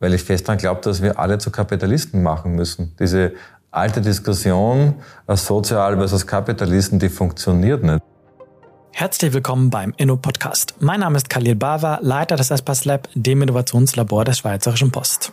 weil 0.00 0.14
ich 0.14 0.22
fest 0.22 0.48
daran 0.48 0.58
glaube, 0.58 0.80
dass 0.80 1.02
wir 1.02 1.18
alle 1.18 1.38
zu 1.38 1.50
Kapitalisten 1.50 2.22
machen 2.22 2.54
müssen. 2.54 2.96
Diese 2.98 3.34
alte 3.70 4.00
Diskussion, 4.00 4.94
sozial 5.28 5.96
versus 5.96 6.26
Kapitalisten, 6.26 6.98
die 6.98 7.10
funktioniert 7.10 7.84
nicht. 7.84 8.00
Herzlich 8.92 9.32
willkommen 9.32 9.70
beim 9.70 9.94
Inno-Podcast. 9.96 10.74
Mein 10.80 11.00
Name 11.00 11.16
ist 11.16 11.30
Khalil 11.30 11.54
Bava, 11.54 12.00
Leiter 12.02 12.36
des 12.36 12.50
Espas 12.50 12.84
Lab, 12.84 13.08
dem 13.14 13.40
Innovationslabor 13.42 14.24
der 14.24 14.32
Schweizerischen 14.32 14.90
Post. 14.90 15.32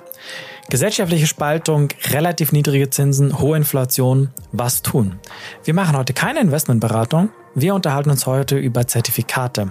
Gesellschaftliche 0.70 1.28
Spaltung, 1.28 1.90
relativ 2.12 2.52
niedrige 2.52 2.90
Zinsen, 2.90 3.40
hohe 3.40 3.58
Inflation, 3.58 4.30
was 4.52 4.84
tun? 4.84 5.18
Wir 5.64 5.74
machen 5.74 5.98
heute 5.98 6.14
keine 6.14 6.42
Investmentberatung, 6.42 7.30
wir 7.56 7.74
unterhalten 7.74 8.12
uns 8.12 8.28
heute 8.28 8.58
über 8.58 8.86
Zertifikate. 8.86 9.70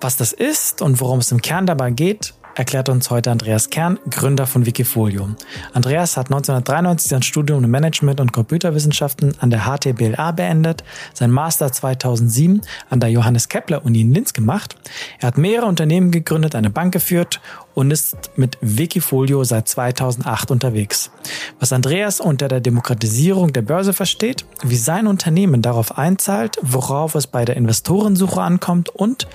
Was 0.00 0.16
das 0.16 0.32
ist 0.32 0.82
und 0.82 1.00
worum 1.00 1.20
es 1.20 1.32
im 1.32 1.40
Kern 1.40 1.64
dabei 1.64 1.90
geht, 1.90 2.34
erklärt 2.54 2.88
uns 2.88 3.10
heute 3.10 3.30
Andreas 3.30 3.70
Kern, 3.70 3.98
Gründer 4.10 4.46
von 4.46 4.66
Wikifolio. 4.66 5.28
Andreas 5.72 6.16
hat 6.16 6.26
1993 6.26 7.10
sein 7.10 7.22
Studium 7.22 7.64
in 7.64 7.70
Management 7.70 8.20
und 8.20 8.32
Computerwissenschaften 8.32 9.34
an 9.40 9.50
der 9.50 9.64
HTBLA 9.64 10.32
beendet, 10.32 10.84
sein 11.14 11.30
Master 11.30 11.72
2007 11.72 12.62
an 12.90 13.00
der 13.00 13.10
Johannes 13.10 13.48
Kepler 13.48 13.84
Uni 13.84 14.02
in 14.02 14.12
Linz 14.12 14.32
gemacht. 14.32 14.76
Er 15.20 15.28
hat 15.28 15.38
mehrere 15.38 15.66
Unternehmen 15.66 16.10
gegründet, 16.10 16.54
eine 16.54 16.70
Bank 16.70 16.92
geführt 16.92 17.40
und 17.74 17.90
ist 17.90 18.16
mit 18.36 18.58
Wikifolio 18.60 19.44
seit 19.44 19.68
2008 19.68 20.50
unterwegs. 20.50 21.10
Was 21.58 21.72
Andreas 21.72 22.20
unter 22.20 22.48
der 22.48 22.60
Demokratisierung 22.60 23.52
der 23.52 23.62
Börse 23.62 23.92
versteht, 23.92 24.44
wie 24.62 24.76
sein 24.76 25.06
Unternehmen 25.06 25.62
darauf 25.62 25.96
einzahlt, 25.96 26.58
worauf 26.62 27.14
es 27.14 27.26
bei 27.26 27.44
der 27.44 27.56
Investorensuche 27.56 28.40
ankommt 28.40 28.90
und 28.90 29.26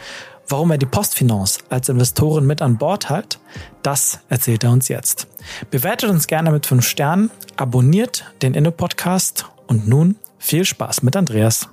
Warum 0.49 0.71
er 0.71 0.77
die 0.77 0.85
Postfinance 0.85 1.59
als 1.69 1.89
Investoren 1.89 2.47
mit 2.47 2.61
an 2.61 2.77
Bord 2.77 3.09
hat, 3.09 3.37
das 3.83 4.21
erzählt 4.29 4.63
er 4.63 4.71
uns 4.71 4.87
jetzt. 4.87 5.27
Bewertet 5.71 6.09
uns 6.09 6.25
gerne 6.25 6.51
mit 6.51 6.65
5 6.65 6.87
Sternen, 6.87 7.31
abonniert 7.57 8.23
den 8.41 8.53
Inno-Podcast 8.53 9.45
und 9.67 9.89
nun 9.89 10.15
viel 10.37 10.63
Spaß 10.63 11.03
mit 11.03 11.17
Andreas. 11.17 11.67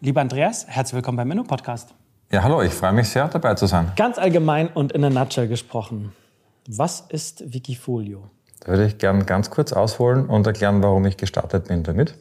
Lieber 0.00 0.20
Andreas, 0.20 0.64
herzlich 0.68 0.94
willkommen 0.94 1.16
beim 1.16 1.32
Inno-Podcast. 1.32 1.92
Ja, 2.30 2.44
hallo, 2.44 2.62
ich 2.62 2.72
freue 2.72 2.92
mich 2.92 3.08
sehr, 3.08 3.26
dabei 3.26 3.54
zu 3.54 3.66
sein. 3.66 3.90
Ganz 3.96 4.16
allgemein 4.16 4.68
und 4.68 4.92
in 4.92 5.02
a 5.02 5.10
nutshell 5.10 5.48
gesprochen. 5.48 6.12
Was 6.68 7.00
ist 7.08 7.52
Wikifolio? 7.52 8.30
Da 8.60 8.68
würde 8.68 8.86
ich 8.86 8.98
gerne 8.98 9.24
ganz 9.24 9.50
kurz 9.50 9.72
ausholen 9.72 10.26
und 10.26 10.46
erklären, 10.46 10.84
warum 10.84 11.04
ich 11.04 11.16
gestartet 11.16 11.66
bin 11.66 11.82
damit. 11.82 12.14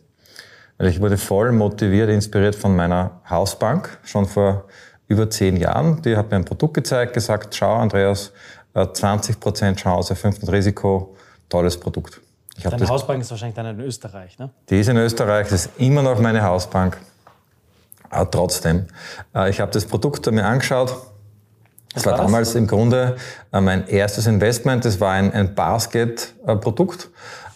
Weil 0.78 0.88
ich 0.88 1.02
wurde 1.02 1.18
voll 1.18 1.52
motiviert, 1.52 2.10
inspiriert 2.10 2.56
von 2.56 2.76
meiner 2.76 3.22
Hausbank, 3.30 3.98
schon 4.04 4.26
vor 4.26 4.66
über 5.08 5.30
zehn 5.30 5.58
Jahren. 5.58 6.02
Die 6.02 6.18
hat 6.18 6.32
mir 6.32 6.38
ein 6.38 6.46
Produkt 6.46 6.74
gezeigt, 6.74 7.14
gesagt, 7.14 7.56
schau 7.56 7.76
Andreas, 7.76 8.32
20% 8.76 9.72
äh, 9.72 9.76
Chance, 9.76 10.14
5% 10.14 10.52
Risiko, 10.52 11.16
tolles 11.50 11.80
Produkt. 11.80 12.22
Ich 12.58 12.64
Deine 12.64 12.88
Hausbank 12.88 13.22
ist 13.22 13.32
wahrscheinlich 13.32 13.56
dann 13.56 13.66
in 13.66 13.80
Österreich, 13.80 14.38
ne? 14.38 14.50
Die 14.70 14.80
ist 14.80 14.88
in 14.88 14.98
Österreich, 14.98 15.48
das 15.50 15.66
ist 15.66 15.80
immer 15.80 16.02
noch 16.02 16.20
meine 16.20 16.44
Hausbank. 16.44 16.98
Aber 18.10 18.30
trotzdem, 18.30 18.88
äh, 19.34 19.50
ich 19.50 19.60
habe 19.60 19.72
das 19.72 19.86
Produkt 19.86 20.30
mir 20.32 20.46
angeschaut. 20.46 20.96
Das 21.94 22.06
war, 22.06 22.14
war 22.14 22.26
damals 22.26 22.56
im 22.56 22.68
Grunde 22.68 23.16
äh, 23.52 23.62
mein 23.62 23.88
erstes 23.88 24.28
Investment. 24.28 24.86
Das 24.86 25.00
war 25.00 25.12
ein, 25.12 25.32
ein 25.34 25.54
Basket-Produkt. 25.54 27.10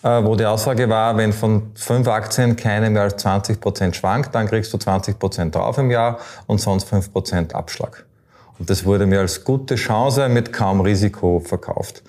Äh, 0.04 0.24
wo 0.24 0.36
die 0.36 0.46
Aussage 0.46 0.88
war, 0.90 1.18
wenn 1.18 1.34
von 1.34 1.72
fünf 1.74 2.08
Aktien 2.08 2.56
keine 2.56 2.90
mehr 2.90 3.02
als 3.02 3.18
20 3.18 3.60
Prozent 3.60 3.96
schwankt, 3.96 4.34
dann 4.36 4.48
kriegst 4.48 4.72
du 4.72 4.78
20 4.78 5.18
Prozent 5.18 5.56
drauf 5.56 5.78
im 5.80 5.90
Jahr 5.90 6.20
und 6.46 6.62
sonst 6.62 6.88
5 6.88 7.12
Prozent 7.12 7.56
Abschlag. 7.56 8.06
Und 8.60 8.70
das 8.70 8.86
wurde 8.86 9.06
mir 9.06 9.20
als 9.20 9.44
gute 9.44 9.76
Chance 9.76 10.30
mit 10.30 10.54
kaum 10.54 10.82
Risiko 10.82 11.40
verkauft. 11.40 12.04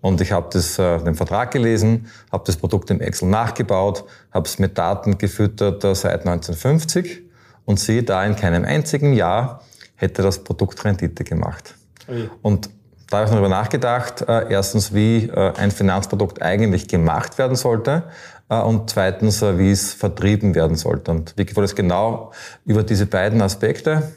Und 0.00 0.20
ich 0.20 0.32
habe 0.32 0.48
das, 0.52 0.78
äh, 0.78 0.98
den 0.98 1.14
Vertrag 1.14 1.50
gelesen, 1.50 2.10
habe 2.32 2.44
das 2.46 2.56
Produkt 2.56 2.90
im 2.90 3.00
Excel 3.00 3.28
nachgebaut, 3.28 4.04
habe 4.32 4.46
es 4.46 4.58
mit 4.58 4.76
Daten 4.76 5.18
gefüttert 5.18 5.84
äh, 5.84 5.94
seit 5.94 6.26
1950 6.26 7.22
und 7.66 7.78
sehe 7.78 8.02
da 8.02 8.24
in 8.24 8.36
keinem 8.36 8.64
einzigen 8.64 9.12
Jahr 9.12 9.62
hätte 10.04 10.22
das 10.22 10.44
Produkt 10.44 10.84
Rendite 10.84 11.24
gemacht. 11.24 11.74
Ui. 12.08 12.30
Und 12.42 12.70
da 13.10 13.18
habe 13.18 13.26
ich 13.26 13.30
darüber 13.30 13.48
nachgedacht, 13.48 14.22
äh, 14.22 14.50
erstens, 14.50 14.94
wie 14.94 15.26
äh, 15.26 15.52
ein 15.56 15.70
Finanzprodukt 15.70 16.42
eigentlich 16.42 16.88
gemacht 16.88 17.38
werden 17.38 17.56
sollte 17.56 18.04
äh, 18.48 18.58
und 18.60 18.90
zweitens, 18.90 19.42
äh, 19.42 19.58
wie 19.58 19.70
es 19.70 19.92
vertrieben 19.92 20.54
werden 20.54 20.76
sollte. 20.76 21.10
Und 21.10 21.36
Wikifolio 21.36 21.66
ist 21.66 21.76
genau 21.76 22.32
über 22.64 22.82
diese 22.82 23.06
beiden 23.06 23.42
Aspekte, 23.42 24.10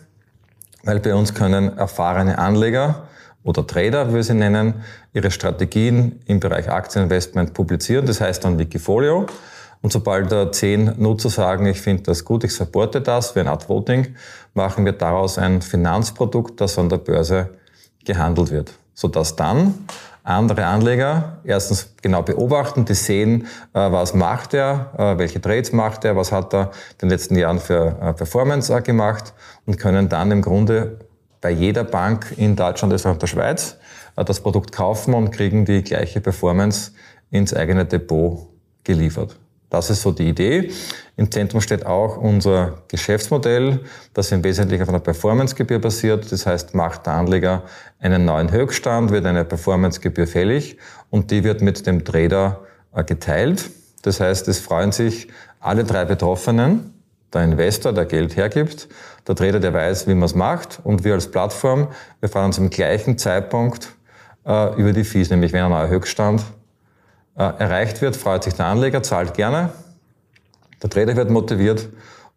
weil 0.84 1.00
bei 1.00 1.14
uns 1.14 1.34
können 1.34 1.78
erfahrene 1.78 2.38
Anleger 2.38 3.08
oder 3.44 3.66
Trader, 3.66 4.10
wie 4.10 4.16
wir 4.16 4.24
sie 4.24 4.34
nennen, 4.34 4.84
ihre 5.14 5.32
Strategien 5.32 6.22
im 6.26 6.40
Bereich 6.40 6.70
Aktieninvestment 6.70 7.54
publizieren. 7.54 8.06
Das 8.06 8.22
heißt 8.22 8.44
dann 8.44 8.58
Wikifolio. 8.58 9.26
Und 9.82 9.92
sobald 9.92 10.32
da 10.32 10.52
zehn 10.52 10.94
Nutzer 10.98 11.30
sagen, 11.30 11.66
ich 11.68 11.82
finde 11.82 12.04
das 12.04 12.26
gut, 12.26 12.44
ich 12.44 12.54
supporte 12.54 13.00
das, 13.00 13.36
wie 13.36 13.42
ein 13.42 13.48
Art 13.48 13.70
Voting, 13.70 14.16
machen 14.58 14.84
wir 14.84 14.92
daraus 14.92 15.38
ein 15.38 15.62
Finanzprodukt, 15.62 16.60
das 16.60 16.78
an 16.78 16.90
der 16.90 16.98
Börse 16.98 17.52
gehandelt 18.04 18.52
wird, 18.52 18.74
sodass 18.94 19.38
dann 19.38 19.88
andere 20.28 20.66
Anleger 20.66 21.38
erstens 21.46 21.94
genau 22.02 22.22
beobachten, 22.22 22.84
die 22.84 22.94
sehen, 22.94 23.48
äh, 23.74 23.92
was 23.92 24.14
macht 24.14 24.54
er, 24.54 24.92
äh, 24.98 25.18
welche 25.18 25.40
Trades 25.40 25.72
macht 25.72 26.04
er, 26.04 26.18
was 26.18 26.34
hat 26.34 26.54
er 26.54 26.72
in 26.94 26.98
den 27.04 27.10
letzten 27.10 27.38
Jahren 27.38 27.60
für 27.60 27.98
äh, 28.02 28.14
Performance 28.14 28.82
gemacht 28.82 29.34
und 29.66 29.78
können 29.78 30.10
dann 30.10 30.32
im 30.32 30.42
Grunde 30.42 31.00
bei 31.40 31.52
jeder 31.52 31.86
Bank 31.86 32.34
in 32.36 32.58
Deutschland, 32.58 32.92
Österreich 32.94 33.14
und 33.14 33.22
der 33.22 33.28
Schweiz 33.28 33.78
das 34.16 34.40
Produkt 34.40 34.72
kaufen 34.72 35.14
und 35.14 35.30
kriegen 35.30 35.64
die 35.64 35.84
gleiche 35.84 36.20
Performance 36.20 36.92
ins 37.30 37.54
eigene 37.54 37.86
Depot 37.86 38.50
geliefert. 38.84 39.38
Das 39.70 39.90
ist 39.90 40.02
so 40.02 40.12
die 40.12 40.30
Idee. 40.30 40.72
Im 41.18 41.30
Zentrum 41.30 41.62
steht 41.62 41.86
auch 41.86 42.18
unser 42.18 42.84
Geschäftsmodell, 42.88 43.82
das 44.14 44.32
im 44.32 44.44
Wesentlichen 44.44 44.84
auf 44.84 44.90
einer 44.90 45.00
Performancegebühr 45.00 45.80
basiert. 45.80 46.32
Das 46.32 46.46
heißt, 46.46 46.74
macht 46.74 47.06
der 47.06 47.14
Anleger 47.14 47.64
einen 48.00 48.26
neuen 48.26 48.52
Höchststand, 48.52 49.12
wird 49.12 49.26
eine 49.26 49.44
Performancegebühr 49.44 50.28
fällig 50.28 50.78
und 51.10 51.32
die 51.32 51.44
wird 51.44 51.62
mit 51.62 51.86
dem 51.86 52.06
Trader 52.06 52.62
äh, 52.94 53.04
geteilt. 53.04 53.70
Das 54.04 54.20
heißt, 54.20 54.48
es 54.48 54.60
freuen 54.60 54.92
sich 54.92 55.28
alle 55.60 55.84
drei 55.84 56.06
Betroffenen, 56.06 56.94
der 57.34 57.44
Investor, 57.44 57.92
der 57.92 58.06
Geld 58.06 58.38
hergibt, 58.38 58.88
der 59.28 59.36
Trader, 59.36 59.60
der 59.60 59.74
weiß, 59.74 60.08
wie 60.08 60.14
man 60.14 60.24
es 60.24 60.36
macht 60.36 60.80
und 60.84 61.04
wir 61.04 61.14
als 61.14 61.30
Plattform, 61.30 61.90
wir 62.22 62.30
freuen 62.30 62.46
uns 62.46 62.58
im 62.58 62.70
gleichen 62.70 63.18
Zeitpunkt 63.18 63.90
äh, 64.46 64.80
über 64.80 64.94
die 64.94 65.04
Fees, 65.04 65.30
nämlich 65.30 65.52
wenn 65.52 65.64
ein 65.64 65.72
neuer 65.72 65.90
Höchststand 65.90 66.44
erreicht 67.44 68.02
wird, 68.02 68.16
freut 68.16 68.44
sich 68.44 68.56
der 68.56 68.66
Anleger, 68.66 69.04
zahlt 69.04 69.34
gerne, 69.34 69.70
der 70.82 70.90
Trader 70.90 71.16
wird 71.16 71.30
motiviert 71.30 71.90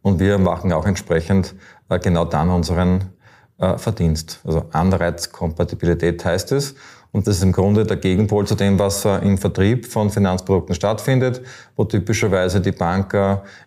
und 0.02 0.18
wir 0.18 0.38
machen 0.38 0.72
auch 0.72 0.86
entsprechend 0.86 1.54
äh, 1.88 1.98
genau 1.98 2.24
dann 2.24 2.48
unseren 2.48 3.10
äh, 3.58 3.76
Verdienst. 3.76 4.40
Also 4.44 4.64
Anreizkompatibilität 4.72 6.24
heißt 6.24 6.52
es. 6.52 6.74
Und 7.12 7.26
das 7.26 7.38
ist 7.38 7.42
im 7.42 7.52
Grunde 7.52 7.84
der 7.84 7.96
Gegenpol 7.96 8.46
zu 8.46 8.54
dem, 8.54 8.78
was 8.78 9.04
im 9.04 9.36
Vertrieb 9.36 9.86
von 9.86 10.10
Finanzprodukten 10.10 10.76
stattfindet, 10.76 11.42
wo 11.74 11.84
typischerweise 11.84 12.60
die 12.60 12.70
Bank 12.70 13.12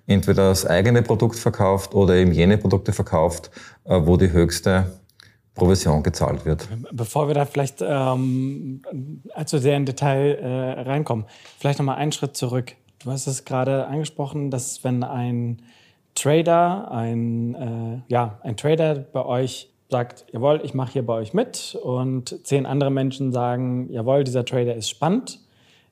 entweder 0.07 0.47
das 0.47 0.65
eigene 0.65 1.01
Produkt 1.01 1.35
verkauft 1.35 1.93
oder 1.93 2.15
eben 2.15 2.31
jene 2.31 2.57
Produkte 2.57 2.93
verkauft, 2.93 3.51
wo 3.83 4.15
die 4.15 4.31
höchste 4.31 4.93
Provision 5.55 6.01
gezahlt 6.01 6.45
wird. 6.45 6.67
Bevor 6.91 7.27
wir 7.27 7.35
da 7.35 7.45
vielleicht 7.45 7.81
ähm, 7.81 8.81
allzu 9.33 9.59
sehr 9.59 9.77
in 9.77 9.85
Detail 9.85 10.35
äh, 10.35 10.81
reinkommen, 10.81 11.25
vielleicht 11.59 11.79
nochmal 11.79 11.97
einen 11.97 12.11
Schritt 12.11 12.35
zurück. 12.35 12.73
Du 13.03 13.11
hast 13.11 13.27
es 13.27 13.45
gerade 13.45 13.87
angesprochen, 13.87 14.49
dass 14.49 14.83
wenn 14.83 15.03
ein 15.03 15.61
Trader, 16.15 16.91
ein, 16.91 17.55
äh, 17.55 18.11
ja, 18.11 18.39
ein 18.43 18.57
Trader 18.57 18.95
bei 18.95 19.25
euch 19.25 19.69
sagt, 19.89 20.25
jawohl, 20.31 20.61
ich 20.63 20.73
mache 20.73 20.93
hier 20.93 21.05
bei 21.05 21.13
euch 21.13 21.33
mit 21.33 21.77
und 21.83 22.45
zehn 22.45 22.65
andere 22.65 22.89
Menschen 22.89 23.31
sagen, 23.31 23.91
jawohl, 23.91 24.23
dieser 24.23 24.45
Trader 24.45 24.73
ist 24.73 24.89
spannend, 24.89 25.39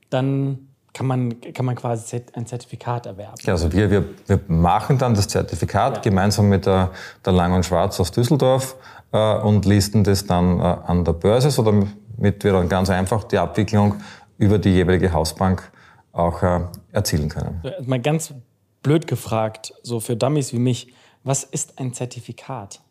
dann 0.09 0.67
kann 0.93 1.05
man, 1.05 1.39
kann 1.53 1.65
man 1.65 1.75
quasi 1.75 2.21
ein 2.33 2.45
Zertifikat 2.45 3.05
erwerben. 3.05 3.35
Ja, 3.43 3.53
also 3.53 3.71
wir, 3.71 3.89
wir, 3.91 4.05
wir 4.27 4.39
machen 4.47 4.97
dann 4.97 5.13
das 5.13 5.27
Zertifikat 5.27 5.97
ja. 5.97 6.01
gemeinsam 6.01 6.49
mit 6.49 6.65
der, 6.65 6.91
der 7.25 7.33
Lang 7.33 7.53
und 7.53 7.65
Schwarz 7.65 7.99
aus 7.99 8.11
Düsseldorf 8.11 8.75
äh, 9.11 9.37
und 9.39 9.65
listen 9.65 10.03
das 10.03 10.25
dann 10.25 10.59
äh, 10.59 10.63
an 10.63 11.05
der 11.05 11.13
Börse, 11.13 11.51
so 11.51 11.63
damit 11.63 12.43
wir 12.43 12.53
dann 12.53 12.69
ganz 12.69 12.89
einfach 12.89 13.23
die 13.25 13.37
Abwicklung 13.37 13.95
über 14.37 14.57
die 14.57 14.69
jeweilige 14.69 15.13
Hausbank 15.13 15.71
auch 16.11 16.41
äh, 16.43 16.61
erzielen 16.91 17.29
können. 17.29 17.61
Mal 17.85 17.99
ganz 17.99 18.33
blöd 18.83 19.07
gefragt, 19.07 19.73
so 19.83 19.99
für 19.99 20.15
Dummies 20.15 20.53
wie 20.53 20.59
mich, 20.59 20.93
was 21.23 21.43
ist 21.43 21.79
ein 21.79 21.93
Zertifikat? 21.93 22.81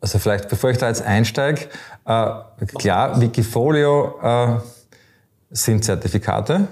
Also 0.00 0.18
vielleicht, 0.18 0.48
bevor 0.48 0.70
ich 0.70 0.78
da 0.78 0.88
jetzt 0.88 1.02
einsteige, 1.02 1.68
äh, 2.06 2.34
klar, 2.78 3.20
Wikifolio 3.20 4.18
äh, 4.22 4.60
sind 5.50 5.84
Zertifikate, 5.84 6.68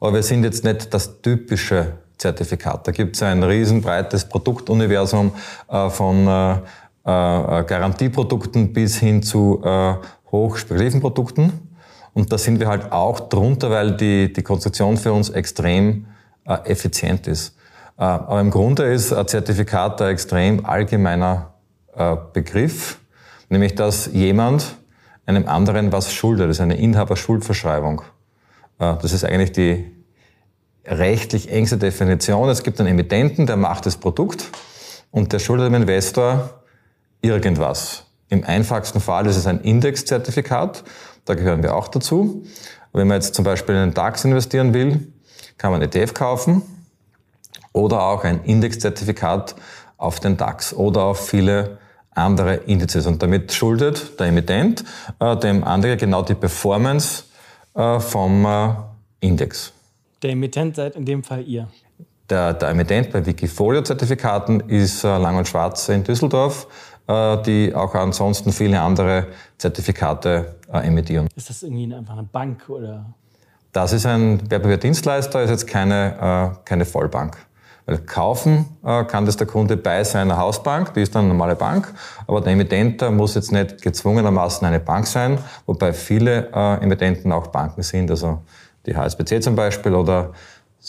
aber 0.00 0.14
wir 0.14 0.22
sind 0.22 0.44
jetzt 0.44 0.64
nicht 0.64 0.94
das 0.94 1.20
typische 1.20 1.94
Zertifikat. 2.18 2.86
Da 2.86 2.92
gibt 2.92 3.16
es 3.16 3.22
ein 3.22 3.42
riesenbreites 3.42 4.28
Produktuniversum 4.28 5.32
äh, 5.68 5.90
von 5.90 6.26
äh, 6.26 6.56
Garantieprodukten 7.08 8.72
bis 8.72 8.98
hin 8.98 9.22
zu 9.22 9.62
äh, 9.64 9.94
hochspekulativen 10.30 11.00
Produkten. 11.00 11.52
Und 12.14 12.32
da 12.32 12.38
sind 12.38 12.60
wir 12.60 12.68
halt 12.68 12.92
auch 12.92 13.20
drunter, 13.20 13.70
weil 13.70 13.96
die, 13.96 14.32
die 14.32 14.42
Konstruktion 14.42 14.96
für 14.96 15.12
uns 15.12 15.30
extrem 15.30 16.06
äh, 16.44 16.54
effizient 16.64 17.26
ist. 17.26 17.56
Äh, 17.96 18.02
aber 18.02 18.40
im 18.40 18.50
Grunde 18.50 18.84
ist 18.84 19.12
ein 19.12 19.26
Zertifikat 19.26 20.02
ein 20.02 20.10
extrem 20.10 20.66
allgemeiner 20.66 21.54
äh, 21.94 22.16
Begriff, 22.32 22.98
nämlich 23.48 23.74
dass 23.74 24.12
jemand 24.12 24.76
einem 25.26 25.46
anderen 25.48 25.92
was 25.92 26.12
schuldet. 26.12 26.48
Das 26.48 26.56
ist 26.56 26.60
eine 26.60 26.76
Inhaberschuldverschreibung. 26.76 28.02
Äh, 28.78 28.94
das 29.00 29.12
ist 29.12 29.24
eigentlich 29.24 29.52
die 29.52 29.90
rechtlich 30.84 31.50
engste 31.50 31.76
Definition. 31.76 32.48
Es 32.48 32.62
gibt 32.62 32.80
einen 32.80 32.88
Emittenten, 32.88 33.46
der 33.46 33.56
macht 33.56 33.86
das 33.86 33.96
Produkt 33.96 34.50
und 35.10 35.32
der 35.32 35.38
schuldet 35.38 35.66
dem 35.66 35.74
Investor 35.74 36.50
irgendwas. 37.20 38.04
Im 38.28 38.44
einfachsten 38.44 39.00
Fall 39.00 39.26
ist 39.26 39.36
es 39.36 39.46
ein 39.46 39.60
Indexzertifikat, 39.60 40.84
da 41.24 41.34
gehören 41.34 41.62
wir 41.62 41.74
auch 41.74 41.88
dazu. 41.88 42.44
Wenn 42.92 43.08
man 43.08 43.16
jetzt 43.16 43.34
zum 43.34 43.44
Beispiel 43.44 43.74
in 43.74 43.82
einen 43.82 43.94
DAX 43.94 44.24
investieren 44.24 44.74
will, 44.74 45.12
kann 45.56 45.72
man 45.72 45.82
ETF 45.82 46.14
kaufen 46.14 46.62
oder 47.72 48.02
auch 48.02 48.24
ein 48.24 48.44
Indexzertifikat 48.44 49.54
auf 49.96 50.20
den 50.20 50.36
DAX 50.36 50.72
oder 50.72 51.04
auf 51.04 51.28
viele 51.28 51.78
andere 52.10 52.54
Indizes. 52.54 53.06
Und 53.06 53.22
damit 53.22 53.52
schuldet 53.52 54.18
der 54.18 54.28
Emittent 54.28 54.84
äh, 55.20 55.36
dem 55.36 55.64
anderen 55.64 55.98
genau 55.98 56.22
die 56.22 56.34
Performance 56.34 57.24
äh, 57.74 58.00
vom 58.00 58.44
äh, 58.44 58.70
Index. 59.20 59.72
Der 60.22 60.30
Emittent 60.30 60.76
seid 60.76 60.96
in 60.96 61.04
dem 61.04 61.22
Fall 61.22 61.42
ihr? 61.46 61.68
Der, 62.28 62.52
der 62.52 62.70
Emittent 62.70 63.12
bei 63.12 63.24
Wikifolio-Zertifikaten 63.24 64.60
ist 64.68 65.04
äh, 65.04 65.16
Lang 65.16 65.36
und 65.36 65.48
Schwarz 65.48 65.88
in 65.88 66.04
Düsseldorf, 66.04 66.66
die 67.08 67.74
auch 67.74 67.94
ansonsten 67.94 68.52
viele 68.52 68.80
andere 68.80 69.28
Zertifikate 69.56 70.56
äh, 70.72 70.86
emittieren. 70.86 71.28
Ist 71.34 71.48
das 71.48 71.62
irgendwie 71.62 71.94
einfach 71.94 72.14
eine 72.14 72.24
Bank 72.24 72.68
oder? 72.68 73.06
Das 73.72 73.92
ist 73.92 74.06
ein 74.06 74.50
Wertpapierdienstleister, 74.50 75.42
ist 75.42 75.50
jetzt 75.50 75.66
keine, 75.66 76.52
äh, 76.54 76.64
keine 76.64 76.84
Vollbank. 76.84 77.36
Weil 77.86 77.98
kaufen 77.98 78.66
äh, 78.84 79.04
kann 79.04 79.24
das 79.24 79.36
der 79.36 79.46
Kunde 79.46 79.76
bei 79.76 80.04
seiner 80.04 80.36
Hausbank, 80.36 80.92
die 80.94 81.00
ist 81.00 81.14
dann 81.14 81.24
eine 81.24 81.34
normale 81.34 81.56
Bank, 81.56 81.92
aber 82.26 82.40
der 82.40 82.52
Emittent 82.52 83.10
muss 83.10 83.34
jetzt 83.34 83.52
nicht 83.52 83.80
gezwungenermaßen 83.80 84.66
eine 84.66 84.80
Bank 84.80 85.06
sein, 85.06 85.38
wobei 85.64 85.92
viele 85.94 86.50
äh, 86.52 86.82
Emittenten 86.82 87.32
auch 87.32 87.46
Banken 87.46 87.82
sind, 87.82 88.10
also 88.10 88.42
die 88.84 88.94
HSBC 88.94 89.42
zum 89.42 89.54
Beispiel 89.54 89.94
oder 89.94 90.32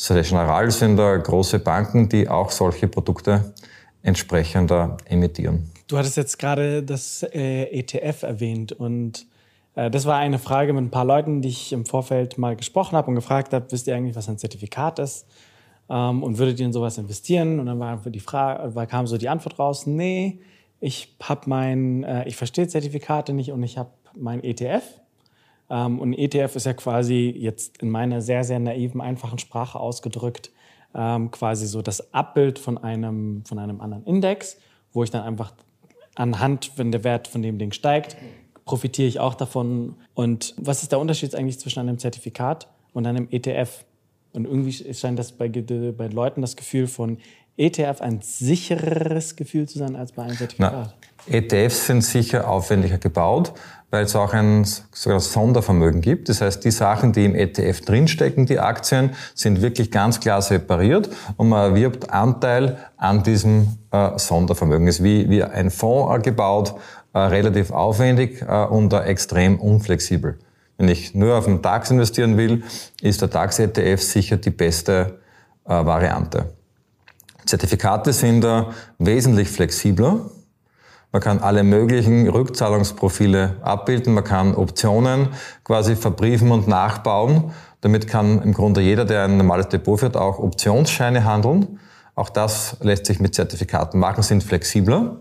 Generale 0.08 0.72
sind 0.72 0.98
da 0.98 1.18
große 1.18 1.60
Banken, 1.60 2.08
die 2.10 2.28
auch 2.28 2.52
solche 2.52 2.88
Produkte 2.88 3.54
entsprechend 4.04 4.72
emittieren. 5.06 5.70
Du 5.90 5.98
hattest 5.98 6.16
jetzt 6.16 6.40
gerade 6.40 6.84
das 6.84 7.24
äh, 7.24 7.64
ETF 7.66 8.24
erwähnt 8.24 8.72
und 8.72 9.26
äh, 9.76 9.92
das 9.92 10.06
war 10.06 10.18
eine 10.18 10.40
Frage 10.40 10.72
mit 10.72 10.86
ein 10.86 10.92
paar 10.92 11.04
Leuten, 11.04 11.42
die 11.42 11.50
ich 11.50 11.74
im 11.74 11.86
Vorfeld 11.86 12.38
mal 12.38 12.56
gesprochen 12.56 12.96
habe 12.96 13.10
und 13.10 13.16
gefragt 13.16 13.54
habe, 13.54 13.66
wisst 13.72 13.88
ihr 13.88 13.96
eigentlich, 13.96 14.16
was 14.16 14.30
ein 14.30 14.38
Zertifikat 14.38 15.00
ist? 15.00 15.26
ähm, 15.90 16.24
und 16.24 16.38
würdet 16.38 16.60
ihr 16.60 16.66
in 16.66 16.74
sowas 16.74 16.98
investieren? 16.98 17.60
Und 17.60 17.66
dann 17.66 17.80
war 17.80 17.98
die 17.98 18.20
Frage, 18.20 18.76
war, 18.76 18.86
kam 18.86 19.08
so 19.08 19.18
die 19.18 19.30
Antwort 19.30 19.60
raus, 19.60 19.88
nee, 19.88 20.40
ich 20.80 21.16
habe 21.22 21.42
mein, 21.48 22.04
äh, 22.04 22.28
ich 22.28 22.38
verstehe 22.38 22.68
Zertifikate 22.68 23.34
nicht 23.34 23.52
und 23.52 23.64
ich 23.64 23.78
habe 23.78 23.90
mein 24.16 24.44
ETF. 24.44 24.84
Ähm, 25.70 26.00
und 26.00 26.14
ETF 26.14 26.56
ist 26.56 26.66
ja 26.66 26.74
quasi 26.74 27.34
jetzt 27.36 27.82
in 27.82 27.90
meiner 27.90 28.22
sehr, 28.22 28.44
sehr 28.44 28.60
naiven, 28.60 29.02
einfachen 29.02 29.40
Sprache 29.40 29.80
ausgedrückt, 29.80 30.52
ähm, 30.96 31.32
quasi 31.32 31.68
so 31.68 31.82
das 31.82 32.14
Abbild 32.14 32.60
von 32.60 32.78
einem, 32.78 33.44
von 33.46 33.60
einem 33.60 33.82
anderen 33.82 34.06
Index, 34.06 34.58
wo 34.94 35.04
ich 35.04 35.12
dann 35.12 35.24
einfach 35.24 35.52
anhand, 36.20 36.74
wenn 36.76 36.92
der 36.92 37.04
Wert 37.04 37.28
von 37.28 37.42
dem 37.42 37.58
Ding 37.58 37.72
steigt, 37.72 38.18
profitiere 38.66 39.08
ich 39.08 39.20
auch 39.20 39.36
davon. 39.36 39.96
Und 40.14 40.54
was 40.58 40.84
ist 40.84 40.92
der 40.92 41.00
Unterschied 41.00 41.34
eigentlich 41.34 41.60
zwischen 41.60 41.80
einem 41.80 41.98
Zertifikat 41.98 42.68
und 42.94 43.08
einem 43.08 43.28
ETF? 43.32 43.86
Und 44.34 44.46
irgendwie 44.46 44.94
scheint 44.94 45.18
das 45.18 45.32
bei, 45.32 45.48
bei 45.50 46.08
Leuten 46.08 46.42
das 46.42 46.56
Gefühl 46.56 46.88
von 46.88 47.18
ETF 47.58 48.02
ein 48.02 48.22
sichereres 48.22 49.36
Gefühl 49.36 49.68
zu 49.68 49.80
sein 49.80 49.96
als 49.96 50.12
bei 50.12 50.24
einem 50.24 50.38
Zertifikat. 50.38 50.94
Na, 51.28 51.34
ETFs 51.34 51.88
sind 51.88 52.02
sicher 52.02 52.50
aufwendiger 52.50 52.98
gebaut, 52.98 53.54
weil 53.92 54.06
es 54.06 54.16
auch 54.16 54.34
ein 54.34 54.66
sogar 54.92 55.20
Sondervermögen 55.20 56.02
gibt. 56.02 56.30
Das 56.30 56.42
heißt, 56.42 56.64
die 56.64 56.72
Sachen, 56.72 57.12
die 57.12 57.26
im 57.26 57.36
ETF 57.36 57.82
drinstecken, 57.82 58.46
die 58.46 58.60
Aktien, 58.60 59.12
sind 59.36 59.62
wirklich 59.62 59.92
ganz 59.92 60.20
klar 60.20 60.42
separiert 60.42 61.10
und 61.38 61.50
man 61.50 61.72
erwirbt 61.72 62.10
Anteil 62.12 62.78
an 62.98 63.24
diesem 63.24 63.78
äh, 63.92 64.18
Sondervermögen. 64.18 64.88
Es 64.88 65.00
ist 65.00 65.04
wie, 65.04 65.30
wie 65.30 65.44
ein 65.44 65.72
Fonds 65.72 66.16
äh, 66.16 66.22
gebaut, 66.22 66.76
äh, 67.14 67.20
relativ 67.20 67.72
aufwendig 67.72 68.42
äh, 68.42 68.66
und 68.66 68.94
extrem 68.94 69.60
unflexibel. 69.60 70.38
Wenn 70.78 70.88
ich 70.88 71.14
nur 71.14 71.38
auf 71.38 71.46
den 71.46 71.62
DAX 71.62 71.92
investieren 71.92 72.38
will, 72.38 72.64
ist 73.02 73.22
der 73.22 73.28
DAX-ETF 73.28 74.02
sicher 74.02 74.38
die 74.38 74.52
beste 74.52 75.20
äh, 75.66 75.72
Variante. 75.72 76.54
Zertifikate 77.46 78.14
sind 78.14 78.42
da 78.42 78.74
wesentlich 79.00 79.50
flexibler. 79.50 80.22
Man 81.12 81.22
kann 81.22 81.40
alle 81.40 81.64
möglichen 81.64 82.30
Rückzahlungsprofile 82.30 83.56
abbilden. 83.62 84.14
Man 84.14 84.24
kann 84.24 84.54
Optionen 84.54 85.30
quasi 85.64 85.96
verbriefen 85.96 86.52
und 86.52 86.68
nachbauen. 86.68 87.52
Damit 87.82 88.08
kann 88.08 88.42
im 88.44 88.54
Grunde 88.54 88.82
jeder, 88.82 89.06
der 89.06 89.24
ein 89.24 89.38
normales 89.38 89.70
Depot 89.70 90.00
führt, 90.00 90.16
auch 90.16 90.38
Optionsscheine 90.38 91.24
handeln. 91.24 91.80
Auch 92.14 92.30
das 92.30 92.78
lässt 92.82 93.06
sich 93.06 93.20
mit 93.20 93.34
Zertifikaten 93.34 94.00
machen, 94.00 94.22
sind 94.22 94.44
flexibler. 94.44 95.18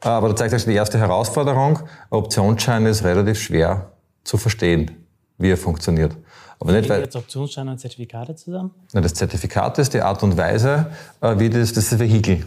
Aber 0.00 0.30
da 0.30 0.36
zeigt 0.36 0.52
sich 0.52 0.64
die 0.64 0.72
erste 0.72 0.98
Herausforderung. 0.98 1.80
Optionsschein 2.08 2.86
ist 2.86 3.04
relativ 3.04 3.40
schwer 3.40 3.90
zu 4.24 4.38
verstehen, 4.38 5.06
wie 5.38 5.50
er 5.50 5.58
funktioniert. 5.58 6.16
Aber 6.58 6.72
nicht, 6.72 6.88
weil, 6.88 7.02
jetzt 7.02 7.16
Optionsscheine 7.16 7.70
und 7.70 7.78
Zertifikate 7.78 8.34
zusammen? 8.34 8.70
das 8.92 9.14
Zertifikat 9.14 9.78
ist 9.78 9.94
die 9.94 10.00
Art 10.00 10.22
und 10.22 10.36
Weise, 10.36 10.90
äh, 11.20 11.38
wie 11.38 11.48
das, 11.48 11.72
das 11.72 11.92
ist 11.92 11.98
Vehikel. 11.98 12.44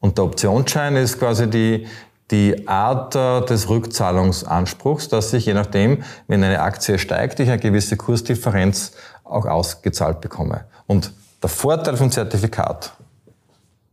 Und 0.00 0.18
der 0.18 0.24
Optionsschein 0.24 0.96
ist 0.96 1.18
quasi 1.18 1.48
die, 1.48 1.86
die 2.30 2.66
Art 2.66 3.14
des 3.14 3.68
Rückzahlungsanspruchs, 3.68 5.08
dass 5.08 5.32
ich 5.32 5.46
je 5.46 5.54
nachdem, 5.54 6.02
wenn 6.26 6.42
eine 6.42 6.60
Aktie 6.60 6.98
steigt, 6.98 7.40
ich 7.40 7.48
eine 7.48 7.58
gewisse 7.58 7.96
Kursdifferenz 7.96 8.92
auch 9.24 9.46
ausgezahlt 9.46 10.20
bekomme. 10.20 10.64
Und 10.86 11.12
der 11.42 11.50
Vorteil 11.50 11.96
vom 11.96 12.10
Zertifikat, 12.10 12.92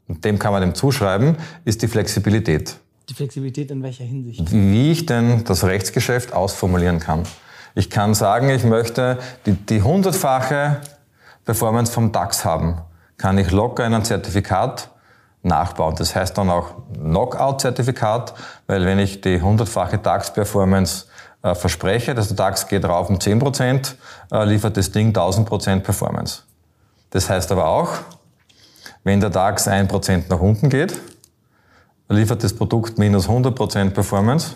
und 0.07 0.23
dem 0.23 0.39
kann 0.39 0.53
man 0.53 0.61
dem 0.61 0.73
zuschreiben, 0.73 1.35
ist 1.65 1.81
die 1.81 1.87
Flexibilität. 1.87 2.77
Die 3.09 3.13
Flexibilität 3.13 3.71
in 3.71 3.83
welcher 3.83 4.03
Hinsicht? 4.03 4.51
Wie 4.51 4.91
ich 4.91 5.05
denn 5.05 5.43
das 5.43 5.63
Rechtsgeschäft 5.63 6.33
ausformulieren 6.33 6.99
kann. 6.99 7.23
Ich 7.75 7.89
kann 7.89 8.13
sagen, 8.13 8.49
ich 8.49 8.63
möchte 8.63 9.19
die, 9.45 9.53
die 9.53 9.81
hundertfache 9.81 10.81
Performance 11.45 11.91
vom 11.91 12.11
DAX 12.11 12.43
haben. 12.43 12.79
Kann 13.17 13.37
ich 13.37 13.51
locker 13.51 13.85
in 13.85 13.93
ein 13.93 14.03
Zertifikat 14.03 14.89
nachbauen. 15.47 15.95
Das 15.95 16.15
heißt 16.15 16.37
dann 16.37 16.49
auch 16.49 16.75
Knockout-Zertifikat, 16.93 18.33
weil 18.67 18.85
wenn 18.85 18.99
ich 18.99 19.21
die 19.21 19.41
hundertfache 19.41 19.97
DAX-Performance 19.97 21.05
äh, 21.43 21.55
verspreche, 21.55 22.13
dass 22.13 22.27
der 22.27 22.37
DAX 22.37 22.67
geht 22.67 22.85
rauf 22.85 23.09
um 23.09 23.17
10%, 23.17 23.95
äh, 24.31 24.45
liefert 24.45 24.77
das 24.77 24.91
Ding 24.91 25.13
1000% 25.13 25.81
Performance. 25.81 26.43
Das 27.09 27.29
heißt 27.29 27.51
aber 27.51 27.67
auch, 27.67 27.89
wenn 29.03 29.19
der 29.19 29.29
DAX 29.29 29.67
1% 29.67 30.25
nach 30.29 30.39
unten 30.39 30.69
geht, 30.69 30.99
liefert 32.09 32.43
das 32.43 32.53
Produkt 32.53 32.97
minus 32.97 33.27
100% 33.27 33.91
Performance 33.91 34.55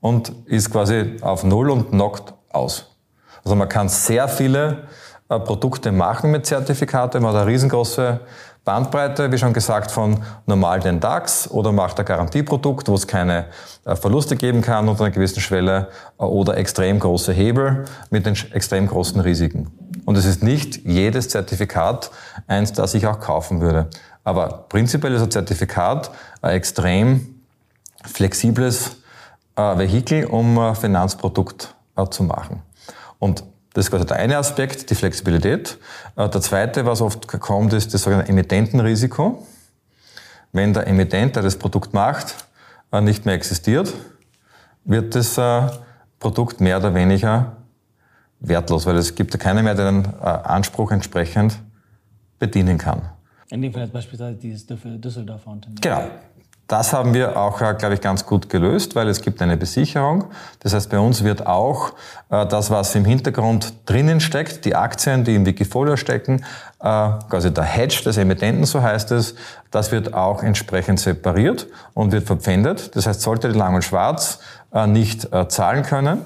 und 0.00 0.32
ist 0.46 0.70
quasi 0.70 1.16
auf 1.20 1.44
Null 1.44 1.70
und 1.70 1.90
knockt 1.90 2.34
aus. 2.50 2.96
Also 3.44 3.54
man 3.54 3.68
kann 3.68 3.88
sehr 3.88 4.28
viele 4.28 4.88
äh, 5.28 5.38
Produkte 5.38 5.92
machen 5.92 6.30
mit 6.30 6.46
Zertifikate. 6.46 7.20
Man 7.20 7.32
hat 7.32 7.42
eine 7.42 7.50
riesengroße 7.50 8.20
Bandbreite, 8.66 9.30
wie 9.30 9.38
schon 9.38 9.52
gesagt, 9.52 9.92
von 9.92 10.24
normal 10.44 10.80
den 10.80 10.98
DAX 10.98 11.48
oder 11.48 11.70
macht 11.70 12.00
ein 12.00 12.04
Garantieprodukt, 12.04 12.88
wo 12.88 12.94
es 12.94 13.06
keine 13.06 13.46
äh, 13.84 13.94
Verluste 13.94 14.34
geben 14.34 14.60
kann 14.60 14.88
unter 14.88 15.04
einer 15.04 15.14
gewissen 15.14 15.40
Schwelle 15.40 15.88
äh, 16.18 16.24
oder 16.24 16.56
extrem 16.56 16.98
große 16.98 17.32
Hebel 17.32 17.84
mit 18.10 18.26
den 18.26 18.36
extrem 18.50 18.88
großen 18.88 19.20
Risiken. 19.20 19.70
Und 20.04 20.16
es 20.16 20.24
ist 20.24 20.42
nicht 20.42 20.84
jedes 20.84 21.28
Zertifikat 21.28 22.10
eins, 22.48 22.72
das 22.72 22.94
ich 22.94 23.06
auch 23.06 23.20
kaufen 23.20 23.60
würde. 23.60 23.86
Aber 24.24 24.66
prinzipiell 24.68 25.14
ist 25.14 25.22
ein 25.22 25.30
Zertifikat 25.30 26.10
ein 26.42 26.50
extrem 26.50 27.40
flexibles 28.04 28.96
äh, 29.54 29.78
Vehikel, 29.78 30.24
um 30.24 30.58
ein 30.58 30.74
Finanzprodukt 30.74 31.72
zu 32.10 32.24
machen. 32.24 32.62
Und 33.20 33.44
das 33.76 33.84
ist 33.84 33.90
quasi 33.90 34.06
der 34.06 34.16
eine 34.16 34.38
Aspekt, 34.38 34.88
die 34.88 34.94
Flexibilität. 34.94 35.76
Äh, 36.16 36.30
der 36.30 36.40
zweite, 36.40 36.86
was 36.86 37.02
oft 37.02 37.28
kommt, 37.28 37.74
ist 37.74 37.92
das 37.92 38.04
sogenannte 38.04 38.30
Emittentenrisiko. 38.30 39.46
Wenn 40.52 40.72
der 40.72 40.86
Emittent, 40.86 41.36
der 41.36 41.42
das 41.42 41.56
Produkt 41.56 41.92
macht, 41.92 42.46
äh, 42.90 43.02
nicht 43.02 43.26
mehr 43.26 43.34
existiert, 43.34 43.92
wird 44.86 45.14
das 45.14 45.36
äh, 45.36 45.68
Produkt 46.18 46.62
mehr 46.62 46.78
oder 46.78 46.94
weniger 46.94 47.58
wertlos, 48.40 48.86
weil 48.86 48.96
es 48.96 49.14
gibt 49.14 49.34
ja 49.34 49.38
keiner 49.38 49.62
mehr, 49.62 49.74
der 49.74 49.92
den 49.92 50.06
Anspruch 50.20 50.90
entsprechend 50.90 51.58
bedienen 52.38 52.78
kann. 52.78 53.02
In 53.50 53.60
dem 53.60 53.72
Fall 53.72 53.82
jetzt 53.82 53.92
beispielsweise 53.92 54.38
dieses 54.38 54.66
Düsseldorfer 54.66 55.50
Unternehmen. 55.50 55.80
Genau. 55.80 56.10
Das 56.68 56.92
haben 56.92 57.14
wir 57.14 57.36
auch, 57.36 57.60
äh, 57.60 57.74
glaube 57.74 57.94
ich, 57.94 58.00
ganz 58.00 58.26
gut 58.26 58.48
gelöst, 58.48 58.96
weil 58.96 59.08
es 59.08 59.20
gibt 59.20 59.40
eine 59.40 59.56
Besicherung. 59.56 60.24
Das 60.60 60.74
heißt, 60.74 60.90
bei 60.90 60.98
uns 60.98 61.22
wird 61.22 61.46
auch 61.46 61.92
äh, 62.28 62.44
das, 62.46 62.70
was 62.70 62.94
im 62.96 63.04
Hintergrund 63.04 63.72
drinnen 63.86 64.20
steckt, 64.20 64.64
die 64.64 64.74
Aktien, 64.74 65.22
die 65.22 65.36
im 65.36 65.46
Wikifolio 65.46 65.96
stecken, 65.96 66.44
äh, 66.80 67.10
quasi 67.30 67.54
der 67.54 67.64
Hedge 67.64 68.02
des 68.04 68.16
Emittenten, 68.16 68.64
so 68.64 68.82
heißt 68.82 69.12
es, 69.12 69.36
das 69.70 69.92
wird 69.92 70.12
auch 70.12 70.42
entsprechend 70.42 70.98
separiert 70.98 71.68
und 71.94 72.10
wird 72.10 72.26
verpfändet. 72.26 72.96
Das 72.96 73.06
heißt, 73.06 73.20
sollte 73.20 73.52
die 73.52 73.58
Lang 73.58 73.74
und 73.74 73.82
Schwarz 73.82 74.40
nicht 74.86 75.28
zahlen 75.48 75.84
können, 75.84 76.22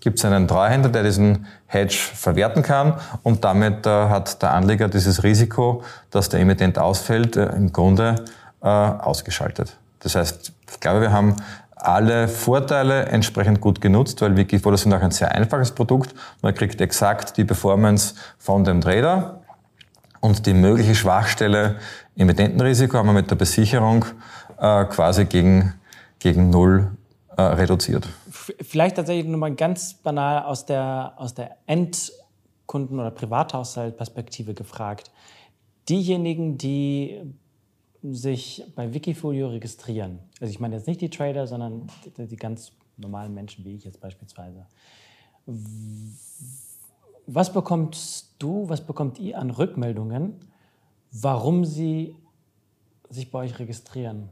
gibt 0.00 0.18
es 0.18 0.24
einen 0.24 0.48
Treuhänder, 0.48 0.88
der 0.88 1.02
diesen 1.02 1.46
Hedge 1.66 1.96
verwerten 2.14 2.62
kann 2.62 2.94
und 3.22 3.44
damit 3.44 3.86
hat 3.86 4.40
der 4.42 4.52
Anleger 4.52 4.88
dieses 4.88 5.22
Risiko, 5.24 5.82
dass 6.10 6.28
der 6.28 6.40
Emittent 6.40 6.78
ausfällt, 6.78 7.36
im 7.36 7.72
Grunde 7.72 8.24
äh, 8.62 8.66
ausgeschaltet. 8.66 9.76
Das 10.00 10.14
heißt, 10.14 10.52
ich 10.70 10.80
glaube, 10.80 11.00
wir 11.00 11.12
haben 11.12 11.36
alle 11.74 12.28
Vorteile 12.28 13.06
entsprechend 13.06 13.60
gut 13.60 13.80
genutzt, 13.80 14.20
weil 14.20 14.36
Wikifolio 14.36 14.74
ist 14.74 14.86
auch 14.86 15.00
ein 15.00 15.10
sehr 15.10 15.32
einfaches 15.32 15.72
Produkt. 15.72 16.14
Man 16.40 16.54
kriegt 16.54 16.80
exakt 16.80 17.36
die 17.36 17.44
Performance 17.44 18.14
von 18.38 18.62
dem 18.64 18.80
Trader 18.80 19.40
und 20.20 20.46
die 20.46 20.54
mögliche 20.54 20.94
Schwachstelle 20.94 21.76
im 22.14 22.28
Emittentenrisiko 22.28 22.98
haben 22.98 23.06
wir 23.06 23.14
mit 23.14 23.30
der 23.30 23.36
Besicherung 23.36 24.04
äh, 24.58 24.84
quasi 24.84 25.24
gegen, 25.24 25.74
gegen 26.18 26.50
Null 26.50 26.92
äh, 27.36 27.42
reduziert. 27.42 28.08
Vielleicht 28.30 28.96
tatsächlich 28.96 29.26
nochmal 29.26 29.54
ganz 29.54 29.94
banal 29.94 30.44
aus 30.44 30.66
der, 30.66 31.14
aus 31.16 31.34
der 31.34 31.56
Endkunden- 31.66 33.00
oder 33.00 33.10
Privathaushaltperspektive 33.10 34.54
gefragt. 34.54 35.10
Diejenigen, 35.88 36.58
die 36.58 37.20
sich 38.02 38.64
bei 38.74 38.92
Wikifolio 38.92 39.48
registrieren, 39.48 40.18
also 40.40 40.50
ich 40.50 40.60
meine 40.60 40.76
jetzt 40.76 40.86
nicht 40.86 41.00
die 41.00 41.10
Trader, 41.10 41.46
sondern 41.46 41.86
die, 42.18 42.26
die 42.26 42.36
ganz 42.36 42.72
normalen 42.96 43.32
Menschen 43.32 43.64
wie 43.64 43.76
ich 43.76 43.84
jetzt 43.84 44.00
beispielsweise, 44.00 44.66
was 47.26 47.52
bekommst 47.52 48.34
du, 48.38 48.68
was 48.68 48.80
bekommt 48.80 49.18
ihr 49.18 49.38
an 49.38 49.50
Rückmeldungen, 49.50 50.34
warum 51.12 51.64
sie 51.64 52.16
sich 53.08 53.30
bei 53.30 53.40
euch 53.40 53.58
registrieren 53.58 54.30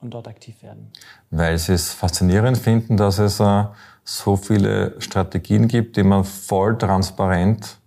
und 0.00 0.14
dort 0.14 0.28
aktiv 0.28 0.62
werden? 0.62 0.90
Weil 1.30 1.58
sie 1.58 1.72
es 1.72 1.92
faszinierend 1.92 2.58
finden, 2.58 2.96
dass 2.96 3.18
es 3.18 3.40
äh, 3.40 3.64
so 4.04 4.36
viele 4.36 5.00
Strategien 5.00 5.68
gibt, 5.68 5.96
die 5.96 6.02
man 6.02 6.24
voll 6.24 6.76
transparent 6.76 7.78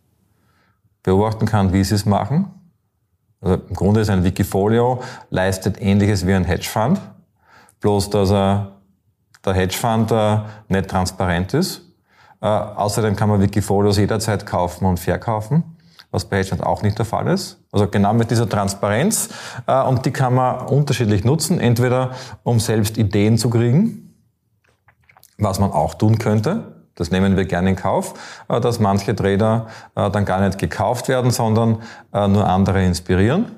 beobachten 1.03 1.45
kann, 1.45 1.71
wie 1.71 1.83
sie 1.83 1.95
es 1.95 2.05
machen 2.05 2.54
also 3.45 3.61
im 3.69 3.75
Grunde 3.75 4.01
ist 4.01 4.09
ein 4.09 4.23
Wikifolio, 4.23 5.03
leistet 5.29 5.79
ähnliches 5.79 6.25
wie 6.25 6.33
ein 6.33 6.45
Hedgefonds, 6.45 6.99
bloß 7.79 8.09
dass 8.09 8.31
er, 8.31 8.71
der 9.45 9.53
Hedgefonds 9.53 10.11
äh, 10.11 10.39
nicht 10.67 10.89
transparent 10.89 11.53
ist. 11.53 11.83
Äh, 12.41 12.47
außerdem 12.47 13.15
kann 13.15 13.29
man 13.29 13.39
Wikifolios 13.41 13.97
jederzeit 13.97 14.47
kaufen 14.47 14.85
und 14.85 14.99
verkaufen, 14.99 15.63
was 16.09 16.25
bei 16.25 16.37
Hedgefonds 16.37 16.65
auch 16.65 16.81
nicht 16.81 16.97
der 16.97 17.05
Fall 17.05 17.27
ist. 17.27 17.59
Also 17.71 17.87
genau 17.87 18.15
mit 18.15 18.31
dieser 18.31 18.49
Transparenz. 18.49 19.29
Äh, 19.67 19.83
und 19.83 20.07
die 20.07 20.11
kann 20.11 20.33
man 20.33 20.65
unterschiedlich 20.65 21.23
nutzen, 21.23 21.59
entweder 21.59 22.13
um 22.41 22.59
selbst 22.59 22.97
Ideen 22.97 23.37
zu 23.37 23.51
kriegen, 23.51 24.15
was 25.37 25.59
man 25.59 25.71
auch 25.71 25.93
tun 25.93 26.17
könnte, 26.17 26.74
das 26.95 27.11
nehmen 27.11 27.37
wir 27.37 27.45
gerne 27.45 27.69
in 27.69 27.75
Kauf, 27.75 28.13
äh, 28.47 28.59
dass 28.59 28.79
manche 28.79 29.15
Trader 29.15 29.67
äh, 29.95 30.09
dann 30.09 30.25
gar 30.25 30.41
nicht 30.41 30.57
gekauft 30.57 31.07
werden, 31.07 31.31
sondern 31.31 31.81
äh, 32.13 32.27
nur 32.27 32.47
andere 32.47 32.83
inspirieren. 32.83 33.51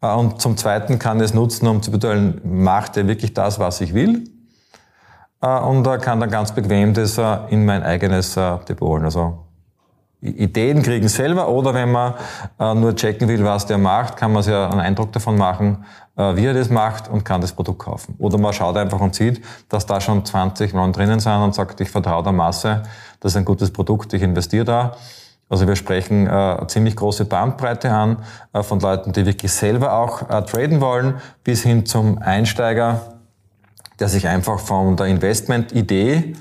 Und 0.00 0.40
zum 0.40 0.56
Zweiten 0.56 0.98
kann 0.98 1.20
es 1.20 1.34
nutzen, 1.34 1.68
um 1.68 1.82
zu 1.82 1.90
beurteilen, 1.90 2.40
macht 2.42 2.96
er 2.96 3.06
wirklich 3.06 3.34
das, 3.34 3.58
was 3.58 3.82
ich 3.82 3.92
will? 3.92 4.30
Und 5.42 5.84
kann 6.00 6.20
dann 6.20 6.30
ganz 6.30 6.52
bequem 6.52 6.94
das 6.94 7.20
in 7.50 7.66
mein 7.66 7.82
eigenes 7.82 8.32
Depot 8.34 8.88
holen. 8.88 9.04
Also 9.04 9.44
Ideen 10.22 10.82
kriegen 10.82 11.08
selber 11.08 11.48
oder 11.48 11.72
wenn 11.72 11.90
man 11.90 12.14
äh, 12.58 12.74
nur 12.74 12.94
checken 12.94 13.26
will, 13.28 13.42
was 13.44 13.66
der 13.66 13.78
macht, 13.78 14.16
kann 14.16 14.32
man 14.32 14.42
sich 14.42 14.54
einen 14.54 14.80
Eindruck 14.80 15.12
davon 15.12 15.38
machen, 15.38 15.84
äh, 16.16 16.36
wie 16.36 16.44
er 16.44 16.52
das 16.52 16.68
macht 16.68 17.08
und 17.08 17.24
kann 17.24 17.40
das 17.40 17.52
Produkt 17.52 17.78
kaufen. 17.78 18.16
Oder 18.18 18.36
man 18.36 18.52
schaut 18.52 18.76
einfach 18.76 19.00
und 19.00 19.14
sieht, 19.14 19.42
dass 19.70 19.86
da 19.86 20.00
schon 20.00 20.24
20 20.24 20.74
Mann 20.74 20.92
drinnen 20.92 21.20
sind 21.20 21.32
und 21.40 21.54
sagt, 21.54 21.80
ich 21.80 21.90
vertraue 21.90 22.22
der 22.22 22.32
Masse, 22.32 22.82
das 23.20 23.32
ist 23.32 23.36
ein 23.36 23.46
gutes 23.46 23.70
Produkt, 23.70 24.12
ich 24.12 24.22
investiere 24.22 24.64
da. 24.64 24.96
Also 25.48 25.66
wir 25.66 25.74
sprechen 25.74 26.28
äh, 26.28 26.66
ziemlich 26.68 26.96
große 26.96 27.24
Bandbreite 27.24 27.90
an 27.90 28.18
äh, 28.52 28.62
von 28.62 28.78
Leuten, 28.78 29.12
die 29.12 29.26
wirklich 29.26 29.52
selber 29.52 29.94
auch 29.94 30.28
äh, 30.28 30.42
traden 30.42 30.80
wollen, 30.80 31.14
bis 31.42 31.62
hin 31.62 31.86
zum 31.86 32.18
Einsteiger, 32.18 33.14
der 33.98 34.08
sich 34.08 34.28
einfach 34.28 34.60
von 34.60 34.96
der 34.96 35.06
Investment-Idee 35.06 36.34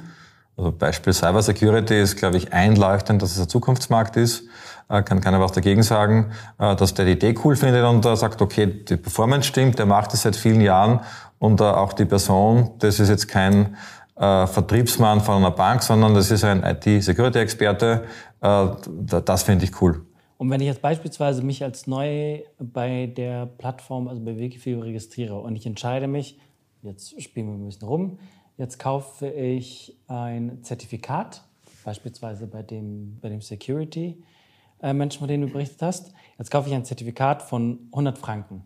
also 0.60 0.74
Beispiel 0.74 1.14
Cyber 1.14 1.42
Security 1.42 2.02
ist, 2.02 2.18
glaube 2.18 2.36
ich, 2.36 2.52
einleuchtend, 2.52 3.22
dass 3.22 3.32
es 3.32 3.40
ein 3.40 3.48
Zukunftsmarkt 3.48 4.18
ist. 4.18 4.44
Äh, 4.90 5.04
kann 5.04 5.22
keiner 5.22 5.40
was 5.40 5.54
dagegen 5.54 5.84
sagen, 5.84 6.32
äh, 6.58 6.76
dass 6.76 6.94
der 6.94 7.06
die 7.06 7.14
Idee 7.14 7.34
cool 7.46 7.56
findet 7.56 7.86
und 7.86 8.04
sagt, 8.18 8.42
okay, 8.42 8.66
die 8.68 8.98
Performance 8.98 9.48
stimmt, 9.48 9.80
der 9.80 9.86
macht 9.86 10.14
es 10.14 10.24
seit 10.24 10.36
vielen 10.36 10.60
Jahren 10.60 11.00
und 11.38 11.62
äh, 11.62 11.64
auch 11.64 11.94
die 11.94 12.04
Person, 12.04 12.72
das 12.80 13.00
ist 13.00 13.10
jetzt 13.10 13.28
kein 13.28 13.76
Vertriebsmann 14.22 15.22
von 15.22 15.38
einer 15.38 15.52
Bank, 15.52 15.82
sondern 15.82 16.14
das 16.14 16.30
ist 16.30 16.44
ein 16.44 16.62
IT-Security-Experte. 16.62 18.04
Das 18.42 19.44
finde 19.44 19.64
ich 19.64 19.82
cool. 19.82 20.02
Und 20.38 20.50
wenn 20.50 20.60
ich 20.60 20.68
jetzt 20.68 20.82
beispielsweise 20.82 21.42
mich 21.42 21.64
als 21.64 21.88
neu 21.88 22.42
bei 22.60 23.06
der 23.16 23.46
Plattform, 23.46 24.10
also 24.10 24.22
bei 24.22 24.36
Wikifolio 24.38 24.82
registriere 24.82 25.40
und 25.40 25.56
ich 25.56 25.66
entscheide 25.66 26.08
mich, 26.08 26.38
jetzt 26.82 27.22
spielen 27.22 27.48
wir 27.48 27.54
ein 27.54 27.66
bisschen 27.66 27.88
rum, 27.88 28.20
Jetzt 28.60 28.78
kaufe 28.78 29.26
ich 29.26 29.96
ein 30.10 30.60
Zertifikat, 30.64 31.44
beispielsweise 31.86 32.46
bei 32.46 32.62
dem, 32.62 33.18
bei 33.22 33.30
dem 33.30 33.40
Security-Menschen, 33.40 35.20
von 35.20 35.30
dem 35.30 35.42
du 35.44 35.48
berichtet 35.48 35.82
hast. 35.82 36.12
Jetzt 36.38 36.52
kaufe 36.52 36.68
ich 36.68 36.76
ein 36.76 36.84
Zertifikat 36.84 37.42
von 37.42 37.80
100 37.94 38.18
Franken. 38.18 38.64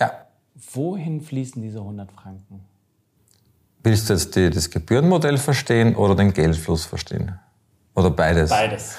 Ja. 0.00 0.10
Wohin 0.72 1.20
fließen 1.20 1.62
diese 1.62 1.78
100 1.78 2.10
Franken? 2.10 2.64
Willst 3.84 4.10
du 4.10 4.14
jetzt 4.14 4.34
die, 4.34 4.50
das 4.50 4.68
Gebührenmodell 4.68 5.38
verstehen 5.38 5.94
oder 5.94 6.16
den 6.16 6.32
Geldfluss 6.32 6.84
verstehen? 6.84 7.38
Oder 7.94 8.10
beides? 8.10 8.50
Beides. 8.50 8.96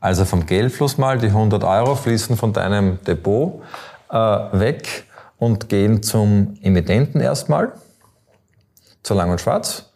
Also 0.00 0.24
vom 0.24 0.46
Geldfluss 0.46 0.96
mal, 0.96 1.18
die 1.18 1.26
100 1.26 1.62
Euro 1.64 1.96
fließen 1.96 2.34
von 2.34 2.54
deinem 2.54 2.98
Depot 3.04 3.62
äh, 4.08 4.16
weg 4.16 5.04
und 5.36 5.68
gehen 5.68 6.02
zum 6.02 6.54
Emittenten 6.62 7.20
erstmal 7.20 7.74
zur 9.02 9.16
Lang 9.16 9.30
und 9.30 9.40
Schwarz. 9.40 9.92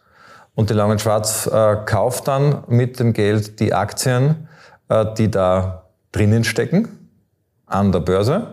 Und 0.53 0.69
die 0.69 0.73
Lang 0.73 0.91
und 0.91 1.01
Schwarz 1.01 1.47
äh, 1.47 1.77
kauft 1.85 2.27
dann 2.27 2.63
mit 2.67 2.99
dem 2.99 3.13
Geld 3.13 3.59
die 3.59 3.73
Aktien, 3.73 4.47
äh, 4.89 5.05
die 5.17 5.29
da 5.29 5.83
drinnen 6.11 6.43
stecken, 6.43 7.09
an 7.65 7.91
der 7.91 7.99
Börse. 7.99 8.47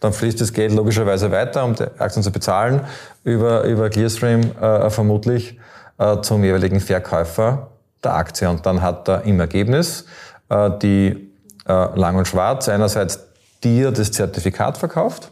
Dann 0.00 0.12
fließt 0.12 0.40
das 0.40 0.52
Geld 0.52 0.72
logischerweise 0.72 1.30
weiter, 1.30 1.64
um 1.64 1.74
die 1.74 1.84
Aktien 1.98 2.22
zu 2.22 2.30
bezahlen, 2.30 2.82
über, 3.22 3.64
über 3.64 3.88
Clearstream 3.88 4.42
äh, 4.60 4.90
vermutlich 4.90 5.58
äh, 5.98 6.20
zum 6.20 6.44
jeweiligen 6.44 6.80
Verkäufer 6.80 7.70
der 8.02 8.14
Aktie. 8.14 8.48
Und 8.50 8.66
dann 8.66 8.82
hat 8.82 9.08
er 9.08 9.22
im 9.22 9.40
Ergebnis 9.40 10.04
äh, 10.50 10.70
die 10.82 11.32
äh, 11.66 11.98
Lang 11.98 12.16
und 12.16 12.28
Schwarz 12.28 12.68
einerseits 12.68 13.20
dir 13.62 13.90
das 13.90 14.12
Zertifikat 14.12 14.76
verkauft, 14.76 15.30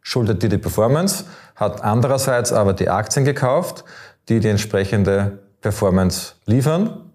schuldet 0.00 0.42
dir 0.42 0.48
die 0.48 0.58
Performance, 0.58 1.24
hat 1.58 1.82
andererseits 1.82 2.52
aber 2.52 2.72
die 2.72 2.88
Aktien 2.88 3.24
gekauft, 3.24 3.84
die 4.28 4.40
die 4.40 4.48
entsprechende 4.48 5.40
Performance 5.60 6.34
liefern. 6.46 7.10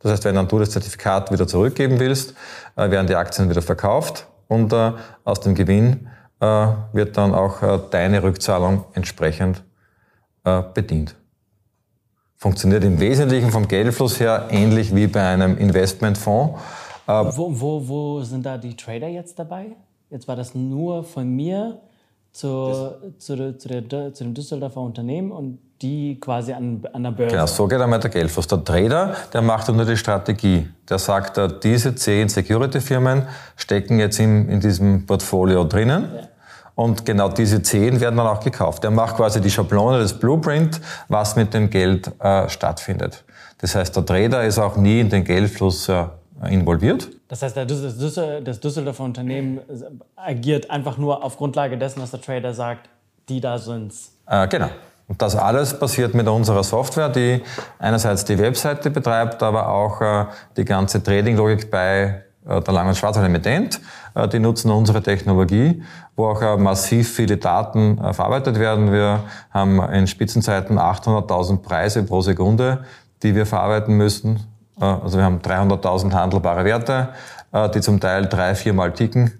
Das 0.00 0.12
heißt, 0.12 0.24
wenn 0.24 0.34
dann 0.34 0.48
du 0.48 0.58
das 0.58 0.70
Zertifikat 0.70 1.30
wieder 1.30 1.46
zurückgeben 1.46 2.00
willst, 2.00 2.34
äh, 2.76 2.90
werden 2.90 3.06
die 3.06 3.14
Aktien 3.14 3.48
wieder 3.48 3.62
verkauft 3.62 4.26
und 4.48 4.72
äh, 4.72 4.92
aus 5.22 5.40
dem 5.40 5.54
Gewinn 5.54 6.08
äh, 6.40 6.66
wird 6.92 7.16
dann 7.16 7.34
auch 7.34 7.88
deine 7.90 8.22
Rückzahlung 8.22 8.84
entsprechend 8.92 9.62
bedient. 10.74 11.16
Funktioniert 12.36 12.84
im 12.84 13.00
Wesentlichen 13.00 13.50
vom 13.50 13.66
Geldfluss 13.66 14.20
her 14.20 14.48
ähnlich 14.50 14.94
wie 14.94 15.06
bei 15.06 15.26
einem 15.26 15.56
Investmentfonds. 15.56 16.60
Wo, 17.06 17.58
wo, 17.58 17.88
wo 17.88 18.22
sind 18.22 18.44
da 18.44 18.58
die 18.58 18.76
Trader 18.76 19.08
jetzt 19.08 19.38
dabei? 19.38 19.68
Jetzt 20.10 20.28
war 20.28 20.36
das 20.36 20.54
nur 20.54 21.02
von 21.02 21.34
mir 21.34 21.80
zu, 22.34 23.36
der, 23.36 23.58
zu, 23.58 23.68
der, 23.68 24.12
zu 24.12 24.24
dem 24.24 24.34
Düsseldorfer 24.34 24.80
Unternehmen 24.80 25.30
und 25.30 25.58
die 25.80 26.18
quasi 26.18 26.52
an, 26.52 26.82
an 26.92 27.04
der 27.04 27.10
Börse. 27.12 27.34
Genau, 27.36 27.46
so 27.46 27.68
geht 27.68 27.80
einmal 27.80 28.00
der 28.00 28.10
Geldfluss. 28.10 28.48
Der 28.48 28.62
Trader, 28.62 29.14
der 29.32 29.40
macht 29.40 29.68
nur 29.68 29.84
die 29.84 29.96
Strategie. 29.96 30.68
Der 30.88 30.98
sagt, 30.98 31.40
diese 31.62 31.94
zehn 31.94 32.28
Security-Firmen 32.28 33.22
stecken 33.56 34.00
jetzt 34.00 34.18
in, 34.18 34.48
in 34.48 34.60
diesem 34.60 35.06
Portfolio 35.06 35.64
drinnen. 35.64 36.08
Ja. 36.14 36.28
Und 36.74 37.06
genau 37.06 37.28
diese 37.28 37.62
zehn 37.62 38.00
werden 38.00 38.16
dann 38.16 38.26
auch 38.26 38.40
gekauft. 38.40 38.82
Der 38.82 38.90
macht 38.90 39.16
quasi 39.16 39.40
die 39.40 39.50
Schablone, 39.50 40.00
das 40.00 40.18
Blueprint, 40.18 40.80
was 41.08 41.36
mit 41.36 41.54
dem 41.54 41.70
Geld 41.70 42.10
äh, 42.18 42.48
stattfindet. 42.48 43.22
Das 43.58 43.76
heißt, 43.76 43.94
der 43.94 44.04
Trader 44.04 44.44
ist 44.44 44.58
auch 44.58 44.76
nie 44.76 45.00
in 45.00 45.08
den 45.08 45.22
Geldfluss 45.22 45.88
äh, 45.88 46.06
involviert. 46.48 47.08
Das 47.28 47.42
heißt, 47.42 47.56
das 47.56 48.60
Düsseldorfer 48.60 49.04
Unternehmen 49.04 49.60
agiert 50.16 50.70
einfach 50.70 50.98
nur 50.98 51.24
auf 51.24 51.36
Grundlage 51.36 51.78
dessen, 51.78 52.02
was 52.02 52.10
der 52.10 52.20
Trader 52.20 52.54
sagt, 52.54 52.88
die 53.28 53.40
da 53.40 53.58
sind's. 53.58 54.12
Äh, 54.26 54.48
genau. 54.48 54.68
Und 55.06 55.20
das 55.20 55.36
alles 55.36 55.78
passiert 55.78 56.14
mit 56.14 56.26
unserer 56.28 56.64
Software, 56.64 57.10
die 57.10 57.42
einerseits 57.78 58.24
die 58.24 58.38
Webseite 58.38 58.90
betreibt, 58.90 59.42
aber 59.42 59.68
auch 59.68 60.00
äh, 60.00 60.26
die 60.56 60.64
ganze 60.64 61.02
Trading-Logik 61.02 61.70
bei 61.70 62.24
äh, 62.46 62.60
der 62.60 62.74
Lang- 62.74 62.88
und 62.88 62.96
Schwarzwald. 62.96 63.80
Äh, 64.14 64.28
die 64.28 64.38
nutzen 64.38 64.70
unsere 64.70 65.02
Technologie, 65.02 65.82
wo 66.16 66.26
auch 66.28 66.40
äh, 66.40 66.56
massiv 66.56 67.12
viele 67.14 67.36
Daten 67.36 67.98
äh, 67.98 68.12
verarbeitet 68.14 68.58
werden. 68.58 68.92
Wir 68.92 69.24
haben 69.50 69.80
in 69.92 70.06
Spitzenzeiten 70.06 70.78
800.000 70.78 71.58
Preise 71.58 72.02
pro 72.04 72.20
Sekunde, 72.20 72.84
die 73.22 73.34
wir 73.34 73.44
verarbeiten 73.44 73.96
müssen. 73.96 74.40
Äh, 74.80 74.84
also 74.84 75.18
wir 75.18 75.24
haben 75.24 75.38
300.000 75.38 76.12
handelbare 76.12 76.64
Werte, 76.64 77.10
äh, 77.52 77.68
die 77.70 77.80
zum 77.80 78.00
Teil 78.00 78.26
drei, 78.26 78.54
viermal 78.54 78.92
ticken 78.92 79.32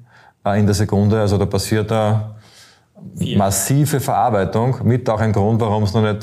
in 0.46 0.66
der 0.66 0.74
Sekunde. 0.74 1.20
Also 1.20 1.38
da 1.38 1.46
passiert 1.46 1.90
da 1.90 2.34
massive 3.36 3.98
Verarbeitung, 3.98 4.76
mit 4.82 5.08
auch 5.08 5.20
ein 5.20 5.32
Grund, 5.32 5.58
warum 5.60 5.84
es 5.84 5.94
noch 5.94 6.02
nicht 6.02 6.22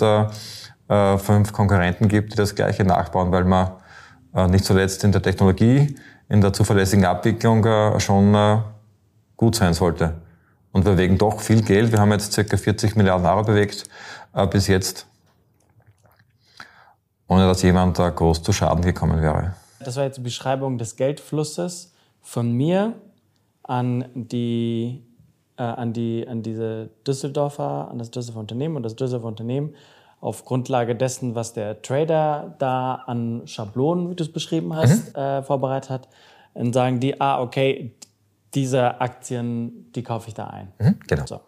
äh, 0.91 1.17
fünf 1.17 1.53
Konkurrenten 1.53 2.07
gibt, 2.07 2.33
die 2.33 2.37
das 2.37 2.53
Gleiche 2.53 2.83
nachbauen, 2.83 3.31
weil 3.31 3.45
man 3.45 3.71
äh, 4.35 4.47
nicht 4.47 4.65
zuletzt 4.65 5.03
in 5.03 5.11
der 5.11 5.21
Technologie, 5.21 5.95
in 6.27 6.41
der 6.41 6.53
zuverlässigen 6.53 7.05
Abwicklung 7.05 7.65
äh, 7.65 7.99
schon 7.99 8.35
äh, 8.35 8.57
gut 9.37 9.55
sein 9.55 9.73
sollte. 9.73 10.15
Und 10.73 10.85
wir 10.85 10.93
bewegen 10.93 11.17
doch 11.17 11.41
viel 11.41 11.61
Geld. 11.61 11.91
Wir 11.91 11.99
haben 11.99 12.11
jetzt 12.11 12.35
ca. 12.35 12.57
40 12.57 12.95
Milliarden 12.95 13.25
Euro 13.25 13.43
bewegt 13.43 13.85
äh, 14.33 14.47
bis 14.47 14.67
jetzt, 14.67 15.07
ohne 17.31 17.47
dass 17.47 17.61
jemand 17.61 17.97
da 17.97 18.09
groß 18.09 18.43
zu 18.43 18.51
Schaden 18.51 18.83
gekommen 18.83 19.21
wäre. 19.21 19.53
Das 19.79 19.95
war 19.95 20.03
jetzt 20.03 20.17
die 20.17 20.21
Beschreibung 20.21 20.77
des 20.77 20.97
Geldflusses 20.97 21.93
von 22.21 22.51
mir 22.51 22.93
an 23.63 24.05
die 24.13 25.01
äh, 25.57 25.63
an, 25.63 25.93
die, 25.93 26.27
an 26.27 26.43
diese 26.43 26.89
Düsseldorfer, 27.07 27.87
an 27.89 27.99
das 27.99 28.11
Düsseldorfer 28.11 28.41
Unternehmen 28.41 28.75
und 28.75 28.83
das 28.83 28.97
Düsseldorfer 28.97 29.29
Unternehmen 29.29 29.75
auf 30.19 30.43
Grundlage 30.43 30.93
dessen, 30.93 31.33
was 31.33 31.53
der 31.53 31.81
Trader 31.81 32.55
da 32.59 32.95
an 32.95 33.43
Schablonen, 33.45 34.09
wie 34.09 34.15
du 34.15 34.23
es 34.23 34.31
beschrieben 34.31 34.75
hast, 34.75 35.15
mhm. 35.15 35.21
äh, 35.21 35.41
vorbereitet 35.41 35.89
hat, 35.89 36.09
dann 36.53 36.73
sagen 36.73 36.99
die, 36.99 37.21
ah, 37.21 37.41
okay, 37.41 37.95
diese 38.53 38.99
Aktien, 38.99 39.89
die 39.93 40.03
kaufe 40.03 40.27
ich 40.27 40.33
da 40.33 40.47
ein. 40.47 40.73
Mhm, 40.79 40.99
genau. 41.07 41.25
So. 41.25 41.39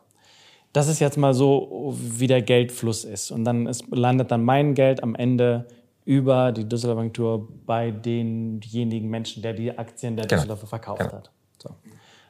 Das 0.74 0.88
ist 0.88 1.00
jetzt 1.00 1.18
mal 1.18 1.34
so, 1.34 1.96
wie 1.98 2.28
der 2.28 2.42
Geldfluss 2.42 3.04
ist. 3.06 3.32
Und 3.32 3.46
dann 3.46 3.68
ist, 3.68 3.86
landet 3.92 4.32
dann 4.32 4.44
mein 4.44 4.74
Geld 4.74 5.04
am 5.04 5.16
Ende 5.16 5.68
über 6.06 6.52
die 6.52 6.68
Düsseldorfer 6.68 7.02
Agentur 7.02 7.48
bei 7.66 7.92
denjenigen 7.92 9.10
Menschen, 9.10 9.42
der 9.42 9.54
die 9.54 9.78
Aktien 9.78 10.16
der 10.16 10.26
genau. 10.26 10.42
Düsseldorfer 10.42 10.68
verkauft 10.68 11.00
genau. 11.00 11.14
hat. 11.14 11.32
So. 11.62 11.70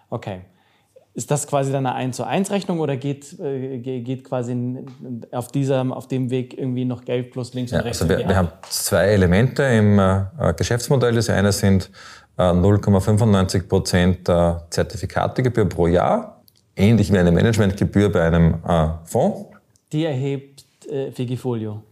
Okay. 0.09 0.41
Ist 1.15 1.29
das 1.29 1.45
quasi 1.45 1.71
dann 1.71 1.85
eine 1.85 1.95
1 1.95 2.17
zu 2.17 2.25
1 2.25 2.49
Rechnung 2.49 2.79
oder 2.79 2.97
geht, 2.97 3.39
äh, 3.39 3.77
geht 3.79 4.23
quasi 4.23 4.83
auf, 5.31 5.51
diesem, 5.51 5.93
auf 5.93 6.07
dem 6.07 6.31
Weg 6.31 6.57
irgendwie 6.57 6.85
noch 6.85 7.05
Geld 7.05 7.31
plus 7.31 7.53
links 7.53 7.71
ja, 7.71 7.79
und 7.79 7.85
rechts? 7.85 8.01
Also 8.01 8.17
wir, 8.17 8.27
wir 8.27 8.35
haben 8.35 8.49
zwei 8.67 9.05
Elemente 9.05 9.63
im 9.63 9.99
äh, 9.99 10.53
Geschäftsmodell. 10.57 11.13
Das 11.13 11.29
eine 11.29 11.51
sind 11.51 11.91
äh, 12.37 12.41
0,95 12.41 13.67
Prozent 13.67 14.27
äh, 14.27 14.55
Zertifikategebühr 14.71 15.69
pro 15.69 15.85
Jahr, 15.85 16.42
ähnlich 16.75 17.11
wie 17.11 17.17
eine 17.17 17.31
Managementgebühr 17.31 18.11
bei 18.11 18.23
einem 18.23 18.55
äh, 18.67 18.89
Fonds. 19.05 19.45
Die 19.91 20.05
erhebt 20.05 20.65
äh, 20.89 21.11
Figifolio? 21.11 21.83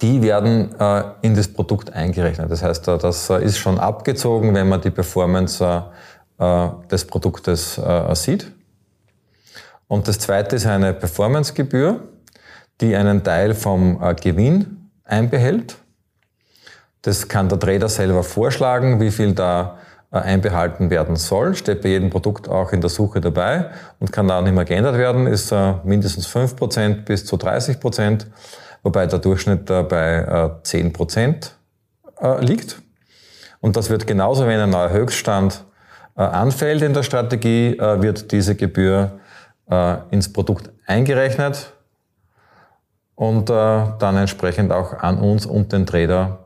Die 0.00 0.20
werden 0.22 0.74
äh, 0.78 1.02
in 1.22 1.34
das 1.34 1.48
Produkt 1.48 1.92
eingerechnet. 1.92 2.50
Das 2.50 2.62
heißt, 2.62 2.88
äh, 2.88 2.98
das 2.98 3.30
äh, 3.30 3.44
ist 3.44 3.58
schon 3.58 3.78
abgezogen, 3.78 4.54
wenn 4.54 4.68
man 4.68 4.80
die 4.80 4.90
Performance 4.90 5.84
äh, 6.38 6.68
des 6.90 7.06
Produktes 7.06 7.80
sieht. 8.14 8.50
Und 9.86 10.08
das 10.08 10.18
zweite 10.18 10.56
ist 10.56 10.66
eine 10.66 10.92
Performancegebühr, 10.94 12.00
die 12.80 12.96
einen 12.96 13.22
Teil 13.22 13.54
vom 13.54 14.00
Gewinn 14.20 14.90
einbehält. 15.04 15.76
Das 17.02 17.28
kann 17.28 17.48
der 17.48 17.60
Trader 17.60 17.88
selber 17.88 18.24
vorschlagen, 18.24 19.00
wie 19.00 19.10
viel 19.10 19.32
da 19.32 19.78
einbehalten 20.14 20.90
werden 20.90 21.16
soll. 21.16 21.54
Steht 21.54 21.82
bei 21.82 21.90
jedem 21.90 22.10
Produkt 22.10 22.48
auch 22.48 22.72
in 22.72 22.80
der 22.80 22.90
Suche 22.90 23.20
dabei 23.20 23.70
und 23.98 24.12
kann 24.12 24.28
da 24.28 24.40
nicht 24.40 24.54
mehr 24.54 24.64
geändert 24.64 24.96
werden. 24.96 25.26
Ist 25.26 25.52
mindestens 25.84 26.28
5% 26.28 27.04
bis 27.04 27.26
zu 27.26 27.36
30%, 27.36 28.26
wobei 28.82 29.06
der 29.06 29.18
Durchschnitt 29.18 29.66
bei 29.66 30.52
10% 30.62 31.50
liegt. 32.40 32.82
Und 33.60 33.76
das 33.76 33.90
wird 33.90 34.06
genauso 34.06 34.46
wie 34.46 34.52
ein 34.52 34.70
neuer 34.70 34.90
Höchststand 34.90 35.64
äh, 36.16 36.22
anfällt 36.22 36.82
in 36.82 36.94
der 36.94 37.02
Strategie, 37.02 37.76
äh, 37.76 38.00
wird 38.00 38.30
diese 38.30 38.54
Gebühr 38.54 39.18
äh, 39.68 39.96
ins 40.10 40.32
Produkt 40.32 40.70
eingerechnet 40.86 41.72
und 43.16 43.48
dann 43.48 44.16
entsprechend 44.16 44.72
auch 44.72 44.92
an 44.92 45.18
uns 45.18 45.46
und 45.46 45.72
den 45.72 45.86
Trader 45.86 46.43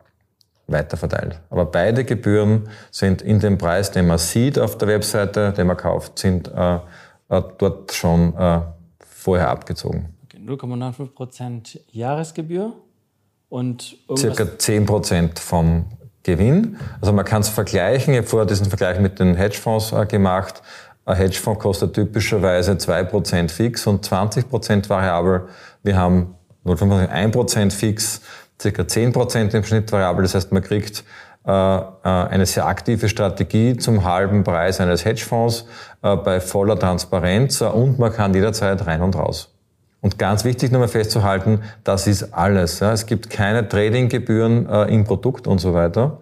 weiterverteilt. 0.68 1.40
Aber 1.50 1.64
beide 1.64 2.04
Gebühren 2.04 2.68
sind 2.90 3.22
in 3.22 3.40
dem 3.40 3.58
Preis, 3.58 3.90
den 3.90 4.06
man 4.06 4.18
sieht 4.18 4.58
auf 4.58 4.78
der 4.78 4.88
Webseite, 4.88 5.52
den 5.52 5.66
man 5.66 5.76
kauft, 5.76 6.18
sind 6.18 6.50
dort 7.28 7.92
schon 7.92 8.34
vorher 9.00 9.48
abgezogen. 9.48 10.14
Okay, 10.24 10.38
0,95% 10.44 11.80
Jahresgebühr 11.90 12.72
und 13.48 13.96
circa 14.16 14.44
10% 14.44 15.38
vom 15.38 15.86
Gewinn. 16.22 16.76
Also 17.00 17.12
man 17.12 17.24
kann 17.24 17.40
es 17.40 17.48
vergleichen. 17.48 18.12
Ich 18.12 18.18
habe 18.18 18.28
vorher 18.28 18.46
diesen 18.46 18.66
Vergleich 18.66 19.00
mit 19.00 19.18
den 19.18 19.34
Hedgefonds 19.34 19.92
äh, 19.92 20.04
gemacht. 20.06 20.62
Ein 21.04 21.16
Hedgefonds 21.16 21.60
kostet 21.62 21.94
typischerweise 21.94 22.72
2% 22.72 23.48
fix 23.48 23.86
und 23.86 24.06
20% 24.06 24.90
variabel. 24.90 25.48
Wir 25.82 25.96
haben 25.96 26.34
0,1% 26.66 27.70
fix, 27.70 28.20
circa 28.60 28.82
10% 28.82 29.54
im 29.54 29.64
Schnitt 29.64 29.90
variabel. 29.92 30.22
Das 30.22 30.34
heißt, 30.34 30.52
man 30.52 30.62
kriegt 30.62 31.04
äh, 31.48 31.50
äh, 31.50 31.82
eine 32.02 32.44
sehr 32.44 32.66
aktive 32.66 33.08
Strategie 33.08 33.76
zum 33.78 34.04
halben 34.04 34.44
Preis 34.44 34.80
eines 34.80 35.06
Hedgefonds 35.06 35.64
äh, 36.02 36.14
bei 36.16 36.40
voller 36.40 36.78
Transparenz 36.78 37.62
und 37.62 37.98
man 37.98 38.12
kann 38.12 38.34
jederzeit 38.34 38.86
rein 38.86 39.00
und 39.00 39.16
raus. 39.16 39.54
Und 40.02 40.18
ganz 40.18 40.44
wichtig 40.44 40.72
nochmal 40.72 40.88
festzuhalten, 40.88 41.62
das 41.84 42.06
ist 42.06 42.34
alles. 42.34 42.82
Es 42.82 43.06
gibt 43.06 43.30
keine 43.30 43.66
Tradinggebühren 43.66 44.68
im 44.88 45.02
Produkt 45.02 45.48
und 45.48 45.58
so 45.58 45.74
weiter. 45.74 46.18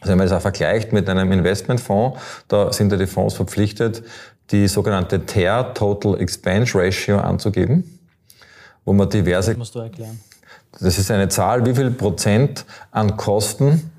Also 0.00 0.12
wenn 0.12 0.18
man 0.18 0.28
das 0.28 0.38
auch 0.38 0.40
vergleicht 0.40 0.94
mit 0.94 1.06
einem 1.08 1.30
Investmentfonds, 1.30 2.18
da 2.48 2.72
sind 2.72 2.92
ja 2.92 2.96
die 2.96 3.06
Fonds 3.06 3.34
verpflichtet, 3.34 4.02
die 4.50 4.66
sogenannte 4.66 5.26
TER, 5.26 5.74
Total 5.74 6.18
Expense 6.20 6.78
Ratio, 6.78 7.18
anzugeben, 7.18 7.98
wo 8.86 8.94
man 8.94 9.10
diverse... 9.10 9.50
Das 9.50 9.58
musst 9.58 9.74
du 9.74 9.80
erklären. 9.80 10.18
Das 10.80 10.98
ist 10.98 11.10
eine 11.10 11.28
Zahl, 11.28 11.64
wie 11.64 11.74
viel 11.74 11.90
Prozent 11.90 12.66
an 12.90 13.16
Kosten 13.16 13.90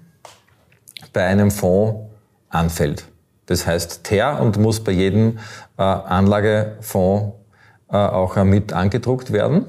bei 1.11 1.25
einem 1.25 1.49
Fonds 1.49 2.11
anfällt. 2.49 3.05
Das 3.47 3.65
heißt 3.65 4.03
TER 4.03 4.41
und 4.41 4.57
muss 4.57 4.83
bei 4.83 4.91
jedem 4.91 5.39
äh, 5.77 5.81
Anlagefonds 5.81 7.33
äh, 7.89 7.95
auch 7.95 8.37
äh, 8.37 8.43
mit 8.43 8.73
angedruckt 8.73 9.31
werden. 9.31 9.65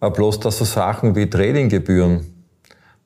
Äh, 0.00 0.10
bloß, 0.10 0.40
dass 0.40 0.58
so 0.58 0.64
Sachen 0.64 1.14
wie 1.14 1.30
Tradinggebühren, 1.30 2.26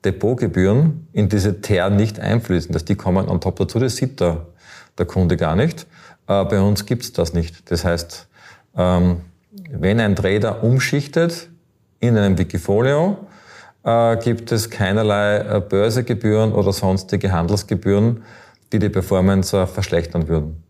Depotgebühren 0.05 1.07
in 1.13 1.29
diese 1.29 1.61
TER 1.61 1.91
nicht 1.91 2.19
einfließen, 2.19 2.73
dass 2.73 2.85
die 2.85 2.97
kommen 2.97 3.29
on 3.29 3.41
top 3.41 3.57
dazu, 3.57 3.79
das 3.79 3.97
sieht 3.97 4.21
der, 4.21 4.47
der 4.99 5.07
Kunde 5.07 5.37
gar 5.37 5.57
nicht. 5.57 5.87
Bei 6.27 6.59
uns 6.59 6.87
gibt's 6.87 7.13
das 7.13 7.35
nicht. 7.35 7.71
Das 7.71 7.85
heißt, 7.85 8.29
ähm, 8.79 9.21
wenn 9.71 10.01
ein 10.01 10.17
Trader 10.17 10.65
umschichtet 10.65 11.51
in 12.07 12.17
einem 12.17 12.39
Wikifolio, 12.39 13.17
gibt 14.23 14.51
es 14.51 14.71
keinerlei 14.71 15.61
Börsegebühren 15.61 16.53
oder 16.53 16.73
sonstige 16.73 17.33
Handelsgebühren, 17.33 18.23
die 18.73 18.79
die 18.79 18.89
Performance 18.89 19.67
verschlechtern 19.67 20.27
würden. 20.27 20.65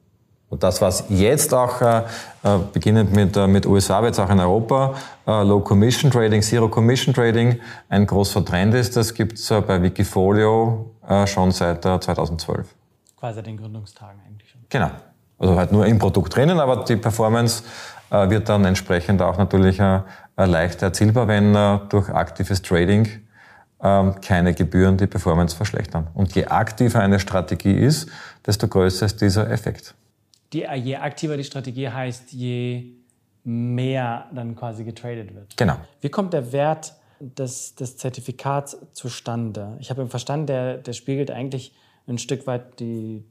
Und 0.54 0.62
das, 0.62 0.80
was 0.80 1.06
jetzt 1.08 1.52
auch, 1.52 1.80
äh, 1.80 2.02
äh, 2.44 2.58
beginnend 2.72 3.12
mit, 3.12 3.36
äh, 3.36 3.48
mit 3.48 3.66
USA, 3.66 3.98
aber 3.98 4.06
jetzt 4.06 4.20
auch 4.20 4.30
in 4.30 4.38
Europa, 4.38 4.94
äh, 5.26 5.42
Low 5.42 5.58
Commission 5.58 6.12
Trading, 6.12 6.42
Zero 6.42 6.68
Commission 6.68 7.12
Trading 7.12 7.58
ein 7.88 8.06
großer 8.06 8.44
Trend 8.44 8.72
ist, 8.74 8.96
das 8.96 9.14
gibt's 9.14 9.50
äh, 9.50 9.60
bei 9.60 9.82
Wikifolio 9.82 10.92
äh, 11.08 11.26
schon 11.26 11.50
seit 11.50 11.84
äh, 11.84 11.98
2012. 11.98 12.72
Quasi 13.18 13.42
den 13.42 13.56
Gründungstagen 13.56 14.20
eigentlich 14.24 14.48
schon. 14.48 14.60
Genau. 14.68 14.90
Also 15.40 15.56
halt 15.56 15.72
nur 15.72 15.86
im 15.86 15.98
Produkt 15.98 16.36
drinnen, 16.36 16.60
aber 16.60 16.84
die 16.84 16.96
Performance 16.96 17.64
äh, 18.10 18.30
wird 18.30 18.48
dann 18.48 18.64
entsprechend 18.64 19.22
auch 19.22 19.36
natürlich 19.36 19.80
äh, 19.80 19.96
äh 19.96 20.00
leicht 20.36 20.82
erzielbar, 20.82 21.28
wenn 21.28 21.54
äh, 21.54 21.78
durch 21.88 22.08
aktives 22.08 22.62
Trading 22.62 23.08
äh, 23.80 24.10
keine 24.20 24.54
Gebühren 24.54 24.96
die 24.96 25.06
Performance 25.06 25.56
verschlechtern. 25.56 26.08
Und 26.14 26.34
je 26.34 26.46
aktiver 26.46 27.00
eine 27.00 27.20
Strategie 27.20 27.74
ist, 27.74 28.08
desto 28.46 28.68
größer 28.68 29.06
ist 29.06 29.20
dieser 29.20 29.50
Effekt 29.50 29.94
die, 30.54 30.66
je 30.76 30.96
aktiver 30.96 31.36
die 31.36 31.44
Strategie 31.44 31.88
heißt, 31.88 32.32
je 32.32 32.92
mehr 33.42 34.26
dann 34.32 34.54
quasi 34.54 34.84
getradet 34.84 35.34
wird. 35.34 35.56
Genau. 35.56 35.76
Wie 36.00 36.08
kommt 36.08 36.32
der 36.32 36.52
Wert 36.52 36.94
des, 37.20 37.74
des 37.74 37.98
Zertifikats 37.98 38.78
zustande? 38.92 39.76
Ich 39.80 39.90
habe 39.90 40.06
verstanden, 40.06 40.46
der, 40.46 40.78
der 40.78 40.92
spiegelt 40.94 41.30
eigentlich 41.30 41.74
ein 42.06 42.18
Stück 42.18 42.46
weit 42.46 42.80
die, 42.80 43.24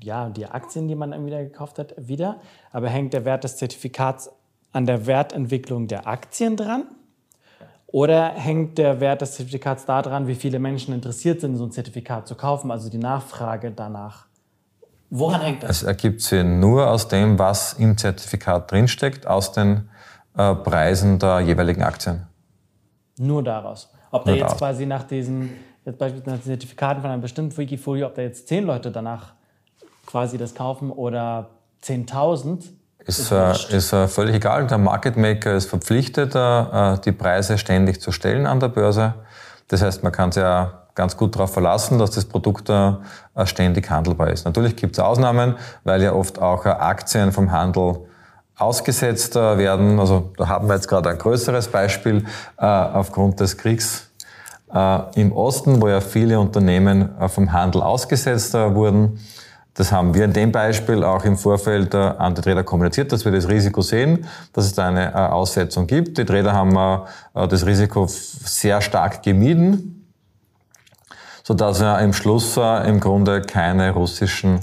ja, 0.00 0.30
die 0.30 0.46
Aktien, 0.46 0.88
die 0.88 0.94
man 0.94 1.10
dann 1.10 1.26
wieder 1.26 1.42
gekauft 1.42 1.78
hat, 1.78 1.94
wieder. 1.98 2.40
Aber 2.70 2.88
hängt 2.88 3.12
der 3.12 3.24
Wert 3.24 3.44
des 3.44 3.56
Zertifikats 3.56 4.30
an 4.72 4.86
der 4.86 5.06
Wertentwicklung 5.06 5.86
der 5.86 6.06
Aktien 6.06 6.56
dran? 6.56 6.84
Oder 7.86 8.30
hängt 8.30 8.78
der 8.78 9.00
Wert 9.00 9.20
des 9.20 9.32
Zertifikats 9.32 9.84
daran, 9.84 10.26
wie 10.26 10.34
viele 10.34 10.58
Menschen 10.58 10.94
interessiert 10.94 11.42
sind, 11.42 11.56
so 11.56 11.64
ein 11.64 11.72
Zertifikat 11.72 12.26
zu 12.26 12.34
kaufen, 12.34 12.70
also 12.70 12.88
die 12.88 12.98
Nachfrage 12.98 13.70
danach? 13.70 14.26
Woran 15.10 15.42
hängt 15.42 15.62
das? 15.62 15.70
Es 15.70 15.82
ergibt 15.82 16.22
sich 16.22 16.42
nur 16.42 16.88
aus 16.88 17.08
dem, 17.08 17.38
was 17.38 17.74
im 17.74 17.98
Zertifikat 17.98 18.70
drinsteckt, 18.70 19.26
aus 19.26 19.52
den 19.52 19.90
äh, 20.38 20.54
Preisen 20.54 21.18
der 21.18 21.40
jeweiligen 21.40 21.82
Aktien. 21.82 22.26
Nur 23.18 23.42
daraus. 23.42 23.92
Ob 24.10 24.24
da 24.24 24.32
jetzt 24.32 24.56
quasi 24.56 24.86
nach 24.86 25.02
diesen, 25.02 25.50
jetzt 25.84 25.98
beispielsweise 25.98 26.36
nach 26.36 26.42
den 26.42 26.46
Zertifikaten 26.46 27.02
von 27.02 27.10
einem 27.10 27.20
bestimmten 27.20 27.54
Wikifolio, 27.58 28.06
ob 28.06 28.14
da 28.14 28.22
jetzt 28.22 28.48
zehn 28.48 28.64
Leute 28.64 28.90
danach 28.90 29.34
quasi 30.06 30.38
das 30.38 30.54
kaufen 30.54 30.90
oder 30.90 31.50
10.000, 31.82 32.70
ist, 33.06 33.30
äh, 33.30 33.52
ist 33.76 33.92
äh, 33.92 34.08
völlig 34.08 34.36
egal. 34.36 34.66
Der 34.66 34.78
Market 34.78 35.16
Maker 35.16 35.54
ist 35.54 35.68
verpflichtet, 35.68 36.34
äh, 36.34 36.98
die 37.04 37.12
Preise 37.12 37.58
ständig 37.58 38.00
zu 38.00 38.12
stellen 38.12 38.46
an 38.46 38.60
der 38.60 38.68
Börse. 38.68 39.14
Das 39.68 39.82
heißt, 39.82 40.02
man 40.02 40.12
kann 40.12 40.32
sich 40.32 40.42
ja 40.42 40.82
ganz 40.94 41.16
gut 41.16 41.34
darauf 41.34 41.52
verlassen, 41.52 41.98
dass 41.98 42.10
das 42.10 42.24
Produkt 42.24 42.68
äh, 42.68 42.92
ständig 43.44 43.90
handelbar 43.90 44.30
ist. 44.30 44.44
Natürlich 44.44 44.76
gibt 44.76 44.96
es 44.96 45.00
Ausnahmen, 45.00 45.56
weil 45.84 46.02
ja 46.02 46.12
oft 46.12 46.40
auch 46.40 46.66
äh, 46.66 46.70
Aktien 46.70 47.32
vom 47.32 47.50
Handel 47.50 47.96
ausgesetzt 48.56 49.36
äh, 49.36 49.58
werden. 49.58 49.98
Also 49.98 50.32
da 50.36 50.48
haben 50.48 50.68
wir 50.68 50.74
jetzt 50.74 50.88
gerade 50.88 51.10
ein 51.10 51.18
größeres 51.18 51.68
Beispiel 51.68 52.24
äh, 52.58 52.64
aufgrund 52.64 53.40
des 53.40 53.56
Kriegs 53.56 54.10
äh, 54.72 54.98
im 55.20 55.32
Osten, 55.32 55.80
wo 55.80 55.88
ja 55.88 56.00
viele 56.00 56.38
Unternehmen 56.38 57.18
äh, 57.18 57.28
vom 57.28 57.52
Handel 57.52 57.82
ausgesetzt 57.82 58.54
wurden. 58.54 59.18
Das 59.74 59.90
haben 59.90 60.12
wir 60.12 60.26
in 60.26 60.34
dem 60.34 60.52
Beispiel 60.52 61.02
auch 61.02 61.24
im 61.24 61.38
Vorfeld 61.38 61.94
an 61.94 62.34
die 62.34 62.42
Trader 62.42 62.62
kommuniziert, 62.62 63.10
dass 63.10 63.24
wir 63.24 63.32
das 63.32 63.48
Risiko 63.48 63.80
sehen, 63.80 64.26
dass 64.52 64.66
es 64.66 64.74
da 64.74 64.88
eine 64.88 65.12
äh, 65.12 65.16
Aussetzung 65.16 65.86
gibt. 65.86 66.18
Die 66.18 66.26
Trader 66.26 66.52
haben 66.52 66.76
äh, 67.34 67.48
das 67.48 67.64
Risiko 67.64 68.06
sehr 68.06 68.82
stark 68.82 69.22
gemieden, 69.22 70.12
sodass 71.42 71.80
ja 71.80 71.98
im 72.00 72.12
Schluss 72.12 72.56
äh, 72.58 72.86
im 72.86 73.00
Grunde 73.00 73.40
keine 73.40 73.92
russischen 73.92 74.60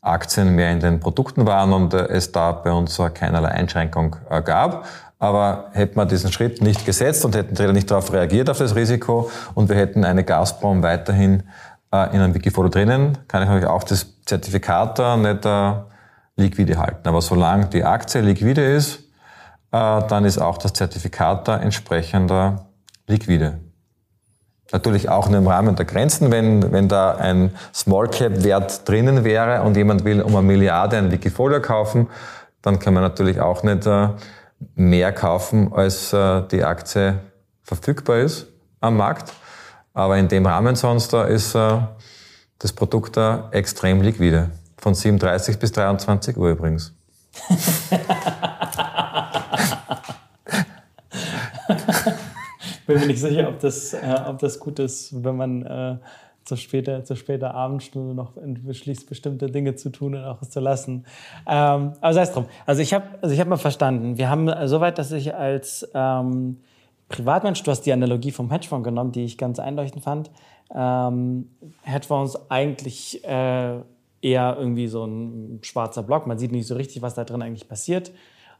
Aktien 0.00 0.54
mehr 0.54 0.70
in 0.70 0.78
den 0.78 1.00
Produkten 1.00 1.44
waren 1.44 1.72
und 1.72 1.94
es 1.94 2.30
da 2.30 2.52
bei 2.52 2.72
uns 2.72 3.00
keinerlei 3.14 3.50
Einschränkung 3.50 4.16
gab. 4.44 4.86
Aber 5.20 5.70
hätte 5.72 5.94
man 5.96 6.08
diesen 6.08 6.32
Schritt 6.32 6.60
nicht 6.60 6.84
gesetzt 6.84 7.24
und 7.24 7.36
hätten 7.36 7.54
Trader 7.54 7.72
nicht 7.72 7.88
darauf 7.88 8.12
reagiert 8.12 8.50
auf 8.50 8.58
das 8.58 8.74
Risiko 8.74 9.30
und 9.54 9.68
wir 9.68 9.76
hätten 9.76 10.04
eine 10.04 10.24
Gazprom 10.24 10.82
weiterhin 10.82 11.44
in 11.92 11.98
einem 12.20 12.34
Wikifolio 12.34 12.68
drinnen, 12.68 13.18
kann 13.28 13.44
ich 13.44 13.48
euch 13.48 13.66
auch 13.66 13.84
das 13.84 14.11
Zertifikat 14.24 14.98
da 14.98 15.16
nicht 15.16 15.44
äh, 15.44 15.72
liquide 16.36 16.78
halten. 16.78 17.08
Aber 17.08 17.20
solange 17.20 17.66
die 17.66 17.84
Aktie 17.84 18.20
liquide 18.20 18.64
ist, 18.64 19.00
äh, 19.72 20.02
dann 20.08 20.24
ist 20.24 20.38
auch 20.38 20.58
das 20.58 20.72
Zertifikat 20.72 21.48
da 21.48 21.56
entsprechender 21.56 22.66
liquide. 23.06 23.58
Natürlich 24.70 25.08
auch 25.10 25.28
nur 25.28 25.38
im 25.38 25.46
Rahmen 25.46 25.76
der 25.76 25.84
Grenzen, 25.84 26.30
wenn, 26.30 26.72
wenn 26.72 26.88
da 26.88 27.16
ein 27.16 27.50
Small 27.74 28.08
Cap 28.08 28.42
Wert 28.42 28.88
drinnen 28.88 29.22
wäre 29.22 29.62
und 29.62 29.76
jemand 29.76 30.04
will 30.04 30.22
um 30.22 30.34
eine 30.34 30.46
Milliarde 30.46 30.96
ein 30.96 31.10
Wikifolio 31.10 31.60
kaufen, 31.60 32.08
dann 32.62 32.78
kann 32.78 32.94
man 32.94 33.02
natürlich 33.02 33.40
auch 33.40 33.62
nicht 33.64 33.86
äh, 33.86 34.08
mehr 34.74 35.12
kaufen, 35.12 35.72
als 35.74 36.12
äh, 36.12 36.42
die 36.50 36.64
Aktie 36.64 37.18
verfügbar 37.62 38.18
ist 38.18 38.46
am 38.80 38.96
Markt. 38.96 39.32
Aber 39.94 40.16
in 40.16 40.28
dem 40.28 40.46
Rahmen 40.46 40.74
sonst 40.74 41.12
da 41.12 41.24
ist 41.24 41.54
äh, 41.54 41.78
das 42.62 42.72
Produkt 42.72 43.16
da 43.16 43.48
extrem 43.50 44.00
liquide. 44.02 44.50
Von 44.78 44.94
7.30 44.94 45.58
bis 45.58 45.72
23 45.72 46.36
Uhr 46.36 46.50
übrigens. 46.50 46.94
Bin 52.86 53.00
mir 53.00 53.06
nicht 53.06 53.20
sicher, 53.20 53.48
ob 53.48 53.58
das, 53.60 53.94
äh, 53.94 54.20
ob 54.26 54.38
das 54.38 54.60
gut 54.60 54.78
ist, 54.78 55.24
wenn 55.24 55.36
man 55.36 55.62
äh, 55.66 55.96
zur 56.44 56.56
später, 56.56 57.04
zur 57.04 57.16
später 57.16 57.54
Abendstunde 57.54 58.14
noch 58.14 58.34
beschließt, 58.36 59.08
bestimmte 59.08 59.46
Dinge 59.46 59.74
zu 59.74 59.90
tun 59.90 60.14
und 60.14 60.24
auch 60.24 60.40
zu 60.42 60.60
lassen. 60.60 61.04
Ähm, 61.48 61.94
aber 62.00 62.14
sei 62.14 62.22
es 62.22 62.32
drum. 62.32 62.46
Also 62.66 62.80
ich 62.82 62.94
habe 62.94 63.06
also 63.20 63.36
hab 63.36 63.48
mal 63.48 63.56
verstanden. 63.56 64.18
Wir 64.18 64.30
haben 64.30 64.48
soweit, 64.68 64.98
dass 64.98 65.10
ich 65.10 65.34
als 65.34 65.88
ähm, 65.94 66.58
Privatmensch, 67.12 67.62
du 67.62 67.70
hast 67.70 67.82
die 67.82 67.92
Analogie 67.92 68.32
vom 68.32 68.50
Hedgefonds 68.50 68.84
genommen, 68.84 69.12
die 69.12 69.24
ich 69.24 69.38
ganz 69.38 69.60
einleuchtend 69.60 70.02
fand, 70.02 70.30
ähm, 70.74 71.50
Hedgefonds 71.82 72.50
eigentlich 72.50 73.22
äh, 73.24 73.80
eher 74.22 74.56
irgendwie 74.58 74.88
so 74.88 75.04
ein 75.04 75.60
schwarzer 75.62 76.02
Block. 76.02 76.26
Man 76.26 76.38
sieht 76.38 76.50
nicht 76.50 76.66
so 76.66 76.74
richtig, 76.74 77.02
was 77.02 77.14
da 77.14 77.24
drin 77.24 77.42
eigentlich 77.42 77.68
passiert. 77.68 78.12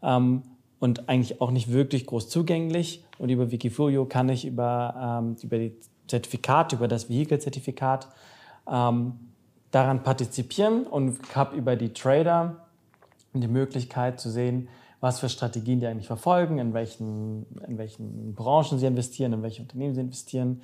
Ähm, 0.03 0.43
und 0.79 1.09
eigentlich 1.09 1.41
auch 1.41 1.53
nicht 1.53 1.73
wirklich 1.73 2.07
groß 2.07 2.29
zugänglich. 2.29 3.05
Und 3.19 3.29
über 3.29 3.53
Wikifolio 3.53 4.05
kann 4.05 4.29
ich 4.29 4.45
über, 4.45 5.21
ähm, 5.23 5.37
über 5.41 5.57
die 5.59 5.77
Zertifikate, 6.09 6.75
über 6.75 6.89
das 6.89 7.09
Vehikelzertifikat 7.09 8.09
ähm, 8.69 9.13
daran 9.71 10.03
partizipieren 10.03 10.83
und 10.89 11.19
habe 11.37 11.57
über 11.57 11.77
die 11.77 11.93
Trader 11.93 12.67
die 13.33 13.49
Möglichkeit 13.49 14.21
zu 14.21 14.29
sehen, 14.29 14.69
was 15.03 15.19
für 15.19 15.29
Strategien 15.29 15.81
die 15.81 15.87
eigentlich 15.89 16.07
verfolgen, 16.07 16.59
in 16.59 16.75
welchen, 16.75 17.45
in 17.67 17.77
welchen 17.77 18.35
Branchen 18.35 18.79
sie 18.79 18.87
investieren, 18.87 19.33
in 19.33 19.43
welche 19.43 19.61
Unternehmen 19.61 19.95
sie 19.95 20.01
investieren 20.01 20.63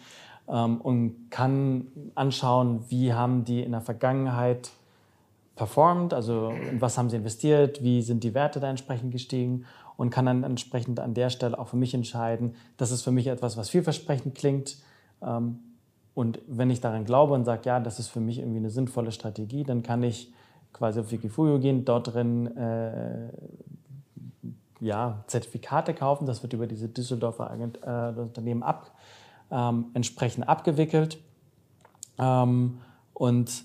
ähm, 0.48 0.81
und 0.81 1.29
kann 1.29 1.88
anschauen, 2.14 2.85
wie 2.88 3.12
haben 3.12 3.44
die 3.44 3.62
in 3.62 3.72
der 3.72 3.81
Vergangenheit 3.81 4.70
performt, 5.57 6.14
also 6.14 6.51
in 6.70 6.81
was 6.81 6.96
haben 6.96 7.11
sie 7.11 7.16
investiert, 7.16 7.83
wie 7.83 8.01
sind 8.01 8.22
die 8.22 8.33
Werte 8.33 8.61
da 8.61 8.70
entsprechend 8.70 9.11
gestiegen 9.11 9.64
und 9.96 10.11
kann 10.11 10.27
dann 10.27 10.44
entsprechend 10.44 11.01
an 11.01 11.14
der 11.14 11.31
Stelle 11.31 11.59
auch 11.59 11.66
für 11.66 11.77
mich 11.77 11.92
entscheiden, 11.92 12.55
das 12.77 12.92
ist 12.92 13.03
für 13.03 13.11
mich 13.11 13.27
etwas, 13.27 13.57
was 13.57 13.70
vielversprechend 13.70 14.37
klingt. 14.37 14.77
Ähm, 15.20 15.59
und 16.14 16.38
wenn 16.46 16.70
ich 16.70 16.81
daran 16.81 17.05
glaube 17.05 17.35
und 17.35 17.44
sage, 17.44 17.62
ja, 17.64 17.81
das 17.81 17.98
ist 17.98 18.07
für 18.07 18.20
mich 18.20 18.38
irgendwie 18.38 18.59
eine 18.59 18.70
sinnvolle 18.70 19.11
Strategie, 19.11 19.64
dann 19.64 19.83
kann 19.83 20.05
ich 20.05 20.33
quasi 20.72 21.01
auf 21.01 21.11
Wikifolio 21.11 21.59
gehen, 21.59 21.85
dort 21.85 22.14
drin 22.14 22.57
äh, 22.57 23.31
ja, 24.80 25.24
Zertifikate 25.26 25.94
kaufen. 25.94 26.26
Das 26.26 26.42
wird 26.42 26.52
über 26.52 26.66
diese 26.66 26.88
Düsseldorfer 26.88 27.50
Agent, 27.50 27.78
äh, 27.82 28.20
Unternehmen 28.20 28.62
ab, 28.62 28.92
ähm, 29.50 29.86
entsprechend 29.94 30.48
abgewickelt. 30.48 31.18
Ähm, 32.18 32.80
und 33.14 33.64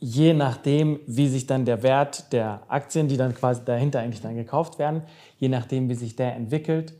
je 0.00 0.32
nachdem, 0.32 1.00
wie 1.06 1.28
sich 1.28 1.46
dann 1.46 1.64
der 1.64 1.82
Wert 1.82 2.32
der 2.32 2.62
Aktien, 2.68 3.08
die 3.08 3.16
dann 3.16 3.34
quasi 3.34 3.64
dahinter 3.64 4.00
eigentlich 4.00 4.22
dann 4.22 4.34
gekauft 4.34 4.78
werden, 4.78 5.02
je 5.38 5.48
nachdem, 5.48 5.88
wie 5.88 5.94
sich 5.94 6.16
der 6.16 6.34
entwickelt, 6.34 6.94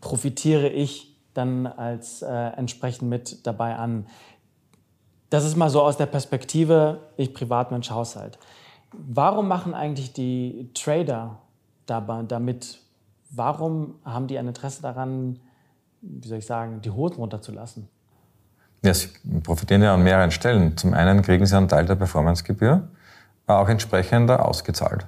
profitiere 0.00 0.68
ich 0.68 1.16
dann 1.32 1.66
als 1.66 2.22
äh, 2.22 2.28
entsprechend 2.28 3.08
mit 3.08 3.46
dabei 3.46 3.76
an. 3.76 4.06
Das 5.30 5.44
ist 5.44 5.56
mal 5.56 5.70
so 5.70 5.82
aus 5.82 5.96
der 5.96 6.06
Perspektive, 6.06 7.00
ich 7.16 7.34
Privatmensch, 7.34 7.90
Haushalt. 7.90 8.38
Warum 8.98 9.48
machen 9.48 9.74
eigentlich 9.74 10.12
die 10.12 10.70
Trader 10.74 11.38
damit? 11.86 12.80
Warum 13.30 13.96
haben 14.04 14.26
die 14.26 14.38
ein 14.38 14.48
Interesse 14.48 14.82
daran, 14.82 15.40
wie 16.00 16.28
soll 16.28 16.38
ich 16.38 16.46
sagen, 16.46 16.80
die 16.82 16.90
Hosen 16.90 17.16
runterzulassen? 17.16 17.88
Ja, 18.82 18.94
sie 18.94 19.08
profitieren 19.42 19.82
ja 19.82 19.94
an 19.94 20.02
mehreren 20.02 20.30
Stellen. 20.30 20.76
Zum 20.76 20.94
einen 20.94 21.22
kriegen 21.22 21.44
sie 21.46 21.56
einen 21.56 21.68
Teil 21.68 21.86
der 21.86 21.96
Performancegebühr 21.96 22.88
auch 23.46 23.68
entsprechend 23.68 24.30
ausgezahlt. 24.30 25.06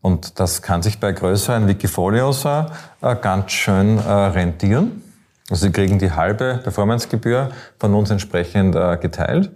Und 0.00 0.38
das 0.40 0.62
kann 0.62 0.82
sich 0.82 1.00
bei 1.00 1.12
größeren 1.12 1.66
Wikifolios 1.68 2.44
äh, 2.44 2.66
ganz 3.00 3.52
schön 3.52 3.98
äh, 3.98 4.10
rentieren. 4.10 5.02
Also 5.50 5.66
sie 5.66 5.72
kriegen 5.72 5.98
die 5.98 6.12
halbe 6.12 6.60
Performancegebühr 6.62 7.50
von 7.78 7.94
uns 7.94 8.10
entsprechend 8.10 8.76
äh, 8.76 8.96
geteilt. 8.96 9.50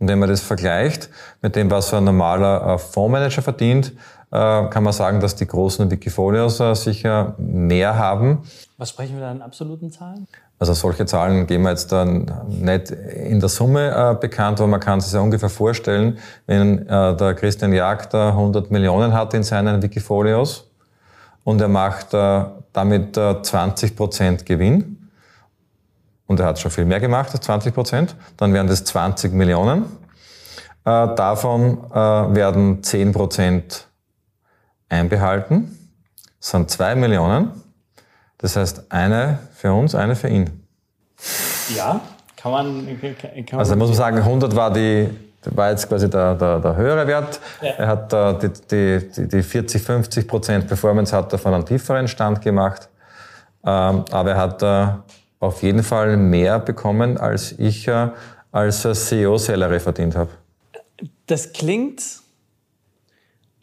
Und 0.00 0.08
wenn 0.08 0.18
man 0.18 0.30
das 0.30 0.40
vergleicht 0.40 1.10
mit 1.42 1.54
dem, 1.54 1.70
was 1.70 1.92
ein 1.92 2.04
normaler 2.04 2.74
äh, 2.74 2.78
Fondsmanager 2.78 3.42
verdient, 3.42 3.92
äh, 4.32 4.64
kann 4.68 4.82
man 4.82 4.94
sagen, 4.94 5.20
dass 5.20 5.36
die 5.36 5.46
großen 5.46 5.90
Wikifolios 5.90 6.58
äh, 6.58 6.74
sicher 6.74 7.34
mehr 7.36 7.96
haben. 7.96 8.42
Was 8.78 8.90
sprechen 8.90 9.16
wir 9.16 9.20
da 9.20 9.32
in 9.32 9.42
absoluten 9.42 9.90
Zahlen? 9.90 10.26
Also 10.58 10.72
solche 10.72 11.04
Zahlen 11.04 11.46
geben 11.46 11.64
wir 11.64 11.70
jetzt 11.70 11.92
dann 11.92 12.30
nicht 12.48 12.90
in 12.90 13.40
der 13.40 13.48
Summe 13.48 14.18
bekannt, 14.20 14.60
aber 14.60 14.68
man 14.68 14.80
kann 14.80 15.00
sich 15.00 15.10
ja 15.10 15.20
ungefähr 15.20 15.48
vorstellen, 15.48 16.18
wenn 16.46 16.86
der 16.86 17.34
Christian 17.34 17.72
Jagd 17.72 18.14
100 18.14 18.70
Millionen 18.70 19.14
hat 19.14 19.32
in 19.32 19.42
seinen 19.42 19.82
Wikifolios 19.82 20.68
und 21.44 21.62
er 21.62 21.68
macht 21.68 22.12
damit 22.12 23.14
20 23.16 23.96
Prozent 23.96 24.44
Gewinn, 24.44 24.99
und 26.30 26.38
er 26.38 26.46
hat 26.46 26.60
schon 26.60 26.70
viel 26.70 26.84
mehr 26.84 27.00
gemacht 27.00 27.30
als 27.32 27.44
20 27.44 27.74
Prozent, 27.74 28.14
dann 28.36 28.54
wären 28.54 28.68
das 28.68 28.84
20 28.84 29.32
Millionen. 29.32 29.86
Äh, 30.84 31.14
davon 31.16 31.78
äh, 31.90 31.94
werden 31.96 32.84
10 32.84 33.10
Prozent 33.10 33.88
einbehalten. 34.88 35.76
Das 36.38 36.50
sind 36.50 36.70
2 36.70 36.94
Millionen. 36.94 37.50
Das 38.38 38.54
heißt, 38.54 38.92
eine 38.92 39.40
für 39.54 39.72
uns, 39.72 39.96
eine 39.96 40.14
für 40.14 40.28
ihn. 40.28 40.64
Ja, 41.74 42.00
Kann 42.36 42.52
man, 42.52 42.86
kann 42.86 43.20
man 43.50 43.58
also 43.58 43.74
muss 43.74 43.88
man 43.88 43.96
sagen, 43.96 44.18
100 44.18 44.54
war 44.54 44.72
die, 44.72 45.10
war 45.46 45.70
jetzt 45.70 45.88
quasi 45.88 46.08
der, 46.08 46.36
der, 46.36 46.60
der 46.60 46.76
höhere 46.76 47.08
Wert. 47.08 47.40
Ja. 47.60 47.70
Er 47.70 47.88
hat 47.88 48.12
äh, 48.12 48.48
die, 48.70 49.08
die, 49.16 49.28
die 49.28 49.42
40, 49.42 49.82
50 49.82 50.28
Prozent 50.28 50.68
Performance 50.68 51.14
hat 51.14 51.32
er 51.32 51.40
von 51.40 51.54
einem 51.54 51.66
tieferen 51.66 52.06
Stand 52.06 52.40
gemacht. 52.40 52.88
Ähm, 53.64 54.04
aber 54.12 54.30
er 54.30 54.36
hat 54.36 54.62
äh, 54.62 54.86
auf 55.40 55.62
jeden 55.62 55.82
Fall 55.82 56.16
mehr 56.16 56.58
bekommen, 56.58 57.18
als 57.18 57.52
ich 57.52 57.88
äh, 57.88 58.10
als 58.52 58.82
CEO-Salary 58.82 59.80
verdient 59.80 60.14
habe. 60.14 60.30
Das 61.26 61.52
klingt 61.52 62.20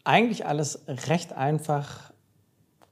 eigentlich 0.04 0.46
alles 0.46 0.84
recht 1.08 1.32
einfach, 1.32 2.12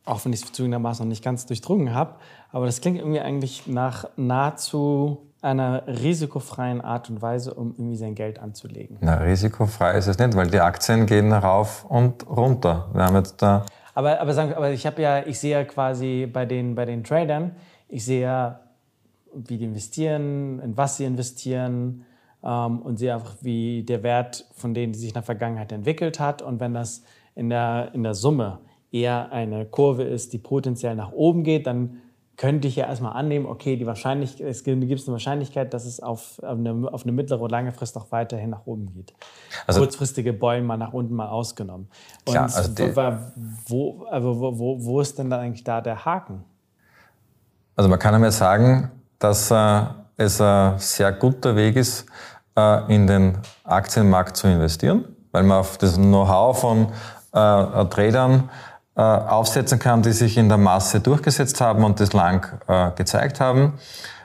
auch 0.05 0.25
wenn 0.25 0.33
ich 0.33 0.42
es 0.42 0.53
zugegebenermaßen 0.53 1.05
noch 1.05 1.09
nicht 1.09 1.25
ganz 1.25 1.46
durchdrungen 1.46 1.94
habe. 1.94 2.14
Aber 2.53 2.66
das 2.66 2.81
klingt 2.81 2.99
irgendwie 2.99 3.20
eigentlich 3.20 3.66
nach 3.66 4.07
nahezu 4.16 5.27
einer 5.42 5.87
risikofreien 5.87 6.81
Art 6.81 7.11
und 7.11 7.22
Weise, 7.22 7.55
um 7.55 7.72
irgendwie 7.72 7.96
sein 7.96 8.14
Geld 8.14 8.38
anzulegen. 8.38 8.99
Na, 9.01 9.16
risikofrei 9.16 9.96
ist 9.99 10.07
es 10.07 10.18
nicht, 10.18 10.35
weil 10.37 10.49
die 10.49 10.61
Aktien 10.61 11.07
gehen 11.07 11.33
rauf 11.33 11.85
und 11.85 12.27
runter. 12.29 12.88
Wir 12.92 13.05
haben 13.05 13.16
jetzt 13.16 13.42
da 13.42 13.64
aber, 13.96 14.20
aber, 14.20 14.35
sagen, 14.35 14.53
aber 14.53 14.72
ich 14.72 14.85
habe 14.85 15.01
ja, 15.01 15.27
ich 15.27 15.40
sehe 15.40 15.53
ja 15.53 15.64
quasi 15.64 16.29
bei 16.31 16.44
den, 16.44 16.75
bei 16.75 16.85
den 16.85 17.03
Tradern, 17.03 17.57
ich 17.88 18.05
sehe 18.05 18.20
ja, 18.20 18.61
wie 19.49 19.59
die 19.59 19.64
investieren, 19.64 20.61
in 20.61 20.77
was 20.77 20.96
sie 20.96 21.05
investieren 21.05 22.05
ähm, 22.42 22.81
und 22.81 22.99
sehe 22.99 23.14
einfach, 23.14 23.37
wie 23.40 23.83
der 23.83 24.03
Wert 24.03 24.46
von 24.55 24.75
denen, 24.75 24.92
die 24.92 24.99
sich 24.99 25.11
in 25.11 25.14
der 25.14 25.22
Vergangenheit 25.22 25.72
entwickelt 25.72 26.20
hat. 26.20 26.42
Und 26.42 26.61
wenn 26.61 26.75
das 26.75 27.03
in 27.35 27.49
der, 27.51 27.90
in 27.92 28.03
der 28.03 28.14
Summe 28.14 28.61
eher 28.92 29.33
eine 29.33 29.66
Kurve 29.66 30.05
ist, 30.05 30.33
die 30.33 30.38
potenziell 30.38 30.94
nach 30.94 31.12
oben 31.12 31.42
geht, 31.42 31.66
dann 31.66 32.03
könnte 32.37 32.68
ich 32.68 32.77
ja 32.77 32.87
erstmal 32.87 33.12
annehmen, 33.12 33.46
okay, 33.46 33.77
die 33.77 33.87
Wahrscheinlichkeit, 33.87 34.46
es 34.46 34.62
gibt 34.62 34.77
eine 34.83 35.07
Wahrscheinlichkeit, 35.07 35.72
dass 35.72 35.87
es 35.87 36.01
auf, 36.01 36.42
eine, 36.42 36.92
auf 36.92 37.05
eine 37.05 37.12
mittlere 37.12 37.40
und 37.40 37.51
lange 37.51 37.72
Frist 37.72 37.96
auch 37.96 38.12
weiterhin 38.12 38.51
nach 38.51 38.66
oben 38.66 38.92
geht. 38.92 39.14
Also, 39.66 39.81
Kurzfristige 39.81 40.33
Bäume 40.33 40.66
mal 40.66 40.77
nach 40.77 40.92
unten 40.92 41.14
mal 41.14 41.29
ausgenommen. 41.29 41.88
Und 42.27 42.33
klar, 42.33 42.44
also 42.44 42.72
wo, 43.66 44.05
also 44.11 44.40
wo, 44.40 44.59
wo, 44.59 44.85
wo 44.85 45.01
ist 45.01 45.18
denn 45.18 45.31
dann 45.31 45.40
eigentlich 45.40 45.64
da 45.64 45.81
der 45.81 46.05
Haken? 46.05 46.44
Also 47.75 47.88
man 47.88 47.99
kann 47.99 48.14
einmal 48.14 48.33
sagen, 48.33 48.90
dass 49.18 49.50
äh, 49.50 49.83
es 50.16 50.40
ein 50.40 50.79
sehr 50.79 51.12
guter 51.12 51.57
Weg 51.57 51.76
ist, 51.76 52.07
äh, 52.57 52.94
in 52.94 53.07
den 53.07 53.38
Aktienmarkt 53.64 54.37
zu 54.37 54.48
investieren, 54.48 55.05
weil 55.33 55.42
man 55.42 55.59
auf 55.59 55.79
das 55.79 55.96
Know-how 55.96 56.59
von 56.59 56.87
äh, 57.33 57.85
Tradern 57.87 58.50
äh, 58.96 59.02
aufsetzen 59.02 59.79
kann, 59.79 60.02
die 60.02 60.12
sich 60.12 60.38
in 60.38 60.48
der 60.48 60.59
Masse 60.59 61.00
durchgesetzt 61.00 61.61
haben 61.61 61.85
und 61.85 62.00
das 62.00 62.12
lang 62.12 62.46
äh, 62.66 62.90
gezeigt 62.92 63.40
haben. 63.40 63.74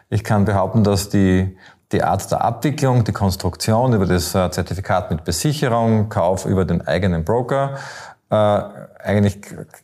Ich 0.09 0.23
kann 0.23 0.45
behaupten, 0.45 0.83
dass 0.83 1.09
die, 1.09 1.57
die 1.91 2.03
Art 2.03 2.31
der 2.31 2.43
Abwicklung, 2.43 3.03
die 3.03 3.11
Konstruktion 3.11 3.93
über 3.93 4.05
das 4.05 4.33
äh, 4.33 4.49
Zertifikat 4.49 5.11
mit 5.11 5.25
Besicherung, 5.25 6.07
Kauf 6.09 6.45
über 6.45 6.63
den 6.63 6.87
eigenen 6.87 7.25
Broker 7.25 7.75
äh, 8.29 8.35
eigentlich 8.35 9.39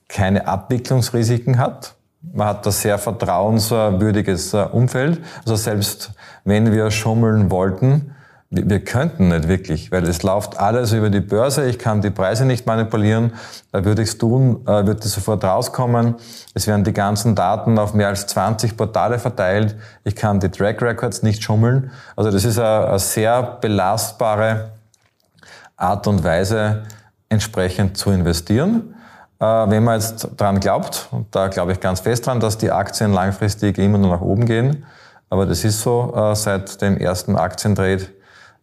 keine 0.08 0.48
Abwicklungsrisiken 0.48 1.58
hat. 1.58 1.97
Man 2.22 2.48
hat 2.48 2.66
da 2.66 2.72
sehr 2.72 2.98
vertrauenswürdiges 2.98 4.54
äh, 4.54 4.64
Umfeld. 4.72 5.22
Also 5.40 5.56
selbst 5.56 6.12
wenn 6.44 6.72
wir 6.72 6.92
schummeln 6.92 7.52
wollten, 7.52 8.14
wir 8.50 8.80
könnten 8.82 9.28
nicht 9.28 9.50
wirklich, 9.50 9.92
weil 9.92 10.08
es 10.08 10.24
läuft 10.24 10.58
alles 10.58 10.94
über 10.94 11.10
die 11.10 11.20
Börse. 11.20 11.68
Ich 11.70 11.78
kann 11.78 12.02
die 12.02 12.10
Preise 12.10 12.46
nicht 12.46 12.66
manipulieren. 12.66 13.34
Da 13.74 13.84
würde 13.84 14.02
ich 14.02 14.10
es 14.10 14.18
tun, 14.18 14.62
äh, 14.66 14.86
würde 14.86 15.02
es 15.04 15.12
sofort 15.12 15.44
rauskommen. 15.44 16.16
Es 16.54 16.66
werden 16.66 16.86
die 16.86 16.94
ganzen 16.94 17.36
Daten 17.36 17.78
auf 17.78 17.94
mehr 17.94 18.08
als 18.08 18.26
20 18.28 18.78
Portale 18.78 19.20
verteilt. 19.20 19.76
Ich 20.06 20.16
kann 20.16 20.40
die 20.40 20.50
Track 20.50 20.82
Records 20.82 21.24
nicht 21.24 21.44
schummeln. 21.44 21.92
Also 22.16 22.32
das 22.32 22.46
ist 22.46 22.58
eine 22.58 22.98
sehr 23.00 23.44
belastbare 23.60 24.72
Art 25.76 26.08
und 26.08 26.24
Weise, 26.24 26.84
entsprechend 27.28 27.98
zu 27.98 28.12
investieren. 28.12 28.96
Äh, 29.40 29.46
wenn 29.46 29.84
man 29.84 30.00
jetzt 30.00 30.30
dran 30.38 30.60
glaubt, 30.60 31.10
und 31.12 31.34
da 31.36 31.48
glaube 31.48 31.72
ich 31.72 31.80
ganz 31.80 32.00
fest 32.00 32.26
dran, 32.26 32.40
dass 32.40 32.58
die 32.58 32.72
Aktien 32.72 33.14
langfristig 33.14 33.78
immer 33.78 34.00
nur 34.00 34.10
nach 34.10 34.22
oben 34.22 34.46
gehen, 34.46 34.84
aber 35.30 35.46
das 35.46 35.64
ist 35.64 35.82
so 35.82 36.14
äh, 36.16 36.36
seit 36.36 36.82
dem 36.82 36.98
ersten 36.98 37.36
Aktientrade 37.36 38.08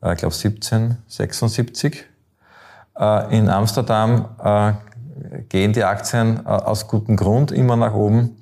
äh, 0.02 0.12
ich 0.12 0.18
glaube 0.18 0.34
1776 0.34 2.04
äh, 2.98 3.36
in 3.36 3.48
Amsterdam 3.48 4.28
gehen 5.48 5.72
die 5.72 5.84
Aktien 5.84 6.44
aus 6.44 6.88
gutem 6.88 7.16
Grund 7.16 7.52
immer 7.52 7.76
nach 7.76 7.94
oben, 7.94 8.36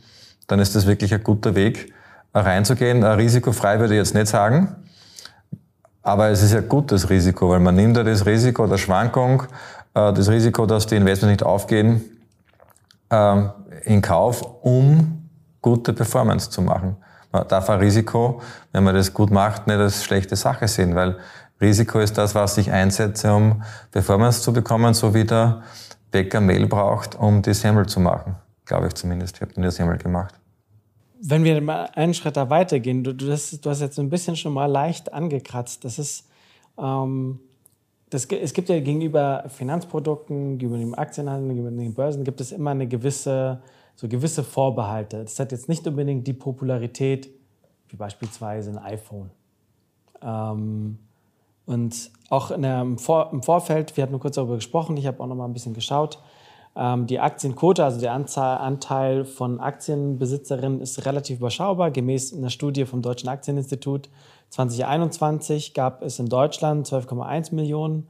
dann 0.46 0.58
ist 0.58 0.74
das 0.74 0.86
wirklich 0.86 1.12
ein 1.12 1.22
guter 1.22 1.54
Weg 1.54 1.92
reinzugehen. 2.34 3.04
Risikofrei 3.04 3.78
würde 3.78 3.94
ich 3.94 3.98
jetzt 3.98 4.14
nicht 4.14 4.26
sagen, 4.26 4.74
aber 6.02 6.30
es 6.30 6.42
ist 6.42 6.52
ja 6.52 6.62
gutes 6.62 7.10
Risiko, 7.10 7.50
weil 7.50 7.60
man 7.60 7.74
nimmt 7.74 7.98
ja 7.98 8.02
das 8.02 8.24
Risiko 8.24 8.66
der 8.66 8.78
Schwankung, 8.78 9.44
das 9.92 10.28
Risiko, 10.30 10.64
dass 10.64 10.86
die 10.86 10.96
Investments 10.96 11.32
nicht 11.32 11.42
aufgehen, 11.42 12.02
in 13.84 14.02
Kauf, 14.02 14.42
um 14.62 15.28
gute 15.60 15.92
Performance 15.92 16.50
zu 16.50 16.62
machen. 16.62 16.96
Man 17.30 17.48
darf 17.48 17.70
ein 17.70 17.78
Risiko, 17.78 18.42
wenn 18.72 18.84
man 18.84 18.94
das 18.94 19.12
gut 19.14 19.30
macht, 19.30 19.66
nicht 19.66 19.78
als 19.78 20.04
schlechte 20.04 20.36
Sache 20.36 20.68
sehen, 20.68 20.94
weil 20.94 21.16
Risiko 21.60 22.00
ist 22.00 22.18
das, 22.18 22.34
was 22.34 22.58
ich 22.58 22.70
einsetze, 22.70 23.32
um 23.32 23.62
Performance 23.90 24.42
zu 24.42 24.52
bekommen, 24.52 24.92
so 24.94 25.14
wie 25.14 25.24
der 25.24 25.62
Bäcker 26.10 26.40
Mehl 26.40 26.66
braucht, 26.66 27.14
um 27.14 27.40
die 27.40 27.54
Semmel 27.54 27.86
zu 27.86 28.00
machen. 28.00 28.36
Glaube 28.66 28.88
ich 28.88 28.94
zumindest. 28.94 29.36
Ich 29.36 29.42
habe 29.42 29.52
die 29.54 29.70
Semmel 29.70 29.96
gemacht. 29.96 30.34
Wenn 31.24 31.44
wir 31.44 31.60
mal 31.60 31.88
einen 31.94 32.14
Schritt 32.14 32.36
da 32.36 32.50
weitergehen, 32.50 33.04
du, 33.04 33.14
du, 33.14 33.26
das, 33.26 33.50
du 33.50 33.70
hast 33.70 33.80
jetzt 33.80 33.98
ein 33.98 34.10
bisschen 34.10 34.36
schon 34.36 34.52
mal 34.52 34.66
leicht 34.66 35.12
angekratzt. 35.12 35.84
Das 35.84 35.98
ist, 35.98 36.28
ähm, 36.78 37.38
das, 38.12 38.26
es 38.26 38.52
gibt 38.52 38.68
ja 38.68 38.78
gegenüber 38.78 39.44
Finanzprodukten, 39.48 40.58
gegenüber 40.58 40.78
dem 40.78 40.94
Aktienhandel, 40.94 41.48
gegenüber 41.48 41.70
den 41.70 41.94
Börsen, 41.94 42.24
gibt 42.24 42.40
es 42.42 42.52
immer 42.52 42.72
eine 42.72 42.86
gewisse, 42.86 43.62
so 43.96 44.06
gewisse 44.06 44.44
Vorbehalte. 44.44 45.22
Das 45.22 45.40
hat 45.40 45.50
jetzt 45.50 45.68
nicht 45.68 45.86
unbedingt 45.86 46.26
die 46.26 46.34
Popularität 46.34 47.30
wie 47.88 47.96
beispielsweise 47.96 48.70
ein 48.70 48.78
iPhone. 48.78 49.30
Ähm, 50.22 50.98
und 51.64 52.10
auch 52.28 52.56
der, 52.56 52.82
im, 52.82 52.98
Vor, 52.98 53.30
im, 53.32 53.42
Vorfeld, 53.42 53.96
wir 53.96 54.02
hatten 54.02 54.12
nur 54.12 54.20
kurz 54.20 54.34
darüber 54.34 54.56
gesprochen, 54.56 54.96
ich 54.98 55.06
habe 55.06 55.22
auch 55.22 55.26
noch 55.26 55.36
mal 55.36 55.46
ein 55.46 55.54
bisschen 55.54 55.74
geschaut, 55.74 56.18
ähm, 56.76 57.06
die 57.06 57.18
Aktienquote, 57.18 57.82
also 57.82 57.98
der 58.00 58.12
Anzahl, 58.12 58.58
Anteil 58.58 59.24
von 59.24 59.58
Aktienbesitzerinnen 59.60 60.80
ist 60.80 61.04
relativ 61.06 61.38
überschaubar. 61.38 61.90
Gemäß 61.90 62.34
einer 62.34 62.50
Studie 62.50 62.84
vom 62.84 63.02
Deutschen 63.02 63.28
Aktieninstitut 63.28 64.08
2021 64.52 65.72
gab 65.72 66.02
es 66.02 66.18
in 66.18 66.26
Deutschland 66.26 66.86
12,1 66.86 67.54
Millionen 67.54 68.08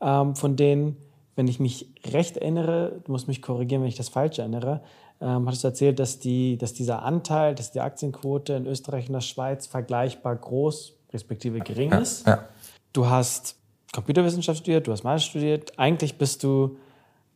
ähm, 0.00 0.36
von 0.36 0.56
denen. 0.56 0.96
Wenn 1.34 1.48
ich 1.48 1.58
mich 1.58 1.88
recht 2.06 2.36
erinnere, 2.36 3.00
du 3.04 3.12
musst 3.12 3.26
mich 3.26 3.42
korrigieren, 3.42 3.82
wenn 3.82 3.88
ich 3.88 3.96
das 3.96 4.08
falsch 4.08 4.38
erinnere, 4.38 4.80
ähm, 5.20 5.46
hattest 5.46 5.64
du 5.64 5.68
erzählt, 5.68 5.98
dass, 5.98 6.20
die, 6.20 6.56
dass 6.56 6.72
dieser 6.72 7.02
Anteil, 7.02 7.54
dass 7.54 7.72
die 7.72 7.80
Aktienquote 7.80 8.52
in 8.52 8.66
Österreich 8.66 9.08
und 9.08 9.14
der 9.14 9.20
Schweiz 9.22 9.66
vergleichbar 9.66 10.36
groß 10.36 10.94
respektive 11.12 11.58
gering 11.60 11.90
ist. 11.92 12.26
Ja, 12.26 12.34
ja 12.34 12.44
du 12.92 13.08
hast 13.08 13.56
Computerwissenschaft 13.92 14.60
studiert, 14.60 14.86
du 14.86 14.92
hast 14.92 15.02
Mathe 15.02 15.20
studiert. 15.20 15.78
Eigentlich 15.78 16.16
bist 16.16 16.44
du, 16.44 16.76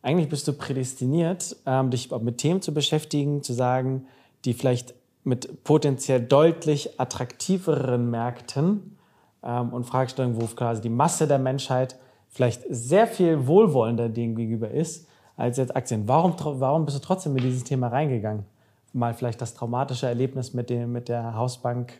eigentlich 0.01 0.29
bist 0.29 0.47
du 0.47 0.53
prädestiniert, 0.53 1.55
ähm, 1.65 1.91
dich 1.91 2.09
mit 2.11 2.37
Themen 2.37 2.61
zu 2.61 2.73
beschäftigen, 2.73 3.43
zu 3.43 3.53
sagen, 3.53 4.07
die 4.45 4.53
vielleicht 4.53 4.93
mit 5.27 5.63
potenziell 5.65 6.21
deutlich 6.21 6.99
attraktiveren 6.99 8.09
Märkten 8.09 8.97
ähm, 9.43 9.73
und 9.73 9.83
Fragestellungen, 9.83 10.41
wo 10.41 10.45
quasi 10.47 10.81
die 10.81 10.89
Masse 10.89 11.27
der 11.27 11.37
Menschheit 11.37 11.97
vielleicht 12.29 12.63
sehr 12.69 13.07
viel 13.07 13.45
wohlwollender 13.45 14.09
dem 14.09 14.35
gegenüber 14.35 14.71
ist 14.71 15.07
als 15.35 15.57
jetzt 15.57 15.75
Aktien. 15.75 16.07
Warum, 16.07 16.35
warum 16.39 16.85
bist 16.85 16.97
du 16.97 17.01
trotzdem 17.01 17.35
in 17.35 17.43
dieses 17.43 17.63
Thema 17.63 17.89
reingegangen? 17.89 18.45
Mal 18.93 19.13
vielleicht 19.13 19.41
das 19.41 19.53
traumatische 19.53 20.07
Erlebnis 20.07 20.53
mit, 20.53 20.69
dem, 20.69 20.93
mit 20.93 21.09
der 21.09 21.35
Hausbank 21.35 21.99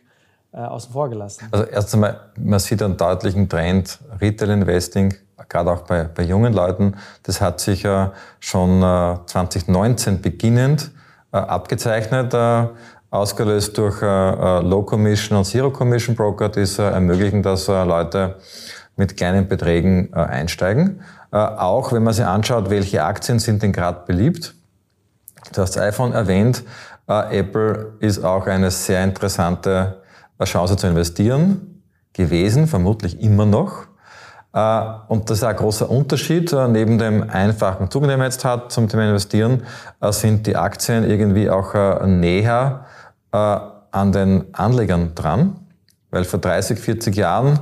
äh, 0.52 0.58
außen 0.58 0.92
vor 0.92 1.10
gelassen? 1.10 1.48
Also 1.50 1.66
erst 1.66 1.94
einmal, 1.94 2.18
man 2.36 2.58
sieht 2.58 2.82
einen 2.82 2.96
deutlichen 2.96 3.48
Trend, 3.48 3.98
Retail 4.20 4.50
Investing, 4.50 5.14
gerade 5.50 5.70
auch 5.70 5.82
bei, 5.82 6.04
bei 6.04 6.22
jungen 6.22 6.54
Leuten, 6.54 6.96
das 7.24 7.42
hat 7.42 7.60
sich 7.60 7.82
ja 7.82 8.12
schon 8.40 8.82
äh, 8.82 9.18
2019 9.26 10.22
beginnend 10.22 10.90
äh, 11.30 11.36
abgezeichnet, 11.36 12.32
äh, 12.32 12.68
ausgelöst 13.10 13.76
durch 13.78 14.02
äh, 14.02 14.06
äh, 14.06 14.60
Low 14.60 14.82
Commission 14.82 15.38
und 15.38 15.44
Zero 15.44 15.70
Commission 15.70 16.14
Broker, 16.14 16.48
die 16.48 16.60
es 16.60 16.78
ermöglichen, 16.78 17.42
dass 17.42 17.66
Leute 17.66 18.36
mit 18.96 19.16
kleinen 19.16 19.46
Beträgen 19.46 20.12
einsteigen. 20.12 21.02
auch 21.30 21.92
wenn 21.92 22.02
man 22.02 22.14
sich 22.14 22.24
anschaut, 22.24 22.68
welche 22.68 23.04
Aktien 23.04 23.38
sind 23.38 23.62
denn 23.62 23.72
gerade 23.72 24.04
beliebt. 24.06 24.54
Du 25.52 25.62
hast 25.62 25.76
das 25.76 25.82
iPhone 25.82 26.12
erwähnt. 26.12 26.64
Apple 27.06 27.92
ist 28.00 28.24
auch 28.24 28.48
eine 28.48 28.72
sehr 28.72 29.04
interessante 29.04 30.02
Chance 30.42 30.76
zu 30.76 30.88
investieren 30.88 31.82
gewesen, 32.12 32.66
vermutlich 32.66 33.20
immer 33.20 33.46
noch. 33.46 33.86
Äh, 34.52 34.82
und 35.08 35.30
das 35.30 35.38
ist 35.38 35.44
ein 35.44 35.56
großer 35.56 35.88
Unterschied. 35.88 36.52
Äh, 36.52 36.68
neben 36.68 36.98
dem 36.98 37.28
einfachen 37.28 37.90
Zugang, 37.90 38.10
den 38.10 38.18
man 38.18 38.26
jetzt 38.26 38.44
hat 38.44 38.72
zum 38.72 38.88
Thema 38.88 39.04
Investieren, 39.08 39.62
äh, 40.00 40.12
sind 40.12 40.46
die 40.46 40.56
Aktien 40.56 41.08
irgendwie 41.08 41.50
auch 41.50 41.74
näher 42.04 42.86
an 43.30 44.12
den 44.12 44.54
Anlegern 44.54 45.14
dran. 45.14 45.56
Weil 46.10 46.24
vor 46.24 46.40
30, 46.40 46.78
40 46.78 47.16
Jahren 47.16 47.58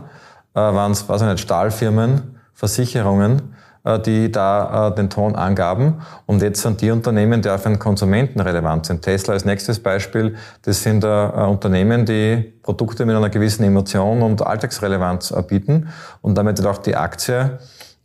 äh, 0.55 0.61
waren 0.61 0.93
es, 0.93 1.09
weiß 1.09 1.23
ich 1.23 1.29
nicht, 1.29 1.41
Stahlfirmen, 1.41 2.39
Versicherungen, 2.55 3.55
äh, 3.85 3.99
die 4.01 4.33
da 4.33 4.89
äh, 4.89 4.95
den 4.95 5.11
Ton 5.11 5.35
angaben. 5.35 6.01
Und 6.27 6.43
jetzt 6.43 6.63
sind 6.63 6.81
die 6.81 6.91
Unternehmen, 6.91 7.43
die 7.43 7.51
auf 7.51 7.67
einen 7.67 7.79
Konsumenten 7.79 8.41
relevant 8.41 8.87
sind. 8.87 9.03
Tesla 9.03 9.35
als 9.35 9.45
nächstes 9.45 9.81
Beispiel, 9.81 10.37
das 10.63 10.83
sind 10.83 11.05
äh, 11.05 11.09
Unternehmen, 11.09 12.07
die 12.07 12.55
Produkte 12.63 13.05
mit 13.05 13.15
einer 13.15 13.31
gewissen 13.31 13.65
Emotion 13.65 14.23
und 14.23 14.45
Alltagsrelevanz 14.45 15.35
bieten. 15.47 15.89
Und 16.23 16.37
damit 16.37 16.59
wird 16.59 16.69
auch 16.69 16.79
die 16.79 16.97
Aktie 16.97 17.59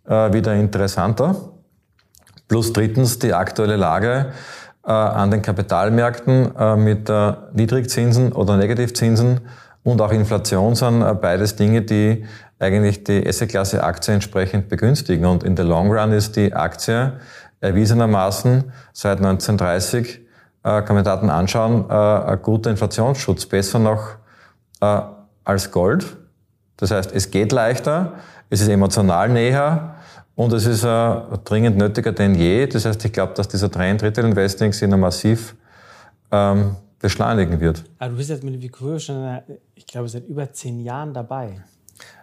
wieder 0.04 0.56
interessanter. 0.56 1.36
Plus 2.48 2.74
drittens 2.74 3.20
die 3.20 3.34
aktuelle 3.34 3.76
Lage 3.76 4.34
an 4.84 5.30
den 5.30 5.42
Kapitalmärkten 5.42 6.52
mit 6.84 7.12
Niedrigzinsen 7.54 8.34
oder 8.34 8.58
Negativzinsen 8.58 9.42
und 9.84 10.02
auch 10.02 10.12
Inflation 10.12 10.76
sind 10.76 11.22
beides 11.22 11.56
Dinge, 11.56 11.82
die 11.82 12.26
eigentlich 12.60 13.04
die 13.04 13.28
Asset-Klasse 13.28 13.84
Aktie 13.84 14.14
entsprechend 14.14 14.70
begünstigen. 14.70 15.26
Und 15.26 15.44
in 15.44 15.56
der 15.56 15.66
Long 15.66 15.92
Run 15.92 16.12
ist 16.12 16.36
die 16.36 16.54
Aktie 16.54 17.14
erwiesenermaßen 17.60 18.72
seit 18.94 19.18
1930, 19.18 20.22
äh, 20.64 20.82
kann 20.82 20.96
man 20.96 21.04
Daten 21.04 21.30
anschauen, 21.30 21.86
äh, 21.90 21.94
ein 21.94 22.42
guter 22.42 22.70
Inflationsschutz, 22.70 23.46
besser 23.46 23.80
noch 23.80 24.16
äh, 24.82 25.02
als 25.44 25.72
Gold. 25.72 26.18
Das 26.78 26.92
heißt, 26.92 27.12
es 27.14 27.32
geht 27.32 27.52
leichter, 27.52 28.14
es 28.50 28.62
ist 28.62 28.68
emotional 28.68 29.30
näher 29.30 29.96
und 30.36 30.54
es 30.54 30.66
ist 30.66 30.84
äh, 30.84 31.22
dringend 31.44 31.78
nötiger 31.78 32.12
denn 32.12 32.36
je. 32.36 32.68
Das 32.68 32.86
heißt, 32.86 33.04
ich 33.06 33.14
glaube, 33.14 33.34
dass 33.34 33.48
dieser 33.48 33.74
Retail 33.74 34.26
Investing 34.26 34.74
sich 34.74 34.88
noch 34.88 34.98
massiv 34.98 35.56
ähm, 36.32 36.76
beschleunigen 37.00 37.60
wird. 37.60 37.84
Aber 38.00 38.12
du 38.12 38.18
bist 38.18 38.30
jetzt 38.30 38.44
mit 38.44 38.62
Vicur 38.62 39.00
schon, 39.00 39.40
ich 39.76 39.86
glaube, 39.86 40.08
seit 40.08 40.28
über 40.28 40.52
zehn 40.52 40.80
Jahren 40.80 41.14
dabei. 41.14 41.62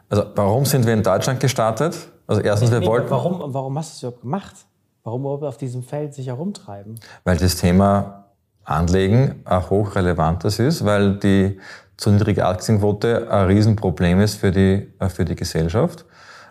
Also 0.09 0.25
warum 0.35 0.64
sind 0.64 0.87
wir 0.87 0.94
in 0.94 1.03
Deutschland 1.03 1.40
gestartet? 1.40 2.09
Also 2.27 2.42
erstens, 2.42 2.71
wir 2.71 2.81
nee, 2.81 2.87
wollten. 2.87 3.11
Warum, 3.11 3.53
warum 3.53 3.79
hast 3.79 3.90
du 3.90 3.94
es 3.94 4.03
überhaupt 4.03 4.23
gemacht? 4.23 4.55
Warum 5.03 5.23
überhaupt 5.23 5.44
auf 5.44 5.57
diesem 5.57 5.83
Feld 5.83 6.14
sich 6.14 6.27
herumtreiben? 6.27 6.99
Weil 7.25 7.37
das 7.37 7.57
Thema 7.57 8.27
Anlegen 8.64 9.42
ein 9.44 9.71
hochrelevantes 9.71 10.59
ist, 10.59 10.85
weil 10.85 11.18
die 11.18 11.59
zu 11.97 12.11
niedrige 12.11 12.47
Aktienquote 12.47 13.31
ein 13.31 13.47
Riesenproblem 13.47 14.21
ist 14.21 14.37
für 14.37 14.51
die, 14.51 14.92
für 15.09 15.25
die 15.25 15.35
Gesellschaft. 15.35 16.05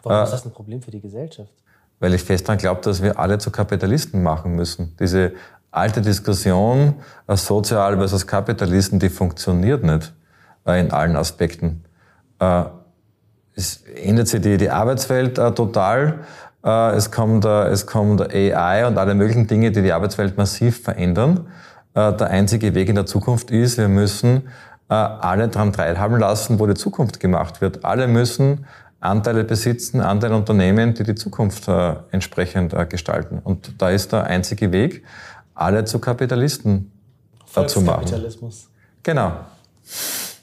Warum 0.10 0.24
ist 0.24 0.32
das 0.32 0.46
ein 0.46 0.52
Problem 0.52 0.82
für 0.82 0.92
die 0.92 1.02
Gesellschaft? 1.02 1.52
Weil 2.00 2.14
ich 2.14 2.24
fest 2.24 2.48
daran 2.48 2.60
glaube, 2.60 2.82
dass 2.82 3.02
wir 3.02 3.20
alle 3.20 3.38
zu 3.38 3.52
Kapitalisten 3.52 4.22
machen 4.22 4.56
müssen. 4.56 4.96
Diese 5.00 5.34
alte 5.72 6.02
Diskussion, 6.02 6.96
sozial 7.28 7.98
versus 7.98 8.28
Kapitalisten, 8.28 9.00
die 9.00 9.10
funktioniert 9.10 9.84
nicht 9.84 10.14
äh, 10.66 10.80
in 10.80 10.92
allen 10.92 11.16
Aspekten. 11.16 11.84
Äh, 12.40 12.66
es 13.56 13.84
ändert 13.96 14.28
sich 14.28 14.42
die, 14.42 14.58
die 14.58 14.70
Arbeitswelt 14.70 15.38
äh, 15.38 15.52
total. 15.52 16.20
Äh, 16.64 16.92
es, 16.92 17.12
kommt, 17.12 17.46
äh, 17.46 17.68
es 17.70 17.88
kommt 17.88 18.22
AI 18.22 18.86
und 18.86 18.98
alle 18.98 19.16
möglichen 19.16 19.48
Dinge, 19.48 19.72
die 19.72 19.82
die 19.82 19.94
Arbeitswelt 19.94 20.38
massiv 20.38 20.84
verändern. 20.84 21.48
Äh, 21.96 22.14
der 22.14 22.28
einzige 22.30 22.76
Weg 22.76 22.90
in 22.90 22.96
der 22.96 23.08
Zukunft 23.08 23.50
ist, 23.50 23.78
wir 23.78 23.88
müssen 23.88 24.50
äh, 24.90 24.94
alle 24.94 25.48
daran 25.48 25.74
teilhaben 25.74 26.20
lassen, 26.20 26.60
wo 26.60 26.68
die 26.68 26.76
Zukunft 26.76 27.20
gemacht 27.20 27.62
wird. 27.62 27.84
Alle 27.84 28.08
müssen 28.08 28.66
Anteile 29.08 29.44
besitzen, 29.44 30.02
Anteile 30.02 30.36
Unternehmen, 30.36 30.94
die 30.94 31.04
die 31.04 31.16
Zukunft 31.16 31.68
äh, 31.68 31.96
entsprechend 32.12 32.76
gestalten. 32.90 33.40
Und 33.44 33.82
da 33.82 33.90
ist 33.90 34.12
der 34.12 34.26
einzige 34.26 34.72
Weg, 34.72 35.04
alle 35.56 35.86
zu 35.86 36.00
Kapitalisten 36.00 36.92
zu 37.68 37.82
machen. 37.82 38.06
Kapitalismus. 38.06 38.70
Genau. 39.04 39.34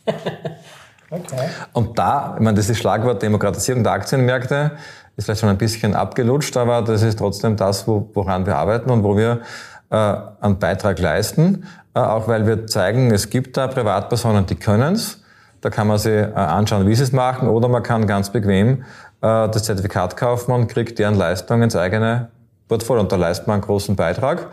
Okay. 1.11 1.48
Und 1.72 1.98
da, 1.98 2.35
ich 2.37 2.42
meine, 2.42 2.57
das 2.57 2.68
ist 2.68 2.79
Schlagwort 2.79 3.22
Demokratisierung 3.22 3.85
der 3.85 3.92
Aktienmärkte, 3.92 4.72
ist 5.16 5.24
vielleicht 5.24 5.40
schon 5.40 5.48
ein 5.48 5.59
bisschen 5.59 5.94
abgelutscht, 5.94 6.57
aber 6.57 6.83
das 6.83 7.03
ist 7.03 7.18
trotzdem 7.18 7.57
das, 7.57 7.87
wo, 7.87 8.11
woran 8.14 8.46
wir 8.46 8.57
arbeiten 8.57 8.90
und 8.90 9.05
wo 9.05 9.16
wir 9.16 9.42
äh, 9.90 9.96
einen 10.40 10.59
Beitrag 10.59 10.98
leisten, 10.98 11.64
äh, 11.94 12.00
auch 12.00 12.27
weil 12.27 12.46
wir 12.46 12.66
zeigen, 12.66 13.12
es 13.12 13.31
gibt 13.31 13.57
da 13.57 13.68
Privatpersonen, 13.68 14.46
die 14.46 14.57
können 14.57 14.94
es. 14.94 15.22
Da 15.64 15.70
kann 15.70 15.87
man 15.87 15.96
sich 15.96 16.12
äh, 16.12 16.31
anschauen, 16.35 16.87
wie 16.87 16.94
sie 16.94 17.05
es 17.05 17.12
machen, 17.12 17.48
oder 17.48 17.68
man 17.68 17.83
kann 17.83 18.07
ganz 18.07 18.31
bequem 18.31 18.83
äh, 19.22 19.48
das 19.48 19.64
Zertifikat 19.64 20.14
kaufen 20.14 20.53
und 20.53 20.66
kriegt 20.66 20.98
deren 20.98 21.14
Leistung 21.14 21.62
ins 21.62 21.74
eigene 21.74 22.29
Portfolio. 22.68 23.00
Und 23.00 23.11
da 23.11 23.16
leistet 23.16 23.46
man 23.46 23.55
einen 23.55 23.62
großen 23.62 23.96
Beitrag. 23.96 24.50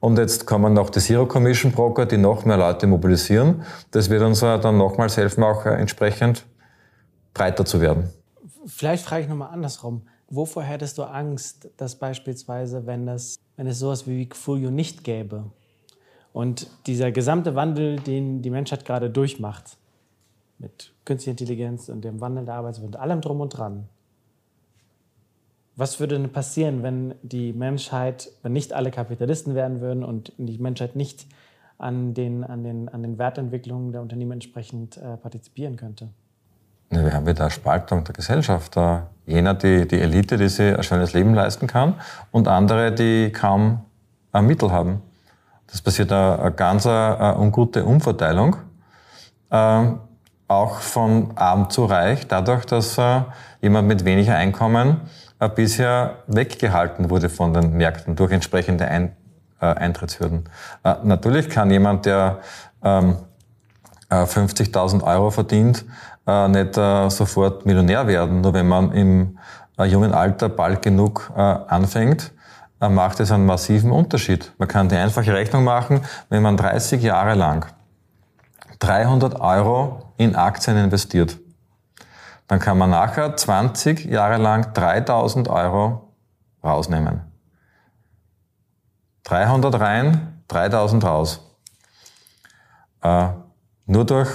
Und 0.00 0.16
jetzt 0.16 0.46
kommen 0.46 0.72
noch 0.72 0.88
die 0.88 1.00
Zero 1.00 1.26
Commission 1.26 1.70
Broker, 1.70 2.06
die 2.06 2.16
noch 2.16 2.46
mehr 2.46 2.56
Leute 2.56 2.86
mobilisieren. 2.86 3.62
Das 3.90 4.08
wird 4.08 4.22
uns 4.22 4.40
dann 4.40 4.78
nochmals 4.78 5.18
helfen, 5.18 5.44
auch 5.44 5.66
äh, 5.66 5.74
entsprechend 5.74 6.46
breiter 7.34 7.66
zu 7.66 7.82
werden. 7.82 8.08
Vielleicht 8.64 9.04
frage 9.04 9.24
ich 9.24 9.28
nochmal 9.28 9.50
andersrum. 9.52 10.08
Wovor 10.30 10.62
hättest 10.62 10.96
du 10.96 11.02
Angst, 11.02 11.68
dass 11.76 11.96
beispielsweise, 11.96 12.86
wenn 12.86 13.06
es, 13.06 13.36
wenn 13.58 13.66
es 13.66 13.80
sowas 13.80 14.06
wie 14.06 14.30
Folio 14.32 14.70
nicht 14.70 15.04
gäbe 15.04 15.44
und 16.32 16.68
dieser 16.86 17.12
gesamte 17.12 17.54
Wandel, 17.54 17.96
den 17.96 18.40
die 18.40 18.48
Menschheit 18.48 18.86
gerade 18.86 19.10
durchmacht, 19.10 19.76
mit 20.58 20.92
künstlicher 21.04 21.32
Intelligenz 21.32 21.88
und 21.88 22.04
dem 22.04 22.20
Wandel 22.20 22.44
der 22.44 22.54
Arbeitswelt 22.54 22.86
und 22.86 22.96
allem 22.96 23.20
drum 23.20 23.40
und 23.40 23.50
dran, 23.50 23.88
was 25.76 25.98
würde 25.98 26.18
denn 26.18 26.30
passieren, 26.30 26.82
wenn 26.82 27.14
die 27.22 27.52
Menschheit, 27.52 28.30
wenn 28.42 28.52
nicht 28.52 28.72
alle 28.72 28.90
Kapitalisten 28.90 29.54
werden 29.54 29.80
würden 29.80 30.04
und 30.04 30.32
die 30.38 30.58
Menschheit 30.58 30.94
nicht 30.94 31.26
an 31.78 32.14
den, 32.14 32.44
an 32.44 32.62
den, 32.62 32.88
an 32.88 33.02
den 33.02 33.18
Wertentwicklungen 33.18 33.90
der 33.90 34.00
Unternehmen 34.00 34.32
entsprechend 34.32 34.96
äh, 34.96 35.16
partizipieren 35.16 35.76
könnte? 35.76 36.08
Wir 36.90 37.12
haben 37.12 37.26
wieder 37.26 37.42
eine 37.42 37.50
Spaltung 37.50 38.04
der 38.04 38.14
Gesellschaft. 38.14 38.76
Jener, 39.26 39.54
die, 39.54 39.88
die 39.88 40.00
Elite, 40.00 40.36
die 40.36 40.48
sich 40.48 40.76
ein 40.76 40.82
schönes 40.84 41.12
Leben 41.12 41.34
leisten 41.34 41.66
kann 41.66 41.94
und 42.30 42.46
andere, 42.46 42.92
die 42.92 43.32
kaum 43.32 43.80
ein 44.30 44.46
Mittel 44.46 44.70
haben. 44.70 45.02
Das 45.66 45.82
passiert 45.82 46.12
eine, 46.12 46.38
eine 46.38 46.52
ganz 46.52 46.86
eine 46.86 47.36
ungute 47.38 47.84
Umverteilung, 47.84 48.56
äh, 49.50 49.86
auch 50.48 50.78
von 50.80 51.32
arm 51.36 51.70
zu 51.70 51.84
reich, 51.84 52.26
dadurch, 52.28 52.64
dass 52.66 52.98
äh, 52.98 53.22
jemand 53.60 53.88
mit 53.88 54.04
weniger 54.04 54.36
Einkommen 54.36 55.00
äh, 55.40 55.48
bisher 55.48 56.16
weggehalten 56.26 57.10
wurde 57.10 57.28
von 57.28 57.54
den 57.54 57.72
Märkten 57.72 58.16
durch 58.16 58.32
entsprechende 58.32 58.86
Ein 58.86 59.16
äh, 59.60 59.66
Eintrittshürden. 59.66 60.44
Äh, 60.82 60.94
natürlich 61.04 61.48
kann 61.48 61.70
jemand, 61.70 62.06
der 62.06 62.40
ähm, 62.82 63.16
50.000 64.10 65.00
äh, 65.00 65.04
Euro 65.04 65.30
verdient, 65.30 65.84
äh, 66.26 66.48
nicht 66.48 66.74
sofort 66.74 67.64
Millionär 67.64 68.06
werden. 68.06 68.42
Nur 68.42 68.52
wenn 68.52 68.68
man 68.68 68.92
im 68.92 69.38
jungen 69.82 70.12
Alter 70.12 70.48
bald 70.48 70.82
genug 70.82 71.32
anfängt, 71.34 72.32
macht 72.78 73.18
es 73.18 73.32
einen 73.32 73.44
massiven 73.44 73.90
Unterschied. 73.90 74.52
Man 74.58 74.68
kann 74.68 74.88
die 74.88 74.94
einfache 74.94 75.34
Rechnung 75.34 75.64
machen, 75.64 76.02
wenn 76.28 76.42
man 76.42 76.56
30 76.56 77.02
Jahre 77.02 77.34
lang 77.34 77.66
300 78.78 79.40
Euro 79.40 80.12
in 80.16 80.36
Aktien 80.36 80.76
investiert, 80.76 81.38
dann 82.46 82.58
kann 82.58 82.78
man 82.78 82.90
nachher 82.90 83.36
20 83.36 84.04
Jahre 84.04 84.36
lang 84.36 84.72
3000 84.74 85.48
Euro 85.48 86.12
rausnehmen. 86.62 87.22
300 89.24 89.80
rein, 89.80 90.42
3000 90.48 91.04
raus. 91.04 91.40
Äh, 93.02 93.28
nur 93.86 94.04
durch 94.04 94.30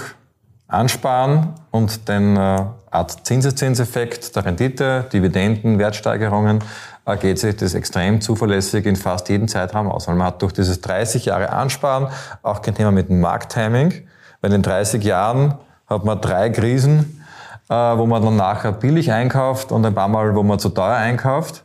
Ansparen 0.66 1.54
und 1.70 2.08
den 2.08 2.36
äh, 2.36 2.64
Art 2.90 3.26
Zinseszinseffekt 3.26 4.34
der 4.34 4.44
Rendite, 4.44 5.08
Dividenden, 5.12 5.78
Wertsteigerungen, 5.78 6.62
äh, 7.04 7.16
geht 7.16 7.38
sich 7.38 7.56
das 7.56 7.74
extrem 7.74 8.20
zuverlässig 8.20 8.86
in 8.86 8.96
fast 8.96 9.28
jeden 9.28 9.48
Zeitraum 9.48 9.88
aus. 9.88 10.08
Weil 10.08 10.16
man 10.16 10.28
hat 10.28 10.42
durch 10.42 10.52
dieses 10.52 10.80
30 10.80 11.26
Jahre 11.26 11.50
Ansparen 11.50 12.08
auch 12.42 12.62
kein 12.62 12.74
Thema 12.74 12.90
mit 12.90 13.08
dem 13.08 13.20
Markttiming, 13.20 14.06
weil 14.40 14.52
in 14.52 14.62
30 14.62 15.02
Jahren 15.04 15.54
hat 15.86 16.04
man 16.04 16.20
drei 16.20 16.50
Krisen, 16.50 17.24
äh, 17.68 17.74
wo 17.74 18.06
man 18.06 18.22
dann 18.22 18.36
nachher 18.36 18.72
billig 18.72 19.12
einkauft 19.12 19.72
und 19.72 19.84
ein 19.84 19.94
paar 19.94 20.08
Mal, 20.08 20.34
wo 20.34 20.42
man 20.42 20.58
zu 20.58 20.70
teuer 20.70 20.96
einkauft. 20.96 21.64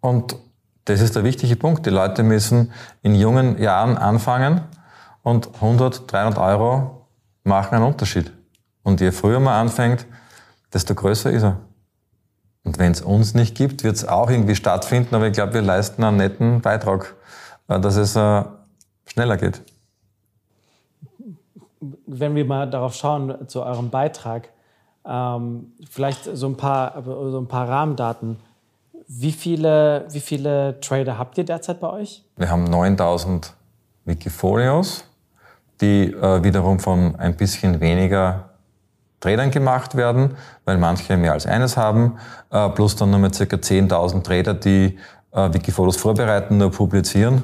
Und 0.00 0.36
das 0.84 1.00
ist 1.00 1.16
der 1.16 1.24
wichtige 1.24 1.56
Punkt. 1.56 1.86
Die 1.86 1.90
Leute 1.90 2.22
müssen 2.22 2.72
in 3.02 3.14
jungen 3.14 3.58
Jahren 3.58 3.96
anfangen 3.96 4.60
und 5.22 5.54
100, 5.54 6.10
300 6.10 6.38
Euro 6.38 7.06
machen 7.42 7.76
einen 7.76 7.84
Unterschied. 7.84 8.32
Und 8.82 9.00
je 9.00 9.10
früher 9.10 9.40
man 9.40 9.54
anfängt, 9.54 10.06
desto 10.72 10.94
größer 10.94 11.30
ist 11.30 11.42
er. 11.42 11.56
Und 12.62 12.78
wenn 12.78 12.92
es 12.92 13.00
uns 13.00 13.34
nicht 13.34 13.56
gibt, 13.56 13.84
wird 13.84 13.96
es 13.96 14.06
auch 14.06 14.28
irgendwie 14.28 14.56
stattfinden, 14.56 15.14
aber 15.14 15.28
ich 15.28 15.32
glaube, 15.32 15.54
wir 15.54 15.62
leisten 15.62 16.02
einen 16.02 16.16
netten 16.16 16.60
Beitrag, 16.60 17.14
äh, 17.68 17.80
dass 17.80 17.96
es 17.96 18.14
äh, 18.14 18.44
schneller 19.06 19.36
geht 19.36 19.62
wenn 22.06 22.34
wir 22.34 22.44
mal 22.44 22.68
darauf 22.68 22.94
schauen, 22.94 23.48
zu 23.48 23.62
eurem 23.62 23.90
Beitrag, 23.90 24.50
ähm, 25.04 25.72
vielleicht 25.88 26.24
so 26.24 26.46
ein, 26.46 26.56
paar, 26.56 27.02
so 27.04 27.38
ein 27.38 27.48
paar 27.48 27.68
Rahmendaten. 27.68 28.38
Wie 29.08 29.32
viele, 29.32 30.06
wie 30.10 30.20
viele 30.20 30.80
Trader 30.80 31.18
habt 31.18 31.38
ihr 31.38 31.44
derzeit 31.44 31.80
bei 31.80 31.90
euch? 31.90 32.24
Wir 32.36 32.50
haben 32.50 32.64
9000 32.64 33.52
Wikifolios 34.04 35.04
die 35.80 36.12
äh, 36.12 36.42
wiederum 36.42 36.78
von 36.78 37.16
ein 37.16 37.36
bisschen 37.36 37.80
weniger 37.80 38.50
Tradern 39.20 39.50
gemacht 39.50 39.96
werden, 39.96 40.36
weil 40.64 40.78
manche 40.78 41.16
mehr 41.16 41.32
als 41.32 41.46
eines 41.46 41.76
haben, 41.76 42.18
äh, 42.50 42.68
plus 42.70 42.96
dann 42.96 43.10
nochmal 43.10 43.30
ca. 43.30 43.44
10.000 43.44 44.22
Trader, 44.22 44.54
die 44.54 44.98
äh, 45.32 45.52
Wikifotos 45.52 45.96
vorbereiten, 45.96 46.58
nur 46.58 46.70
publizieren. 46.70 47.42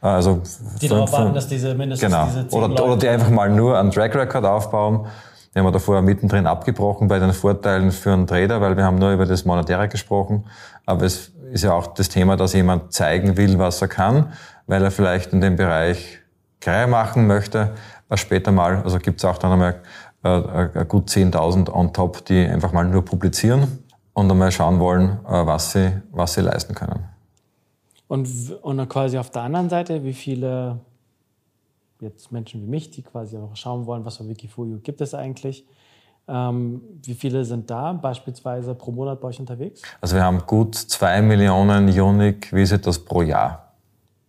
Also 0.00 0.42
die 0.80 0.88
darauf 0.88 1.12
warten, 1.12 1.34
dass 1.34 1.48
diese 1.48 1.74
mindestens 1.74 2.10
genau. 2.10 2.26
diese 2.26 2.48
10 2.48 2.62
oder, 2.62 2.84
oder 2.84 2.96
die 2.96 3.08
einfach 3.08 3.30
mal 3.30 3.50
nur 3.50 3.78
einen 3.78 3.90
Track 3.90 4.14
Record 4.14 4.44
aufbauen. 4.44 5.06
Die 5.54 5.58
haben 5.58 5.66
wir 5.66 5.72
davor 5.72 6.02
mittendrin 6.02 6.46
abgebrochen 6.46 7.08
bei 7.08 7.18
den 7.18 7.32
Vorteilen 7.32 7.90
für 7.90 8.12
einen 8.12 8.26
Trader, 8.26 8.60
weil 8.60 8.76
wir 8.76 8.84
haben 8.84 8.98
nur 8.98 9.12
über 9.12 9.24
das 9.24 9.44
Monetäre 9.46 9.88
gesprochen. 9.88 10.44
Aber 10.84 11.04
es 11.04 11.32
ist 11.50 11.64
ja 11.64 11.72
auch 11.72 11.88
das 11.88 12.08
Thema, 12.10 12.36
dass 12.36 12.52
jemand 12.52 12.92
zeigen 12.92 13.36
will, 13.36 13.58
was 13.58 13.80
er 13.80 13.88
kann, 13.88 14.32
weil 14.66 14.82
er 14.84 14.90
vielleicht 14.90 15.32
in 15.32 15.40
dem 15.40 15.56
Bereich 15.56 16.18
Karriere 16.60 16.88
machen 16.88 17.26
möchte, 17.26 17.70
was 18.08 18.20
später 18.20 18.52
mal, 18.52 18.82
also 18.82 18.98
gibt 18.98 19.20
es 19.20 19.24
auch 19.24 19.38
dann 19.38 19.52
einmal 19.52 19.80
äh, 20.24 20.64
äh, 20.80 20.84
gut 20.86 21.08
10.000 21.08 21.70
on 21.70 21.92
top, 21.92 22.24
die 22.26 22.44
einfach 22.44 22.72
mal 22.72 22.84
nur 22.84 23.04
publizieren 23.04 23.84
und 24.12 24.30
einmal 24.30 24.50
schauen 24.50 24.78
wollen, 24.80 25.18
äh, 25.26 25.46
was 25.46 25.72
sie, 25.72 26.02
was 26.10 26.34
sie 26.34 26.40
leisten 26.40 26.74
können. 26.74 27.15
Und, 28.08 28.28
und 28.62 28.88
quasi 28.88 29.18
auf 29.18 29.30
der 29.30 29.42
anderen 29.42 29.68
Seite, 29.68 30.04
wie 30.04 30.12
viele 30.12 30.78
jetzt 32.00 32.30
Menschen 32.30 32.62
wie 32.62 32.66
mich, 32.66 32.90
die 32.90 33.02
quasi 33.02 33.36
auch 33.36 33.56
schauen 33.56 33.86
wollen, 33.86 34.04
was 34.04 34.18
für 34.18 34.28
Wikifolio 34.28 34.78
gibt 34.78 35.00
es 35.00 35.14
eigentlich, 35.14 35.66
ähm, 36.28 36.82
wie 37.04 37.14
viele 37.14 37.44
sind 37.44 37.70
da 37.70 37.92
beispielsweise 37.92 38.74
pro 38.74 38.90
Monat 38.90 39.20
bei 39.20 39.28
euch 39.28 39.38
unterwegs? 39.38 39.82
Also 40.00 40.16
wir 40.16 40.24
haben 40.24 40.40
gut 40.46 40.74
zwei 40.74 41.22
Millionen 41.22 41.88
Unique 41.88 42.52
Visitors 42.52 42.98
pro 42.98 43.22
Jahr. 43.22 43.72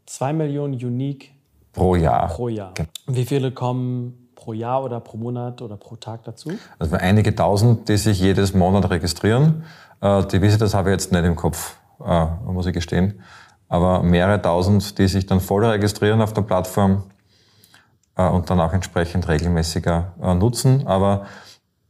Zwei 0.05 0.32
Millionen 0.32 0.73
Unique 0.73 1.32
pro 1.73 1.95
Jahr. 1.95 2.28
Pro 2.28 2.49
Jahr. 2.49 2.73
Genau. 2.75 2.89
Wie 3.07 3.25
viele 3.25 3.51
kommen 3.51 4.30
pro 4.36 4.53
Jahr 4.53 4.84
oder 4.84 4.99
pro 4.99 5.17
Monat 5.17 5.61
oder 5.61 5.75
pro 5.75 5.95
Tag 5.95 6.23
dazu? 6.23 6.51
Also 6.78 6.95
einige 6.95 7.34
tausend, 7.34 7.89
die 7.89 7.97
sich 7.97 8.19
jedes 8.19 8.53
Monat 8.53 8.89
registrieren. 8.89 9.63
Äh, 9.99 10.23
die 10.28 10.41
Visitors 10.41 10.75
habe 10.75 10.89
ich 10.89 10.93
jetzt 10.93 11.11
nicht 11.11 11.25
im 11.25 11.36
Kopf, 11.36 11.78
äh, 12.05 12.25
muss 12.45 12.67
ich 12.67 12.73
gestehen. 12.73 13.21
Aber 13.70 14.03
mehrere 14.03 14.41
tausend, 14.41 14.97
die 14.97 15.07
sich 15.07 15.26
dann 15.26 15.39
voll 15.39 15.65
registrieren 15.65 16.22
auf 16.22 16.34
der 16.34 16.41
Plattform 16.41 17.03
äh, 18.15 18.28
und 18.28 18.49
dann 18.49 18.59
auch 18.59 18.74
entsprechend 18.74 19.28
regelmäßiger 19.28 20.13
nutzen. 20.36 20.88
Aber 20.88 21.26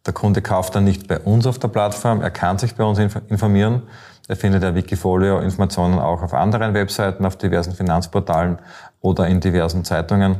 der 0.05 0.13
Kunde 0.13 0.41
kauft 0.41 0.73
dann 0.73 0.85
nicht 0.85 1.07
bei 1.07 1.19
uns 1.19 1.45
auf 1.45 1.59
der 1.59 1.67
Plattform, 1.67 2.21
er 2.21 2.31
kann 2.31 2.57
sich 2.57 2.75
bei 2.75 2.83
uns 2.83 2.97
informieren. 2.97 3.83
Er 4.29 4.35
findet 4.35 4.63
ja 4.63 4.75
Wikifolio-Informationen 4.75 5.99
auch 5.99 6.21
auf 6.21 6.33
anderen 6.33 6.73
Webseiten, 6.73 7.25
auf 7.25 7.37
diversen 7.37 7.73
Finanzportalen 7.73 8.59
oder 8.99 9.27
in 9.27 9.39
diversen 9.39 9.85
Zeitungen. 9.85 10.37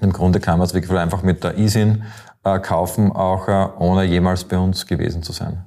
Im 0.00 0.12
Grunde 0.12 0.40
kann 0.40 0.58
man 0.58 0.66
es 0.66 0.74
wirklich 0.74 0.98
einfach 0.98 1.22
mit 1.22 1.44
der 1.44 1.58
ISIN 1.58 2.04
äh, 2.44 2.58
kaufen, 2.60 3.12
auch 3.12 3.48
äh, 3.48 3.68
ohne 3.78 4.04
jemals 4.04 4.44
bei 4.44 4.58
uns 4.58 4.86
gewesen 4.86 5.22
zu 5.22 5.32
sein. 5.32 5.64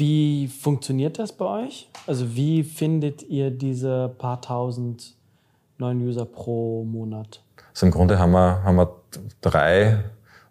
Wie 0.00 0.48
funktioniert 0.48 1.18
das 1.18 1.30
bei 1.30 1.44
euch? 1.44 1.90
Also 2.06 2.34
wie 2.34 2.64
findet 2.64 3.22
ihr 3.22 3.50
diese 3.50 4.10
paar 4.16 4.40
tausend 4.40 5.14
neuen 5.76 6.00
User 6.00 6.24
pro 6.24 6.84
Monat? 6.84 7.42
Also 7.74 7.84
im 7.84 7.92
Grunde 7.92 8.18
haben 8.18 8.32
wir, 8.32 8.64
haben 8.64 8.76
wir 8.76 8.96
drei, 9.42 9.98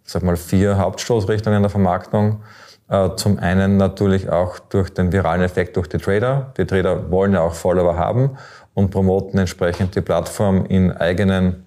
sag 0.04 0.22
mal 0.22 0.38
vier 0.38 0.78
Hauptstoßrichtungen 0.78 1.64
der 1.64 1.72
Vermarktung. 1.72 2.44
Äh, 2.90 3.16
zum 3.16 3.40
einen 3.40 3.78
natürlich 3.78 4.30
auch 4.30 4.60
durch 4.60 4.94
den 4.94 5.12
viralen 5.12 5.42
Effekt 5.42 5.78
durch 5.78 5.88
die 5.88 5.98
Trader. 5.98 6.54
Die 6.56 6.66
Trader 6.66 7.10
wollen 7.10 7.34
ja 7.34 7.42
auch 7.42 7.56
Follower 7.56 7.98
haben 7.98 8.38
und 8.76 8.92
promoten 8.92 9.40
entsprechend 9.40 9.96
die 9.96 10.02
Plattform 10.02 10.68
in 10.68 10.92
eigenen 10.92 11.66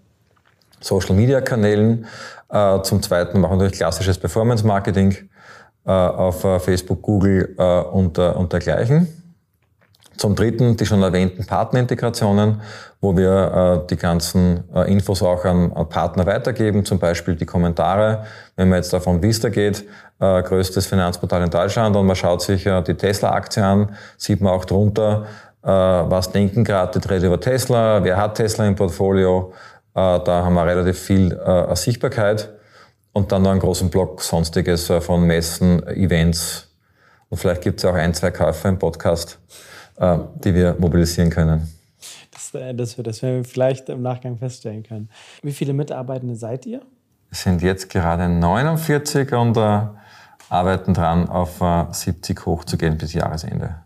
Social-Media-Kanälen. 0.78 2.06
Äh, 2.48 2.82
zum 2.82 3.02
Zweiten 3.02 3.40
machen 3.40 3.58
wir 3.58 3.66
durch 3.66 3.78
klassisches 3.78 4.18
Performance-Marketing 4.18 5.30
auf 5.84 6.44
äh, 6.44 6.58
Facebook, 6.60 7.02
Google 7.02 7.56
und, 7.92 8.18
und 8.18 8.52
dergleichen. 8.52 9.08
Zum 10.16 10.36
Dritten 10.36 10.76
die 10.76 10.86
schon 10.86 11.02
erwähnten 11.02 11.46
Partnerintegrationen, 11.46 12.60
wo 13.00 13.16
wir 13.16 13.84
die 13.90 13.96
ganzen 13.96 14.62
Infos 14.86 15.22
auch 15.22 15.44
an, 15.44 15.72
Partner 15.88 16.26
weitergeben, 16.26 16.84
zum 16.84 17.00
Beispiel 17.00 17.34
die 17.34 17.46
Kommentare. 17.46 18.24
Wenn 18.54 18.68
man 18.68 18.76
jetzt 18.76 18.92
davon 18.92 19.22
Vista 19.22 19.48
geht, 19.48 19.84
größtes 20.20 20.86
Finanzportal 20.86 21.42
in 21.42 21.50
Deutschland 21.50 21.96
und 21.96 22.06
man 22.06 22.14
schaut 22.14 22.42
sich 22.42 22.64
die 22.64 22.94
Tesla-Aktie 22.94 23.64
an, 23.64 23.96
sieht 24.16 24.40
man 24.42 24.52
auch 24.52 24.66
drunter, 24.66 25.26
was 25.62 26.30
denken 26.30 26.62
gerade 26.62 27.00
die 27.00 27.08
Trader 27.08 27.26
über 27.26 27.40
Tesla, 27.40 28.04
wer 28.04 28.18
hat 28.18 28.36
Tesla 28.36 28.66
im 28.66 28.76
Portfolio, 28.76 29.52
äh, 29.94 30.20
da 30.20 30.44
haben 30.44 30.54
wir 30.54 30.66
relativ 30.66 30.98
viel 30.98 31.32
äh, 31.32 31.76
Sichtbarkeit 31.76 32.50
und 33.12 33.32
dann 33.32 33.42
noch 33.42 33.50
einen 33.50 33.60
großen 33.60 33.90
Block 33.90 34.22
Sonstiges 34.22 34.90
äh, 34.90 35.00
von 35.00 35.26
Messen, 35.26 35.86
Events 35.88 36.68
und 37.28 37.38
vielleicht 37.38 37.62
gibt 37.62 37.78
es 37.78 37.84
auch 37.84 37.94
ein, 37.94 38.12
zwei 38.14 38.30
Käufer 38.30 38.68
im 38.68 38.78
Podcast, 38.78 39.38
die 40.44 40.54
wir 40.54 40.76
mobilisieren 40.78 41.30
können. 41.30 41.72
Das, 42.30 42.50
das, 42.52 42.96
das 42.96 43.22
werden 43.22 43.36
wir 43.36 43.44
vielleicht 43.44 43.88
im 43.88 44.02
Nachgang 44.02 44.36
feststellen 44.36 44.82
können. 44.82 45.08
Wie 45.42 45.52
viele 45.52 45.72
Mitarbeitende 45.72 46.34
seid 46.34 46.66
ihr? 46.66 46.80
Wir 46.80 47.36
sind 47.36 47.62
jetzt 47.62 47.88
gerade 47.88 48.28
49 48.28 49.32
und 49.32 49.56
äh, 49.56 49.80
arbeiten 50.50 50.92
dran, 50.92 51.30
auf 51.30 51.62
äh, 51.62 51.86
70 51.90 52.44
hochzugehen 52.44 52.98
bis 52.98 53.14
Jahresende. 53.14 53.76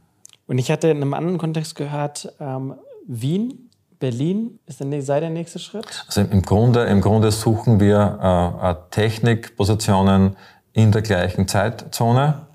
Und 0.49 0.59
ich 0.59 0.71
hatte 0.71 0.89
in 0.89 0.97
einem 0.97 1.15
anderen 1.15 1.39
Kontext 1.39 1.77
gehört, 1.77 2.33
ähm, 2.41 2.75
Wien 3.07 3.66
Berlin 3.99 4.59
ist 4.67 4.81
der, 4.81 5.03
sei 5.03 5.21
der 5.21 5.31
nächste 5.31 5.59
Schritt? 5.59 6.05
Also 6.07 6.21
im 6.21 6.43
Grunde, 6.43 6.85
im 6.85 7.01
Grunde 7.01 7.31
suchen 7.31 7.81
wir 7.81 8.59
äh, 8.63 8.91
Technikpositionen 8.91 10.37
in 10.73 10.93
der 10.93 11.03
gleichen 11.03 11.49
Zeitzone 11.49 12.47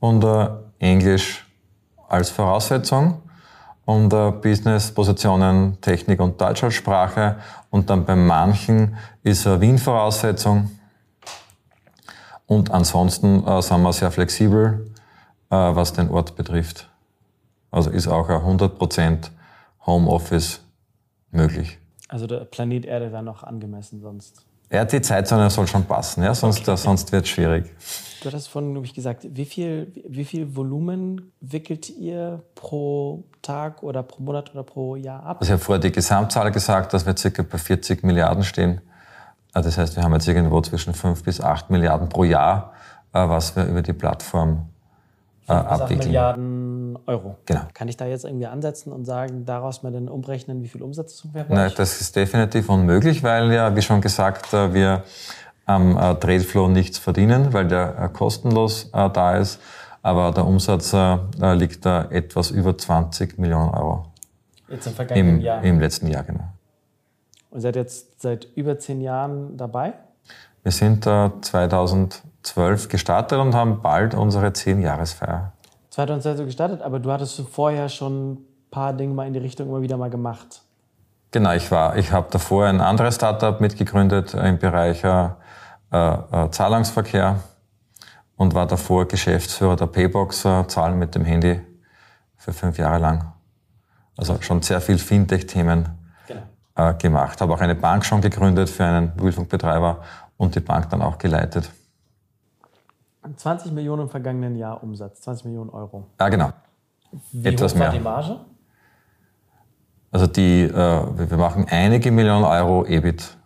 und 0.00 0.24
äh, 0.24 0.48
Englisch 0.78 1.46
als 2.08 2.30
Voraussetzung 2.30 3.22
und 3.84 4.12
äh, 4.12 4.30
Business-Positionen 4.30 5.78
Technik 5.80 6.20
und 6.20 6.40
Deutsch 6.40 6.64
als 6.64 6.74
Sprache 6.74 7.36
und 7.70 7.90
dann 7.90 8.04
bei 8.04 8.16
manchen 8.16 8.96
ist 9.22 9.46
äh, 9.46 9.60
Wien 9.60 9.78
Voraussetzung 9.78 10.70
und 12.46 12.70
ansonsten 12.70 13.46
äh, 13.46 13.60
sind 13.60 13.82
wir 13.82 13.92
sehr 13.92 14.10
flexibel, 14.10 14.90
äh, 15.50 15.56
was 15.56 15.92
den 15.92 16.08
Ort 16.10 16.36
betrifft. 16.36 16.88
Also 17.70 17.90
ist 17.90 18.08
auch 18.08 18.28
ein 18.28 18.58
100% 18.58 19.30
Homeoffice 19.84 20.65
möglich. 21.36 21.78
Also 22.08 22.26
der 22.26 22.44
Planet 22.44 22.84
Erde 22.84 23.12
wäre 23.12 23.22
noch 23.22 23.42
angemessen 23.42 24.00
sonst? 24.00 24.44
Ja, 24.70 24.84
die 24.84 25.00
Zeitzone 25.00 25.48
soll 25.48 25.66
schon 25.68 25.84
passen, 25.84 26.24
ja? 26.24 26.34
sonst, 26.34 26.68
okay. 26.68 26.76
sonst 26.76 27.12
wird 27.12 27.24
es 27.24 27.30
schwierig. 27.30 27.72
Du 28.20 28.28
hattest 28.28 28.48
vorhin, 28.48 28.72
glaube 28.72 28.86
ich, 28.86 28.94
gesagt, 28.94 29.26
wie 29.30 29.44
viel, 29.44 29.92
wie 30.08 30.24
viel 30.24 30.56
Volumen 30.56 31.32
wickelt 31.40 31.88
ihr 31.90 32.42
pro 32.56 33.22
Tag 33.42 33.84
oder 33.84 34.02
pro 34.02 34.22
Monat 34.22 34.50
oder 34.52 34.64
pro 34.64 34.96
Jahr 34.96 35.22
ab? 35.22 35.36
Also 35.40 35.50
ich 35.50 35.52
habe 35.52 35.62
vorher 35.62 35.80
die 35.80 35.92
Gesamtzahl 35.92 36.50
gesagt, 36.50 36.92
dass 36.94 37.06
wir 37.06 37.14
ca. 37.14 37.42
bei 37.42 37.58
40 37.58 38.02
Milliarden 38.02 38.42
stehen. 38.42 38.80
Ah, 39.52 39.62
das 39.62 39.78
heißt, 39.78 39.94
wir 39.94 40.02
haben 40.02 40.12
jetzt 40.12 40.26
irgendwo 40.26 40.60
zwischen 40.60 40.94
5 40.94 41.22
bis 41.22 41.40
8 41.40 41.70
Milliarden 41.70 42.08
pro 42.08 42.24
Jahr, 42.24 42.72
äh, 43.12 43.28
was 43.28 43.54
wir 43.54 43.66
über 43.66 43.82
die 43.82 43.92
Plattform 43.92 44.68
äh, 45.48 45.52
abwickeln. 45.52 46.08
Milliarden 46.08 46.75
Euro. 47.06 47.36
Genau. 47.46 47.62
Kann 47.74 47.88
ich 47.88 47.96
da 47.96 48.06
jetzt 48.06 48.24
irgendwie 48.24 48.46
ansetzen 48.46 48.92
und 48.92 49.04
sagen, 49.04 49.44
daraus 49.44 49.82
mal 49.82 49.92
dann 49.92 50.08
umrechnen, 50.08 50.62
wie 50.62 50.68
viel 50.68 50.82
Umsatz 50.82 51.16
zum 51.16 51.32
Verbrauch? 51.32 51.54
Nein, 51.54 51.72
das 51.76 52.00
ist 52.00 52.16
definitiv 52.16 52.68
unmöglich, 52.68 53.22
weil 53.22 53.52
ja, 53.52 53.74
wie 53.74 53.82
schon 53.82 54.00
gesagt, 54.00 54.52
äh, 54.52 54.72
wir 54.72 55.04
am 55.64 55.96
äh, 55.96 56.14
Tradeflow 56.14 56.68
nichts 56.68 56.98
verdienen, 56.98 57.52
weil 57.52 57.66
der 57.66 57.98
äh, 57.98 58.08
kostenlos 58.08 58.90
da 58.92 59.36
ist. 59.36 59.60
Aber 60.02 60.30
der 60.30 60.46
Umsatz 60.46 60.94
liegt 61.56 61.84
da 61.84 62.04
etwas 62.10 62.52
über 62.52 62.78
20 62.78 63.38
Millionen 63.38 63.74
Euro. 63.74 64.04
Jetzt 64.68 64.86
im 64.86 64.92
vergangenen 64.92 65.38
Im, 65.38 65.40
Jahr? 65.40 65.64
Im 65.64 65.80
letzten 65.80 66.06
Jahr, 66.06 66.22
genau. 66.22 66.44
Und 67.50 67.60
seid 67.60 67.74
jetzt 67.74 68.22
seit 68.22 68.44
über 68.54 68.78
zehn 68.78 69.00
Jahren 69.00 69.56
dabei? 69.56 69.94
Wir 70.62 70.70
sind 70.70 71.06
2012 71.06 72.88
gestartet 72.88 73.40
und 73.40 73.56
haben 73.56 73.82
bald 73.82 74.14
unsere 74.14 74.46
10-Jahresfeier. 74.48 75.52
2002 75.96 76.36
so 76.36 76.44
gestartet, 76.44 76.82
aber 76.82 76.98
du 76.98 77.10
hattest 77.10 77.40
vorher 77.50 77.88
schon 77.88 78.32
ein 78.32 78.38
paar 78.70 78.92
Dinge 78.92 79.14
mal 79.14 79.26
in 79.26 79.32
die 79.32 79.38
Richtung 79.38 79.68
immer 79.68 79.80
wieder 79.80 79.96
mal 79.96 80.10
gemacht. 80.10 80.60
Genau, 81.30 81.52
ich 81.54 81.70
war, 81.70 81.96
ich 81.96 82.12
habe 82.12 82.26
davor 82.30 82.66
ein 82.66 82.82
anderes 82.82 83.14
Startup 83.14 83.58
mitgegründet 83.62 84.34
im 84.34 84.58
Bereich 84.58 85.02
äh, 85.04 85.30
äh, 85.90 86.50
Zahlungsverkehr 86.50 87.40
und 88.36 88.54
war 88.54 88.66
davor 88.66 89.08
Geschäftsführer 89.08 89.76
der 89.76 89.86
Paybox, 89.86 90.44
äh, 90.44 90.66
Zahlen 90.66 90.98
mit 90.98 91.14
dem 91.14 91.24
Handy 91.24 91.62
für 92.36 92.52
fünf 92.52 92.76
Jahre 92.76 92.98
lang. 92.98 93.32
Also 94.18 94.36
schon 94.42 94.60
sehr 94.60 94.82
viel 94.82 94.98
Fintech-Themen 94.98 95.88
genau. 96.26 96.42
äh, 96.74 96.92
gemacht. 96.92 97.40
Habe 97.40 97.54
auch 97.54 97.60
eine 97.62 97.74
Bank 97.74 98.04
schon 98.04 98.20
gegründet 98.20 98.68
für 98.68 98.84
einen 98.84 99.12
Mobilfunkbetreiber 99.16 100.02
und 100.36 100.54
die 100.56 100.60
Bank 100.60 100.90
dann 100.90 101.00
auch 101.00 101.16
geleitet. 101.16 101.70
20 103.36 103.72
Millionen 103.72 104.02
im 104.02 104.08
vergangenen 104.08 104.56
Jahr 104.56 104.82
Umsatz, 104.82 105.20
20 105.22 105.46
Millionen 105.46 105.70
Euro. 105.70 106.06
Ja, 106.20 106.28
genau. 106.28 106.50
Wie 107.32 107.48
Etwas 107.48 107.74
hoch 107.74 107.80
war 107.80 107.88
mehr. 107.88 107.98
die 107.98 108.04
Marge? 108.04 108.40
Also 110.12 110.26
die, 110.26 110.62
äh, 110.62 110.70
wir 110.72 111.36
machen 111.36 111.66
einige 111.68 112.10
Millionen 112.10 112.44
Euro 112.44 112.84
EBIT 112.86 113.36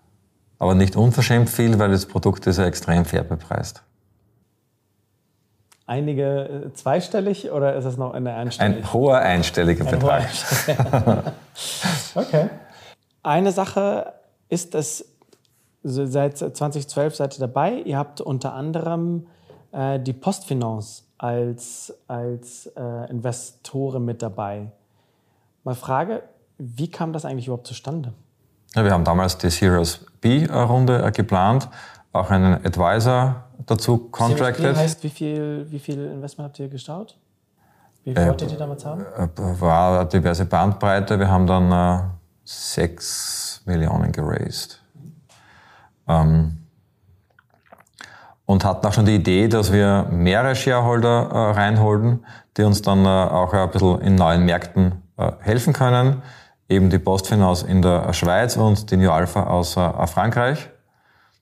aber 0.61 0.74
nicht 0.74 0.95
unverschämt 0.95 1.49
viel, 1.49 1.78
weil 1.78 1.91
das 1.91 2.07
Produkt 2.07 2.47
ist 2.47 2.59
ja 2.59 2.66
extrem 2.66 3.05
fair 3.05 3.24
bepreist. 3.24 3.83
Einige 5.87 6.66
äh, 6.66 6.72
zweistellig 6.74 7.51
oder 7.51 7.74
ist 7.74 7.87
es 7.87 7.97
noch 7.97 8.12
eine 8.12 8.35
einstellige? 8.35 8.76
Ein 8.76 8.93
hoher 8.93 9.18
einstelliger 9.18 9.87
Ein 9.87 9.99
Betrag. 9.99 10.28
Hoher 10.93 11.35
okay. 12.14 12.51
Eine 13.22 13.53
Sache 13.53 14.12
ist 14.51 14.74
es, 14.74 15.05
seit 15.83 16.39
2012 16.39 17.16
seid 17.16 17.39
ihr 17.39 17.41
dabei. 17.41 17.72
Ihr 17.72 17.97
habt 17.97 18.20
unter 18.20 18.53
anderem 18.53 19.26
äh, 19.72 19.98
die 19.98 20.12
Postfinance 20.12 21.04
als, 21.18 21.92
als 22.08 22.66
äh, 22.76 23.10
Investoren 23.10 24.04
mit 24.04 24.22
dabei. 24.22 24.70
Mal 25.64 25.74
Frage, 25.74 26.22
wie 26.58 26.90
kam 26.90 27.12
das 27.12 27.24
eigentlich 27.24 27.46
überhaupt 27.46 27.66
zustande? 27.66 28.12
Ja, 28.74 28.84
wir 28.84 28.92
haben 28.92 29.04
damals 29.04 29.36
die 29.36 29.50
Series 29.50 30.06
B-Runde 30.20 31.02
äh, 31.02 31.12
geplant, 31.12 31.68
auch 32.12 32.30
einen 32.30 32.54
Advisor 32.64 33.44
dazu 33.66 33.98
contracted. 34.10 34.62
Series 34.62 34.76
B 34.76 34.82
heißt, 34.82 35.04
wie 35.04 35.10
viel, 35.10 35.66
wie 35.70 35.78
viel 35.78 36.04
Investment 36.06 36.48
habt 36.48 36.58
ihr 36.58 36.68
gestaut? 36.68 37.18
Wie 38.04 38.14
viel 38.14 38.22
äh, 38.22 38.28
wolltet 38.28 38.52
ihr 38.52 38.58
damals 38.58 38.84
haben? 38.84 39.02
Äh, 39.02 39.60
war 39.60 40.00
eine 40.00 40.08
diverse 40.08 40.46
Bandbreite. 40.46 41.18
Wir 41.18 41.28
haben 41.28 41.46
dann 41.46 41.70
äh, 41.72 42.02
6 42.44 43.62
Millionen 43.66 44.10
geraced. 44.10 44.82
Ähm, 46.08 46.59
und 48.51 48.64
hatten 48.64 48.84
auch 48.84 48.92
schon 48.92 49.07
die 49.07 49.14
Idee, 49.14 49.46
dass 49.46 49.72
wir 49.72 50.09
mehrere 50.11 50.57
Shareholder 50.57 51.28
äh, 51.30 51.51
reinholen, 51.53 52.26
die 52.57 52.64
uns 52.64 52.82
dann 52.82 53.05
äh, 53.05 53.09
auch 53.09 53.53
ein 53.53 53.70
bisschen 53.70 54.01
in 54.01 54.16
neuen 54.16 54.44
Märkten 54.44 55.03
äh, 55.16 55.30
helfen 55.38 55.72
können. 55.72 56.22
Eben 56.68 56.90
die 56.90 56.98
Postfinance 56.98 57.64
in 57.64 57.80
der 57.80 58.12
Schweiz 58.12 58.57
und 58.57 58.90
die 58.90 58.96
New 58.96 59.09
Alpha 59.09 59.44
aus 59.44 59.76
äh, 59.76 60.07
Frankreich. 60.09 60.68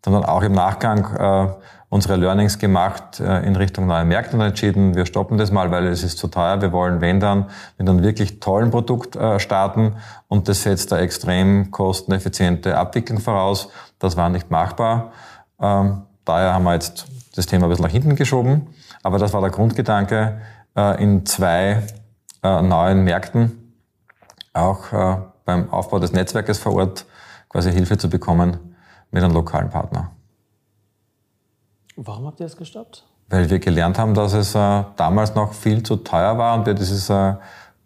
Dann 0.03 0.13
dann 0.13 0.27
auch 0.27 0.43
im 0.43 0.53
Nachgang 0.53 1.17
äh, 1.17 1.49
unsere 1.89 2.17
Learnings 2.17 2.59
gemacht 2.59 3.21
äh, 3.21 3.41
in 3.41 3.57
Richtung 3.57 3.87
neue 3.87 4.05
Märkte 4.05 4.37
und 4.37 4.43
entschieden, 4.43 4.95
wir 4.95 5.07
stoppen 5.07 5.39
das 5.39 5.51
mal, 5.51 5.71
weil 5.71 5.87
es 5.87 6.03
ist 6.03 6.19
zu 6.19 6.29
teuer. 6.29 6.61
Wir 6.61 6.73
wollen, 6.73 7.01
wenn 7.01 7.21
dann, 7.21 7.47
mit 7.79 7.89
einem 7.89 8.03
wirklich 8.03 8.39
tollen 8.39 8.71
Produkt 8.71 9.17
äh, 9.17 9.41
starten 9.41 9.97
und 10.29 10.47
das 10.47 10.63
setzt 10.63 10.93
eine 10.93 11.01
extrem 11.01 11.71
kosteneffiziente 11.71 12.77
Abwicklung 12.77 13.19
voraus. 13.19 13.71
Das 13.99 14.19
war 14.19 14.29
nicht 14.29 14.51
machbar. 14.51 15.13
Ähm, 15.59 16.03
Daher 16.29 16.53
haben 16.53 16.65
wir 16.65 16.75
jetzt 16.75 17.07
das 17.37 17.47
Thema 17.47 17.65
ein 17.65 17.69
bisschen 17.71 17.87
nach 17.87 17.91
hinten 17.91 18.15
geschoben. 18.15 18.67
Aber 19.03 19.19
das 19.19 19.33
war 19.33 19.41
der 19.41 19.49
Grundgedanke, 19.49 20.43
äh, 20.77 21.03
in 21.03 21.25
zwei 21.25 21.87
äh, 22.43 22.61
neuen 22.61 23.03
Märkten 23.03 23.75
auch 24.53 24.93
äh, 24.93 25.17
beim 25.47 25.71
Aufbau 25.73 25.99
des 25.99 26.13
Netzwerkes 26.13 26.59
vor 26.59 26.75
Ort 26.75 27.07
quasi 27.49 27.73
Hilfe 27.73 27.97
zu 27.97 28.11
bekommen 28.11 28.59
mit 29.11 29.25
einem 29.25 29.33
lokalen 29.33 29.71
Partner. 29.71 30.11
Warum 31.97 32.27
habt 32.27 32.41
ihr 32.41 32.47
das 32.47 32.59
gestoppt? 32.59 33.07
Weil 33.31 33.49
wir 33.49 33.59
gelernt 33.59 33.99
haben, 33.99 34.13
dass 34.13 34.35
es 34.35 34.53
damals 34.53 35.35
noch 35.35 35.55
viel 35.55 35.83
zu 35.83 35.97
teuer 35.97 36.37
war 36.37 36.59
und 36.59 36.67
wir 36.67 36.75
dieses 36.75 37.11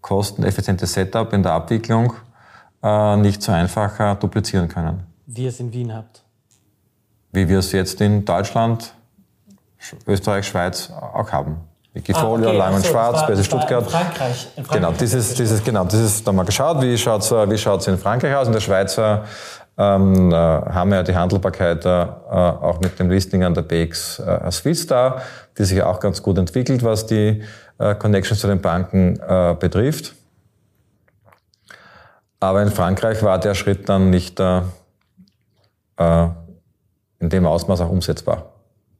kosteneffiziente 0.00 0.86
Setup 0.86 1.32
in 1.32 1.42
der 1.42 1.52
Abwicklung 1.52 2.12
nicht 3.16 3.42
so 3.42 3.52
einfach 3.52 4.16
duplizieren 4.18 4.68
können. 4.68 5.04
Wie 5.26 5.44
ihr 5.44 5.48
es 5.48 5.58
in 5.58 5.72
Wien 5.72 5.94
habt? 5.94 6.22
Wie 7.32 7.48
wir 7.48 7.58
es 7.58 7.72
jetzt 7.72 8.00
in 8.00 8.24
Deutschland, 8.24 8.94
Österreich, 10.06 10.46
Schweiz 10.46 10.90
auch 10.90 11.32
haben. 11.32 11.56
Wikifolio, 11.94 12.46
ah, 12.46 12.50
okay. 12.50 12.58
Lang 12.58 12.74
und 12.74 12.84
so, 12.84 12.90
Schwarz, 12.90 13.26
Börse 13.26 13.44
Stuttgart. 13.44 13.84
In 13.84 13.90
Frankreich. 13.90 14.48
in 14.56 14.64
Frankreich. 14.64 14.80
Genau, 14.80 14.92
dieses, 14.92 15.34
dieses, 15.34 15.62
genau, 15.62 15.84
dieses, 15.84 16.24
da 16.24 16.32
wir 16.32 16.44
geschaut, 16.44 16.80
wie 16.80 16.96
schaut 16.96 17.22
es 17.22 17.30
wie 17.30 17.58
schaut's 17.58 17.86
in 17.86 17.98
Frankreich 17.98 18.34
aus. 18.34 18.46
In 18.46 18.54
der 18.54 18.60
Schweiz 18.60 18.96
ähm, 18.96 20.32
äh, 20.32 20.34
haben 20.34 20.90
wir 20.90 20.96
ja 20.96 21.02
die 21.02 21.14
Handelbarkeit 21.14 21.84
äh, 21.84 21.88
auch 21.88 22.80
mit 22.80 22.98
dem 22.98 23.10
Listing 23.10 23.44
an 23.44 23.52
der 23.52 23.62
BX 23.62 24.20
äh, 24.20 24.50
Swiss 24.50 24.86
da, 24.86 25.22
die 25.58 25.64
sich 25.64 25.82
auch 25.82 26.00
ganz 26.00 26.22
gut 26.22 26.38
entwickelt, 26.38 26.82
was 26.82 27.06
die 27.06 27.42
äh, 27.78 27.94
Connections 27.94 28.40
zu 28.40 28.46
den 28.46 28.60
Banken 28.60 29.18
äh, 29.20 29.54
betrifft. 29.58 30.14
Aber 32.40 32.62
in 32.62 32.70
Frankreich 32.70 33.22
war 33.22 33.38
der 33.38 33.54
Schritt 33.54 33.88
dann 33.88 34.10
nicht 34.10 34.40
äh, 34.40 34.62
äh 35.98 36.28
in 37.22 37.30
dem 37.30 37.46
Ausmaß 37.46 37.80
auch 37.80 37.90
umsetzbar. 37.90 38.52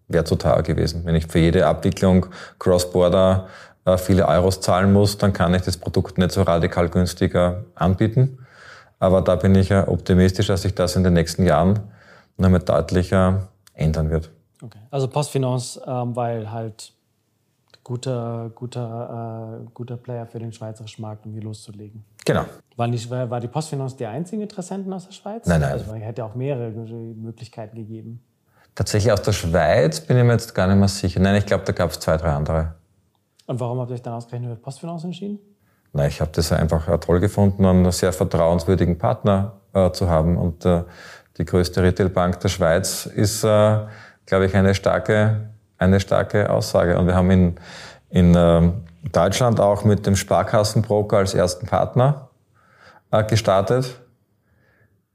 Wäre 0.08 0.24
teuer 0.24 0.62
gewesen. 0.62 1.04
Wenn 1.04 1.16
ich 1.16 1.26
für 1.26 1.40
jede 1.40 1.66
Abwicklung 1.66 2.26
Cross-Border 2.58 3.48
äh, 3.84 3.98
viele 3.98 4.26
Euros 4.28 4.60
zahlen 4.60 4.92
muss, 4.92 5.18
dann 5.18 5.32
kann 5.32 5.52
ich 5.54 5.62
das 5.62 5.76
Produkt 5.76 6.18
nicht 6.18 6.30
so 6.30 6.42
radikal 6.42 6.88
günstiger 6.88 7.64
anbieten. 7.74 8.38
Aber 8.98 9.20
da 9.20 9.34
bin 9.34 9.54
ich 9.56 9.74
optimistisch, 9.74 10.46
dass 10.46 10.62
sich 10.62 10.74
das 10.74 10.94
in 10.94 11.02
den 11.02 11.14
nächsten 11.14 11.44
Jahren 11.44 11.80
noch 12.36 12.48
mal 12.48 12.60
deutlicher 12.60 13.48
ändern 13.74 14.10
wird. 14.10 14.30
Okay. 14.62 14.78
Also 14.90 15.08
Postfinance, 15.08 15.80
ähm, 15.84 16.14
weil 16.14 16.52
halt 16.52 16.92
guter, 17.84 18.50
guter, 18.54 19.60
äh, 19.62 19.70
guter 19.74 19.96
Player 19.96 20.26
für 20.26 20.38
den 20.38 20.52
schweizerischen 20.52 21.02
Markt, 21.02 21.26
um 21.26 21.32
hier 21.32 21.42
loszulegen. 21.42 22.04
Genau. 22.24 22.44
War, 22.76 22.86
nicht, 22.86 23.10
war, 23.10 23.28
war 23.28 23.40
die 23.40 23.48
Postfinance 23.48 23.96
die 23.96 24.06
einzigen 24.06 24.42
Interessenten 24.42 24.92
aus 24.92 25.06
der 25.06 25.12
Schweiz? 25.12 25.46
Nein, 25.46 25.60
nein. 25.60 25.72
Also 25.72 25.92
es 25.92 26.02
hätte 26.02 26.24
auch 26.24 26.34
mehrere 26.34 26.70
Möglichkeiten 26.70 27.76
gegeben. 27.76 28.22
Tatsächlich 28.74 29.12
aus 29.12 29.22
der 29.22 29.32
Schweiz 29.32 30.00
bin 30.00 30.16
ich 30.16 30.24
mir 30.24 30.32
jetzt 30.32 30.54
gar 30.54 30.66
nicht 30.66 30.78
mehr 30.78 30.88
sicher. 30.88 31.20
Nein, 31.20 31.36
ich 31.36 31.46
glaube, 31.46 31.64
da 31.64 31.72
gab 31.72 31.90
es 31.90 32.00
zwei, 32.00 32.16
drei 32.16 32.30
andere. 32.30 32.74
Und 33.46 33.60
warum 33.60 33.80
habt 33.80 33.90
ihr 33.90 33.94
euch 33.94 34.02
dann 34.02 34.14
ausgerechnet 34.14 34.50
für 34.50 34.62
Postfinance 34.62 35.06
entschieden? 35.06 35.38
Nein, 35.92 36.08
ich 36.08 36.20
habe 36.22 36.30
das 36.32 36.52
einfach 36.52 36.98
toll 37.00 37.20
gefunden, 37.20 37.66
einen 37.66 37.90
sehr 37.92 38.14
vertrauenswürdigen 38.14 38.96
Partner 38.96 39.60
äh, 39.74 39.90
zu 39.90 40.08
haben. 40.08 40.38
Und 40.38 40.64
äh, 40.64 40.84
die 41.36 41.44
größte 41.44 41.82
Retailbank 41.82 42.40
der 42.40 42.48
Schweiz 42.48 43.04
ist, 43.04 43.44
äh, 43.44 43.78
glaube 44.24 44.46
ich, 44.46 44.54
eine 44.54 44.74
starke 44.74 45.51
eine 45.82 46.00
starke 46.00 46.50
Aussage. 46.50 46.98
Und 46.98 47.06
wir 47.06 47.14
haben 47.14 47.30
in, 47.30 47.56
in 48.10 48.34
äh, 48.34 48.72
Deutschland 49.10 49.60
auch 49.60 49.84
mit 49.84 50.06
dem 50.06 50.16
Sparkassenbroker 50.16 51.18
als 51.18 51.34
ersten 51.34 51.66
Partner 51.66 52.28
äh, 53.10 53.24
gestartet. 53.24 54.00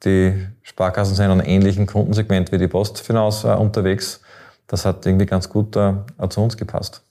Die 0.04 0.48
Sparkassen 0.62 1.16
sind 1.16 1.26
in 1.26 1.32
einem 1.32 1.48
ähnlichen 1.48 1.88
Kundensegment 1.88 2.52
wie 2.52 2.58
die 2.58 2.68
Postfinance 2.68 3.48
äh, 3.48 3.56
unterwegs. 3.56 4.22
Das 4.68 4.86
hat 4.86 5.06
irgendwie 5.06 5.26
ganz 5.26 5.50
gut 5.50 5.76
äh, 5.76 5.94
zu 6.30 6.42
uns 6.42 6.58
gepasst. 6.58 7.02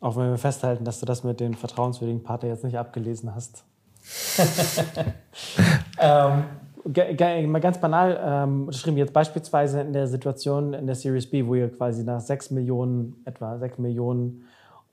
Auch 0.00 0.16
wenn 0.16 0.30
wir 0.30 0.38
festhalten, 0.38 0.84
dass 0.84 1.00
du 1.00 1.06
das 1.06 1.24
mit 1.24 1.40
den 1.40 1.54
vertrauenswürdigen 1.54 2.22
Partner 2.22 2.50
jetzt 2.50 2.62
nicht 2.62 2.78
abgelesen 2.78 3.34
hast. 3.34 3.64
ähm, 5.98 6.44
mal 6.84 7.60
ganz 7.60 7.80
banal 7.80 8.20
ähm, 8.22 8.70
jetzt 8.96 9.12
beispielsweise 9.12 9.80
in 9.80 9.92
der 9.92 10.06
Situation 10.06 10.74
in 10.74 10.86
der 10.86 10.94
Series 10.94 11.28
B, 11.28 11.46
wo 11.46 11.54
ihr 11.54 11.70
quasi 11.70 12.04
nach 12.04 12.20
6 12.20 12.50
Millionen, 12.50 13.22
etwa 13.24 13.58
6 13.58 13.78
Millionen 13.78 14.44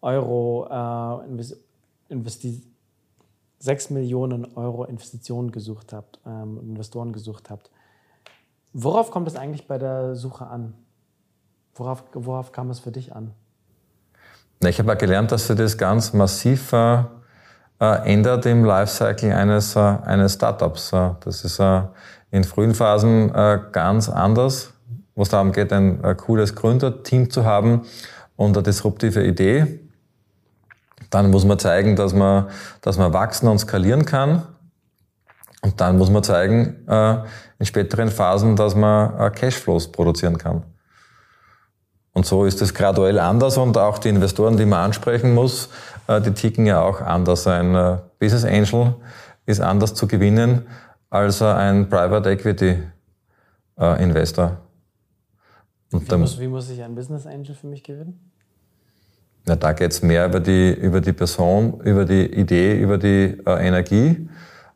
Euro 0.02 0.68
äh, 0.70 1.44
investi 2.10 2.64
6 3.60 3.92
Millionen 3.92 4.56
Euro 4.56 4.86
Investitionen 4.86 5.52
gesucht 5.52 5.94
habt, 5.94 6.20
ähm, 6.26 6.60
Investoren 6.62 7.14
gesucht 7.14 7.50
habt. 7.50 7.70
Worauf 8.74 9.12
kommt 9.12 9.28
es 9.28 9.36
eigentlich 9.36 9.68
bei 9.68 9.78
der 9.78 10.16
Suche 10.16 10.48
an? 10.48 10.74
Worauf, 11.76 12.04
worauf 12.14 12.52
kam 12.52 12.70
es 12.70 12.80
für 12.80 12.92
dich 12.92 13.14
an? 13.14 13.32
Ich 14.64 14.80
habe 14.80 14.96
gelernt, 14.96 15.32
dass 15.32 15.48
sie 15.48 15.56
das 15.56 15.78
ganz 15.78 16.14
massiv 16.14 16.74
äh, 16.74 17.04
äh, 17.82 18.14
ändert 18.14 18.46
im 18.46 18.64
Lifecycle 18.64 19.34
eines, 19.34 19.76
äh, 19.76 19.80
eines 19.80 20.36
Startups. 20.36 20.94
Äh, 20.94 21.10
das 21.22 21.44
ist 21.44 21.60
in 22.30 22.44
frühen 22.44 22.76
Phasen 22.76 23.34
ganz 23.74 24.08
anders, 24.08 24.72
wo 25.16 25.24
es 25.24 25.30
darum 25.30 25.52
geht, 25.52 25.74
ein 25.74 26.02
cooles 26.16 26.56
Gründerteam 26.56 27.30
zu 27.30 27.44
haben 27.44 27.82
und 28.38 28.56
eine 28.56 28.64
disruptive 28.64 29.22
Idee. 29.24 29.82
Dann 31.10 31.30
muss 31.30 31.44
man 31.44 31.60
zeigen, 31.60 31.98
dass 31.98 32.14
man, 32.14 32.48
dass 32.80 32.98
man 32.98 33.12
wachsen 33.12 33.50
und 33.50 33.58
skalieren 33.58 34.06
kann. 34.06 34.44
Und 35.62 35.82
dann 35.82 35.98
muss 35.98 36.10
man 36.10 36.24
zeigen, 36.24 36.88
in 37.60 37.66
späteren 37.66 38.10
Phasen, 38.10 38.56
dass 38.56 38.76
man 38.76 39.34
Cashflows 39.34 39.92
produzieren 39.92 40.38
kann. 40.38 40.64
Und 42.14 42.26
so 42.26 42.46
ist 42.46 42.62
es 42.62 42.74
graduell 42.74 43.20
anders 43.20 43.58
und 43.58 43.78
auch 43.78 43.98
die 43.98 44.10
Investoren, 44.10 44.56
die 44.56 44.66
man 44.66 44.86
ansprechen 44.86 45.34
muss, 45.34 45.70
die 46.20 46.32
ticken 46.32 46.66
ja 46.66 46.82
auch 46.82 47.01
anders. 47.01 47.47
Ein 47.47 47.76
äh, 47.76 47.97
Business 48.20 48.43
Angel 48.43 48.95
ist 49.45 49.62
anders 49.62 49.93
zu 49.93 50.07
gewinnen 50.07 50.66
als 51.09 51.41
ein 51.41 51.89
Private 51.89 52.30
Equity 52.30 52.78
äh, 53.80 54.03
Investor. 54.03 54.57
Und 55.91 56.09
wie, 56.09 56.18
muss, 56.18 56.39
wie 56.39 56.47
muss 56.47 56.70
ich 56.70 56.82
ein 56.82 56.95
Business 56.95 57.26
Angel 57.26 57.53
für 57.53 57.68
mich 57.68 57.84
gewinnen? 57.84 58.32
Na, 59.45 59.55
da 59.55 59.74
geht 59.74 59.91
es 59.91 60.01
mehr 60.01 60.26
über 60.28 60.39
die, 60.39 60.72
über 60.72 61.01
die 61.01 61.14
Person, 61.14 61.82
über 61.82 62.05
die 62.05 62.26
Idee, 62.26 62.80
über 62.80 62.97
die 62.97 63.38
äh, 63.45 63.68
Energie. 63.68 64.30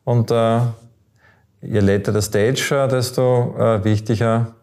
Und 0.04 0.30
äh, 0.30 0.60
je 1.62 1.80
later 1.80 2.12
the 2.12 2.20
stage, 2.20 2.88
desto 2.90 3.54
äh, 3.58 3.84
wichtiger 3.84 4.54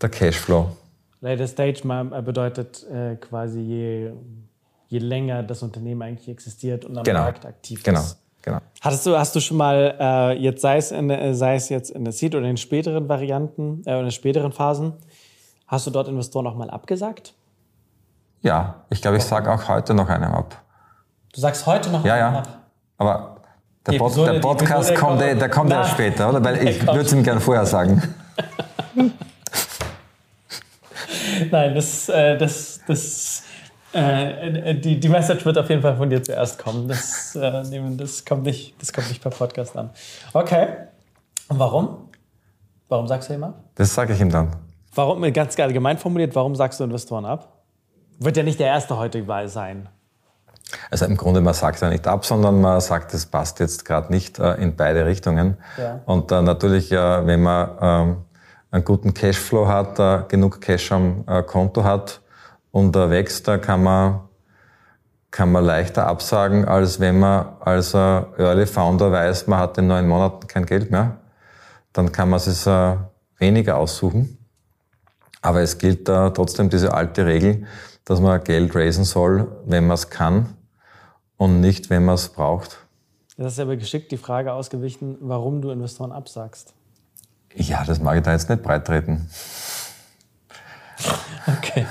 der 0.00 0.10
Cashflow. 0.10 0.76
Later 1.22 1.46
stage 1.46 1.82
bedeutet 2.22 2.86
quasi 3.20 3.60
je 3.60 4.12
je 4.88 4.98
länger 4.98 5.42
das 5.42 5.62
Unternehmen 5.62 6.02
eigentlich 6.02 6.28
existiert 6.28 6.84
und 6.84 6.96
am 6.96 7.04
genau. 7.04 7.20
Markt 7.20 7.44
aktiv 7.44 7.82
genau. 7.82 8.00
ist. 8.00 8.18
Genau. 8.42 8.58
Hattest 8.80 9.04
du, 9.06 9.18
hast 9.18 9.34
du 9.34 9.40
schon 9.40 9.56
mal, 9.56 9.96
äh, 9.98 10.38
jetzt 10.38 10.62
sei 10.62 10.76
es, 10.76 10.92
in, 10.92 11.34
sei 11.34 11.56
es 11.56 11.68
jetzt 11.68 11.90
in 11.90 12.04
der 12.04 12.12
Seed 12.12 12.32
oder 12.34 12.44
in 12.44 12.50
den 12.50 12.56
späteren 12.56 13.08
Varianten, 13.08 13.82
äh, 13.86 13.98
in 13.98 14.10
späteren 14.12 14.52
Phasen, 14.52 14.92
hast 15.66 15.86
du 15.88 15.90
dort 15.90 16.06
Investoren 16.06 16.46
auch 16.46 16.54
mal 16.54 16.70
abgesagt? 16.70 17.34
Ja, 18.42 18.84
ich 18.88 19.02
glaube, 19.02 19.16
ich 19.16 19.24
sage 19.24 19.52
auch 19.52 19.68
heute 19.68 19.94
noch 19.94 20.08
einem 20.08 20.32
ab. 20.32 20.62
Du 21.32 21.40
sagst 21.40 21.66
heute 21.66 21.90
noch 21.90 22.04
ja, 22.04 22.14
einem 22.14 22.34
ja. 22.34 22.38
ab? 22.38 22.48
Aber 22.98 23.36
der, 23.86 23.98
Pod, 23.98 24.16
der 24.16 24.38
Podcast 24.40 24.94
kommt, 24.94 25.20
kommt, 25.20 25.40
der 25.40 25.48
kommt 25.48 25.70
ja 25.70 25.84
später, 25.84 26.28
oder? 26.28 26.44
Weil 26.44 26.68
ich 26.68 26.86
würde 26.86 27.00
es 27.00 27.12
ihm 27.12 27.24
gerne 27.24 27.40
vorher 27.40 27.66
sagen. 27.66 28.00
Nein, 31.50 31.74
das, 31.74 32.08
äh, 32.08 32.38
das, 32.38 32.80
das, 32.86 33.35
äh, 33.96 34.74
die, 34.74 35.00
die 35.00 35.08
Message 35.08 35.44
wird 35.44 35.58
auf 35.58 35.68
jeden 35.68 35.82
Fall 35.82 35.96
von 35.96 36.10
dir 36.10 36.22
zuerst 36.22 36.58
kommen. 36.58 36.88
Das, 36.88 37.34
äh, 37.34 37.62
das, 37.96 38.24
kommt, 38.24 38.44
nicht, 38.44 38.80
das 38.80 38.92
kommt 38.92 39.08
nicht 39.08 39.22
per 39.22 39.30
Podcast 39.30 39.76
an. 39.76 39.90
Okay. 40.32 40.68
Und 41.48 41.58
warum? 41.58 42.08
Warum 42.88 43.06
sagst 43.08 43.30
du 43.30 43.34
ihm 43.34 43.44
ab? 43.44 43.54
Das 43.74 43.94
sage 43.94 44.12
ich 44.12 44.20
ihm 44.20 44.30
dann. 44.30 44.54
Warum, 44.94 45.30
ganz 45.32 45.58
allgemein 45.58 45.98
formuliert, 45.98 46.34
warum 46.34 46.54
sagst 46.54 46.80
du 46.80 46.84
Investoren 46.84 47.24
ab? 47.24 47.64
Wird 48.18 48.36
ja 48.36 48.42
nicht 48.42 48.58
der 48.58 48.68
erste 48.68 48.96
heute 48.96 49.24
sein. 49.48 49.88
Also 50.90 51.04
im 51.04 51.16
Grunde, 51.16 51.40
man 51.40 51.54
sagt 51.54 51.80
ja 51.80 51.88
nicht 51.88 52.06
ab, 52.06 52.24
sondern 52.24 52.60
man 52.60 52.80
sagt, 52.80 53.14
es 53.14 53.26
passt 53.26 53.60
jetzt 53.60 53.84
gerade 53.84 54.12
nicht 54.12 54.38
äh, 54.38 54.54
in 54.54 54.74
beide 54.74 55.06
Richtungen. 55.06 55.58
Ja. 55.76 56.00
Und 56.06 56.32
äh, 56.32 56.42
natürlich, 56.42 56.90
äh, 56.90 57.26
wenn 57.26 57.42
man 57.42 57.70
ähm, 57.80 58.16
einen 58.70 58.84
guten 58.84 59.14
Cashflow 59.14 59.68
hat, 59.68 59.98
äh, 59.98 60.26
genug 60.28 60.60
Cash 60.60 60.90
am 60.92 61.24
äh, 61.28 61.42
Konto 61.42 61.84
hat 61.84 62.20
und 62.76 62.94
äh, 62.94 63.08
wächst, 63.08 63.48
da 63.48 63.56
kann 63.56 63.82
man, 63.82 64.20
kann 65.30 65.50
man 65.50 65.64
leichter 65.64 66.06
absagen, 66.06 66.66
als 66.66 67.00
wenn 67.00 67.18
man 67.18 67.56
als 67.60 67.94
Early 67.94 68.66
Founder 68.66 69.10
weiß, 69.10 69.46
man 69.46 69.60
hat 69.60 69.78
in 69.78 69.86
neun 69.86 70.06
Monaten 70.06 70.46
kein 70.46 70.66
Geld 70.66 70.90
mehr. 70.90 71.16
Dann 71.94 72.12
kann 72.12 72.28
man 72.28 72.38
es 72.38 72.66
weniger 73.38 73.78
aussuchen. 73.78 74.36
Aber 75.40 75.62
es 75.62 75.78
gilt 75.78 76.04
trotzdem 76.04 76.68
diese 76.68 76.92
alte 76.92 77.24
Regel, 77.24 77.66
dass 78.04 78.20
man 78.20 78.44
Geld 78.44 78.76
raisen 78.76 79.04
soll, 79.04 79.48
wenn 79.64 79.86
man 79.86 79.94
es 79.94 80.10
kann 80.10 80.54
und 81.38 81.62
nicht, 81.62 81.88
wenn 81.88 82.04
man 82.04 82.16
es 82.16 82.28
braucht. 82.28 82.76
Das 83.38 83.54
ist 83.54 83.60
aber 83.60 83.76
geschickt 83.76 84.12
die 84.12 84.18
Frage 84.18 84.52
ausgewichen, 84.52 85.16
warum 85.22 85.62
du 85.62 85.70
Investoren 85.70 86.12
absagst. 86.12 86.74
Ja, 87.54 87.84
das 87.84 88.00
mag 88.00 88.18
ich 88.18 88.22
da 88.22 88.32
jetzt 88.32 88.50
nicht 88.50 88.62
breit 88.62 88.86
treten. 88.86 89.30
Okay. 91.46 91.86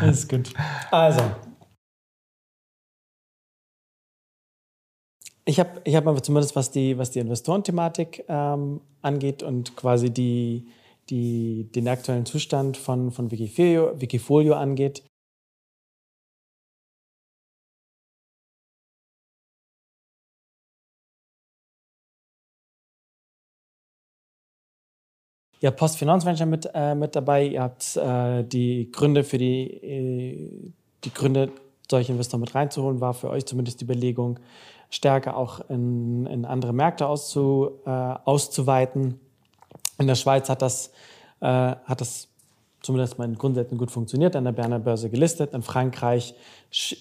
ist 0.08 0.28
gut. 0.28 0.52
Also. 0.90 1.22
Ich 5.44 5.58
habe 5.58 5.80
ich 5.84 5.96
hab 5.96 6.06
aber 6.06 6.22
zumindest, 6.22 6.54
was 6.54 6.70
die, 6.70 6.96
was 6.96 7.10
die 7.10 7.18
Investorenthematik 7.18 8.24
ähm, 8.28 8.80
angeht 9.02 9.42
und 9.42 9.74
quasi 9.74 10.10
die, 10.10 10.68
die, 11.08 11.70
den 11.74 11.88
aktuellen 11.88 12.24
Zustand 12.24 12.76
von, 12.76 13.10
von 13.10 13.30
Wikifolio, 13.30 14.00
Wikifolio 14.00 14.54
angeht, 14.54 15.02
Ihr 25.60 25.68
habt 25.68 25.78
Postfinanzventure 25.78 26.48
mit, 26.48 26.70
äh, 26.72 26.94
mit 26.94 27.14
dabei, 27.14 27.46
ihr 27.46 27.62
habt 27.62 27.96
äh, 27.96 28.42
die 28.44 28.90
Gründe 28.90 29.24
für 29.24 29.36
die, 29.36 29.70
äh, 29.70 30.72
die 31.04 31.12
Gründe, 31.12 31.52
solche 31.90 32.12
Investoren 32.12 32.40
mit 32.40 32.54
reinzuholen, 32.54 33.00
war 33.00 33.12
für 33.12 33.28
euch 33.28 33.44
zumindest 33.44 33.80
die 33.80 33.84
Überlegung, 33.84 34.38
stärker 34.88 35.36
auch 35.36 35.60
in, 35.68 36.24
in 36.26 36.46
andere 36.46 36.72
Märkte 36.72 37.06
auszu, 37.06 37.72
äh, 37.84 37.90
auszuweiten. 37.90 39.20
In 39.98 40.06
der 40.06 40.14
Schweiz 40.14 40.48
hat 40.48 40.62
das, 40.62 40.92
äh, 41.40 41.46
hat 41.46 42.00
das 42.00 42.28
zumindest 42.80 43.18
mal 43.18 43.26
in 43.26 43.36
Grundsätzen 43.36 43.76
gut 43.76 43.90
funktioniert, 43.90 44.36
an 44.36 44.44
der 44.44 44.52
Berner 44.52 44.78
Börse 44.78 45.10
gelistet. 45.10 45.52
In 45.52 45.62
Frankreich 45.62 46.34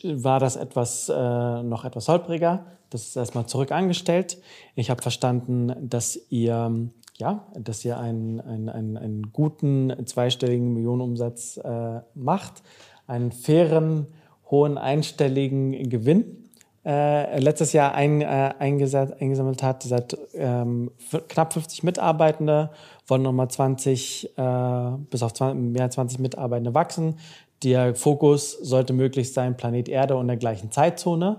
war 0.04 0.42
das 0.42 0.58
etwas, 0.58 1.08
äh, 1.08 1.64
noch 1.64 1.86
etwas 1.86 2.10
holpriger. 2.10 2.66
Das 2.90 3.04
ist 3.04 3.16
erstmal 3.16 3.46
zurück 3.46 3.72
angestellt. 3.72 4.38
Ich 4.76 4.90
habe 4.90 5.02
verstanden, 5.02 5.74
dass 5.80 6.20
ihr 6.30 6.90
ja, 7.20 7.48
dass 7.54 7.84
ihr 7.84 8.00
einen, 8.00 8.40
einen, 8.42 8.70
einen, 8.70 8.98
einen 8.98 9.34
guten 9.34 9.94
zweistelligen 10.06 10.74
Millionenumsatz 10.74 11.58
äh, 11.58 12.02
macht, 12.16 12.64
einen 13.08 13.32
fairen, 13.32 14.08
hohen 14.50 14.78
einstelligen 14.78 15.90
Gewinn 15.90 16.50
äh, 16.86 17.40
letztes 17.40 17.74
Jahr 17.74 17.94
ein, 17.94 18.22
äh, 18.22 18.54
eingesammelt 18.58 19.62
hat. 19.62 19.86
Ihr 19.86 19.90
seid 19.90 20.18
ähm, 20.34 20.92
knapp 21.28 21.54
50 21.54 21.84
Mitarbeitende, 21.84 22.72
wollen 23.06 23.22
nochmal 23.22 23.50
20, 23.50 24.38
äh, 24.38 24.92
bis 25.10 25.22
auf 25.22 25.34
20, 25.34 25.74
mehr 25.74 25.84
als 25.84 25.96
20 25.96 26.20
Mitarbeitende 26.20 26.74
wachsen. 26.74 27.16
Der 27.64 27.96
Fokus 27.96 28.54
sollte 28.54 28.94
möglichst 28.94 29.34
sein, 29.34 29.58
Planet 29.58 29.90
Erde 29.90 30.16
und 30.16 30.28
der 30.28 30.38
gleichen 30.38 30.72
Zeitzone. 30.72 31.38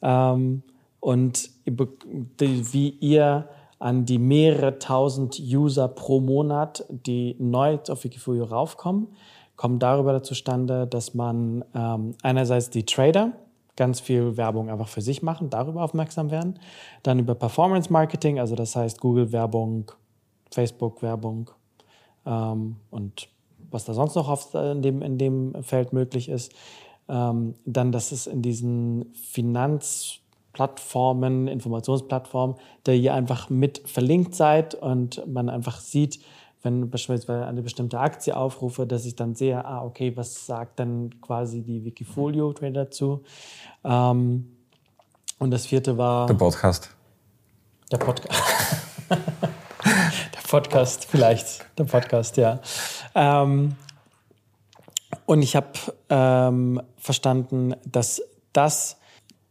Ähm, 0.00 0.62
und 1.00 1.50
wie 1.64 2.88
ihr 2.88 3.48
an 3.78 4.04
die 4.04 4.18
mehrere 4.18 4.78
tausend 4.78 5.38
User 5.38 5.88
pro 5.88 6.20
Monat, 6.20 6.84
die 6.88 7.36
neu 7.38 7.78
auf 7.88 8.04
Wikifolio 8.04 8.44
raufkommen, 8.44 9.08
kommen 9.56 9.78
darüber 9.78 10.22
zustande, 10.22 10.86
dass 10.86 11.14
man 11.14 11.64
ähm, 11.74 12.14
einerseits 12.22 12.70
die 12.70 12.84
Trader 12.84 13.32
ganz 13.76 14.00
viel 14.00 14.36
Werbung 14.36 14.70
einfach 14.70 14.88
für 14.88 15.00
sich 15.00 15.22
machen, 15.22 15.50
darüber 15.50 15.84
aufmerksam 15.84 16.30
werden, 16.30 16.58
dann 17.04 17.20
über 17.20 17.34
Performance 17.34 17.92
Marketing, 17.92 18.40
also 18.40 18.56
das 18.56 18.74
heißt 18.74 19.00
Google 19.00 19.30
Werbung, 19.32 19.92
Facebook 20.50 21.02
Werbung 21.02 21.50
ähm, 22.26 22.76
und 22.90 23.28
was 23.70 23.84
da 23.84 23.94
sonst 23.94 24.14
noch 24.14 24.28
auf, 24.28 24.54
in, 24.54 24.82
dem, 24.82 25.02
in 25.02 25.18
dem 25.18 25.62
Feld 25.62 25.92
möglich 25.92 26.28
ist. 26.28 26.52
Ähm, 27.08 27.54
dann, 27.64 27.92
dass 27.92 28.12
es 28.12 28.26
in 28.26 28.42
diesen 28.42 29.12
Finanz 29.14 30.20
Plattformen, 30.58 31.46
Informationsplattformen, 31.46 32.56
da 32.82 32.90
ihr 32.90 33.14
einfach 33.14 33.48
mit 33.48 33.80
verlinkt 33.88 34.34
seid 34.34 34.74
und 34.74 35.24
man 35.24 35.48
einfach 35.48 35.78
sieht, 35.78 36.18
wenn 36.64 36.90
beispielsweise 36.90 37.46
eine 37.46 37.62
bestimmte 37.62 38.00
Aktie 38.00 38.36
aufrufe, 38.36 38.84
dass 38.84 39.04
ich 39.04 39.14
dann 39.14 39.36
sehe, 39.36 39.64
ah, 39.64 39.84
okay, 39.84 40.16
was 40.16 40.46
sagt 40.46 40.80
dann 40.80 41.20
quasi 41.20 41.62
die 41.62 41.84
Wikifolio-Trader 41.84 42.86
dazu? 42.86 43.22
Ähm, 43.84 44.56
und 45.38 45.52
das 45.52 45.64
vierte 45.66 45.96
war. 45.96 46.26
Der 46.26 46.34
Podcast. 46.34 46.90
Der 47.92 47.98
Podcast. 47.98 48.42
der 49.08 50.48
Podcast, 50.48 51.04
vielleicht. 51.04 51.64
Der 51.78 51.84
Podcast, 51.84 52.36
ja. 52.36 52.58
Ähm, 53.14 53.76
und 55.24 55.42
ich 55.42 55.54
habe 55.54 55.68
ähm, 56.08 56.82
verstanden, 56.96 57.76
dass 57.84 58.20
das 58.52 58.97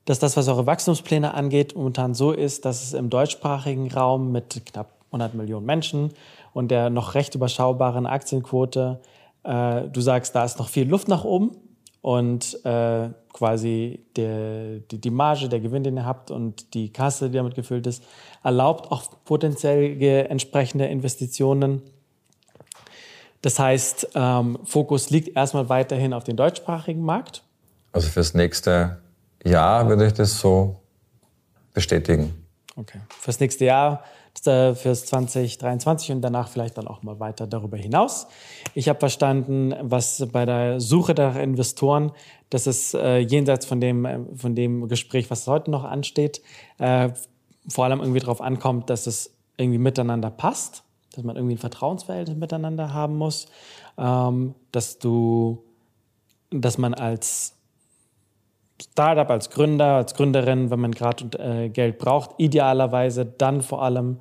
dass 0.08 0.20
das, 0.20 0.38
was 0.38 0.48
eure 0.48 0.66
Wachstumspläne 0.66 1.34
angeht, 1.34 1.76
momentan 1.76 2.14
so 2.14 2.32
ist, 2.32 2.64
dass 2.64 2.82
es 2.82 2.94
im 2.94 3.10
deutschsprachigen 3.10 3.92
Raum 3.92 4.32
mit 4.32 4.66
knapp 4.66 4.94
100 5.08 5.34
Millionen 5.34 5.66
Menschen 5.66 6.14
und 6.54 6.72
der 6.72 6.90
noch 6.90 7.14
recht 7.14 7.36
überschaubaren 7.36 8.06
Aktienquote, 8.06 9.02
äh, 9.44 9.82
du 9.82 10.00
sagst, 10.00 10.34
da 10.34 10.46
ist 10.46 10.60
noch 10.60 10.70
viel 10.70 10.88
Luft 10.88 11.10
nach 11.10 11.26
oben 11.26 11.58
und 12.02 12.64
äh, 12.64 13.10
quasi 13.34 14.06
der, 14.16 14.80
die, 14.80 15.02
die 15.02 15.10
Marge, 15.10 15.50
der 15.50 15.60
Gewinn, 15.60 15.84
den 15.84 15.98
ihr 15.98 16.06
habt 16.06 16.32
und 16.32 16.74
die 16.74 16.94
Kasse, 16.94 17.30
die 17.30 17.36
damit 17.36 17.56
gefüllt 17.56 17.86
ist, 17.86 18.02
erlaubt 18.46 18.90
auch 18.94 19.04
potenziell 19.26 20.02
entsprechende 20.30 20.86
Investitionen. 20.86 21.82
Das 23.42 23.60
heißt, 23.60 24.12
ähm, 24.16 24.58
Fokus 24.64 25.10
liegt 25.10 25.36
erstmal 25.36 25.68
weiterhin 25.68 26.14
auf 26.14 26.24
den 26.24 26.38
deutschsprachigen 26.38 27.02
Markt. 27.02 27.44
Also 27.92 28.08
fürs 28.08 28.34
nächste 28.34 29.00
ja, 29.50 29.88
würde 29.88 30.08
ich 30.08 30.14
das 30.14 30.40
so 30.40 30.82
bestätigen. 31.74 32.34
Okay. 32.76 33.00
Fürs 33.10 33.40
nächste 33.40 33.66
Jahr, 33.66 34.04
fürs 34.44 35.06
2023 35.06 36.12
und 36.12 36.22
danach 36.22 36.48
vielleicht 36.48 36.78
dann 36.78 36.88
auch 36.88 37.02
mal 37.02 37.20
weiter 37.20 37.48
darüber 37.48 37.78
hinaus. 37.78 38.28
Ich 38.76 38.88
habe 38.88 39.00
verstanden, 39.00 39.74
was 39.82 40.28
bei 40.32 40.46
der 40.46 40.80
Suche 40.80 41.14
nach 41.16 41.36
Investoren, 41.36 42.12
dass 42.50 42.68
es 42.68 42.94
äh, 42.94 43.18
jenseits 43.18 43.66
von 43.66 43.82
dem, 43.82 44.28
von 44.36 44.56
dem 44.56 44.88
Gespräch, 44.88 45.30
was 45.32 45.48
heute 45.48 45.72
noch 45.72 45.84
ansteht, 45.84 46.42
äh, 46.78 47.10
vor 47.68 47.86
allem 47.86 48.00
irgendwie 48.00 48.20
darauf 48.20 48.42
ankommt, 48.42 48.90
dass 48.90 49.08
es 49.08 49.34
irgendwie 49.58 49.80
miteinander 49.80 50.30
passt, 50.30 50.84
dass 51.16 51.24
man 51.24 51.36
irgendwie 51.36 51.56
ein 51.56 51.60
Vertrauensverhältnis 51.60 52.38
miteinander 52.38 52.94
haben 52.94 53.16
muss, 53.16 53.48
ähm, 53.98 54.54
dass 54.72 55.00
du, 55.00 55.64
dass 56.52 56.78
man 56.78 56.94
als 56.94 57.57
Startup, 58.82 59.30
als 59.30 59.50
Gründer, 59.50 59.96
als 59.96 60.14
Gründerin, 60.14 60.70
wenn 60.70 60.80
man 60.80 60.92
gerade 60.92 61.38
äh, 61.40 61.70
Geld 61.70 61.98
braucht, 61.98 62.32
idealerweise 62.38 63.26
dann 63.26 63.62
vor 63.62 63.82
allem 63.82 64.20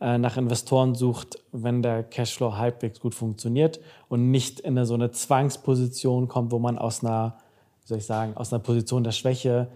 äh, 0.00 0.18
nach 0.18 0.36
Investoren 0.36 0.94
sucht, 0.94 1.38
wenn 1.52 1.82
der 1.82 2.02
Cashflow 2.02 2.56
halbwegs 2.56 3.00
gut 3.00 3.14
funktioniert 3.14 3.80
und 4.08 4.30
nicht 4.30 4.60
in 4.60 4.76
eine, 4.76 4.86
so 4.86 4.94
eine 4.94 5.10
Zwangsposition 5.10 6.28
kommt, 6.28 6.52
wo 6.52 6.58
man 6.58 6.78
aus 6.78 7.02
einer, 7.02 7.38
soll 7.84 7.98
ich 7.98 8.06
sagen, 8.06 8.36
aus 8.36 8.52
einer 8.52 8.60
Position 8.62 9.02
der 9.04 9.12
Schwäche 9.12 9.68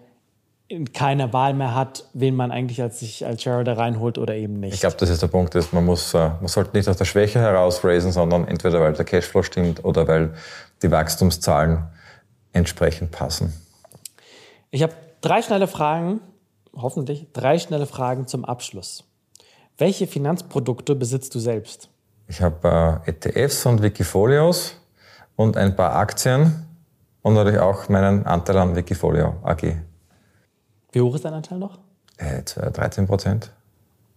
keine 0.93 1.33
Wahl 1.33 1.55
mehr 1.55 1.74
hat, 1.74 2.05
wen 2.12 2.37
man 2.37 2.53
eigentlich 2.53 2.81
als 2.81 3.01
sich 3.01 3.26
als 3.26 3.43
Shareholder 3.43 3.76
reinholt 3.76 4.18
oder 4.18 4.37
eben 4.37 4.61
nicht. 4.61 4.74
Ich 4.74 4.81
glaube, 4.81 4.97
das 4.99 5.11
ist 5.11 5.20
der 5.20 5.26
Punkt, 5.26 5.55
dass 5.57 5.72
man 5.72 5.85
muss, 5.85 6.14
äh, 6.14 6.18
man 6.18 6.47
sollte 6.47 6.76
nicht 6.76 6.89
aus 6.89 6.97
der 6.97 7.07
Schwäche 7.07 7.41
heraus 7.41 7.83
raisen, 7.83 8.12
sondern 8.12 8.47
entweder 8.47 8.81
weil 8.81 8.93
der 8.93 9.05
Cashflow 9.05 9.43
stimmt 9.43 9.85
oder 9.85 10.07
weil 10.07 10.35
die 10.83 10.91
Wachstumszahlen 10.91 11.89
entsprechend 12.53 13.11
passen. 13.11 13.53
Ich 14.71 14.83
habe 14.83 14.95
drei 15.21 15.43
schnelle 15.43 15.66
Fragen, 15.66 16.21
hoffentlich 16.75 17.33
drei 17.33 17.59
schnelle 17.59 17.87
Fragen 17.87 18.29
zum 18.29 18.45
Abschluss. 18.45 19.05
Welche 19.79 20.07
Finanzprodukte 20.07 20.95
besitzt 20.95 21.35
du 21.35 21.41
selbst? 21.41 21.89
Ich 22.29 22.41
habe 22.41 23.03
äh, 23.05 23.11
ETFs 23.11 23.66
und 23.66 23.83
Wikifolios 23.83 24.77
und 25.35 25.57
ein 25.57 25.75
paar 25.75 25.97
Aktien 25.97 26.66
und 27.23 27.35
natürlich 27.35 27.59
auch 27.59 27.89
meinen 27.89 28.25
Anteil 28.27 28.59
an 28.59 28.77
Wikifolio 28.77 29.35
AG. 29.43 29.75
Wie 30.93 31.01
hoch 31.01 31.16
ist 31.16 31.25
dein 31.25 31.35
Anteil 31.35 31.59
noch? 31.59 31.79
Äh, 32.18 32.43
13 32.43 33.09
Prozent. 33.09 33.53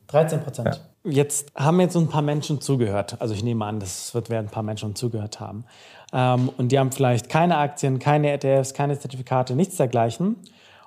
13 0.07 0.43
Prozent. 0.43 0.67
Ja. 1.03 1.11
Jetzt 1.11 1.51
haben 1.55 1.79
jetzt 1.79 1.93
so 1.93 1.99
ein 1.99 2.07
paar 2.07 2.21
Menschen 2.21 2.61
zugehört. 2.61 3.19
Also 3.19 3.33
ich 3.33 3.43
nehme 3.43 3.65
an, 3.65 3.79
das 3.79 4.13
wird 4.13 4.29
werden 4.29 4.47
ein 4.47 4.51
paar 4.51 4.63
Menschen 4.63 4.95
zugehört 4.95 5.39
haben. 5.39 5.65
Ähm, 6.13 6.49
und 6.57 6.71
die 6.71 6.79
haben 6.79 6.91
vielleicht 6.91 7.27
keine 7.29 7.57
Aktien, 7.57 7.99
keine 7.99 8.31
ETFs, 8.31 8.73
keine 8.73 8.97
Zertifikate, 8.97 9.55
nichts 9.55 9.77
dergleichen. 9.77 10.37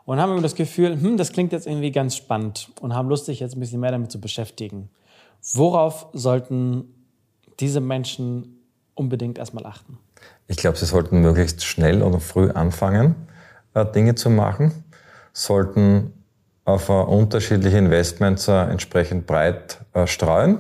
Und 0.04 0.20
haben 0.20 0.32
immer 0.32 0.42
das 0.42 0.54
Gefühl, 0.54 0.92
hm, 1.00 1.16
das 1.16 1.32
klingt 1.32 1.52
jetzt 1.52 1.66
irgendwie 1.66 1.90
ganz 1.90 2.16
spannend 2.16 2.70
und 2.80 2.94
haben 2.94 3.08
Lust, 3.08 3.26
sich 3.26 3.40
jetzt 3.40 3.56
ein 3.56 3.60
bisschen 3.60 3.80
mehr 3.80 3.90
damit 3.90 4.12
zu 4.12 4.20
beschäftigen. 4.20 4.88
Worauf 5.52 6.06
sollten 6.12 6.84
diese 7.58 7.80
Menschen 7.80 8.60
unbedingt 8.94 9.36
erstmal 9.36 9.66
achten? 9.66 9.98
Ich 10.46 10.58
glaube, 10.58 10.76
sie 10.76 10.86
sollten 10.86 11.20
möglichst 11.20 11.64
schnell 11.64 12.02
oder 12.02 12.20
früh 12.20 12.50
anfangen, 12.50 13.16
äh, 13.74 13.84
Dinge 13.84 14.14
zu 14.14 14.30
machen 14.30 14.84
sollten 15.36 16.12
auf 16.64 16.88
unterschiedliche 16.88 17.78
Investments 17.78 18.48
äh, 18.48 18.52
entsprechend 18.52 19.26
breit 19.26 19.78
äh, 19.92 20.06
streuen. 20.06 20.58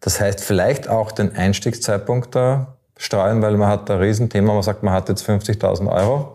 Das 0.00 0.20
heißt, 0.20 0.42
vielleicht 0.42 0.88
auch 0.88 1.12
den 1.12 1.34
Einstiegszeitpunkt 1.36 2.34
da 2.34 2.74
streuen, 2.96 3.42
weil 3.42 3.56
man 3.56 3.68
hat 3.68 3.90
ein 3.90 3.98
Riesenthema, 3.98 4.54
man 4.54 4.62
sagt, 4.62 4.82
man 4.82 4.94
hat 4.94 5.08
jetzt 5.08 5.28
50.000 5.28 5.90
Euro, 5.90 6.34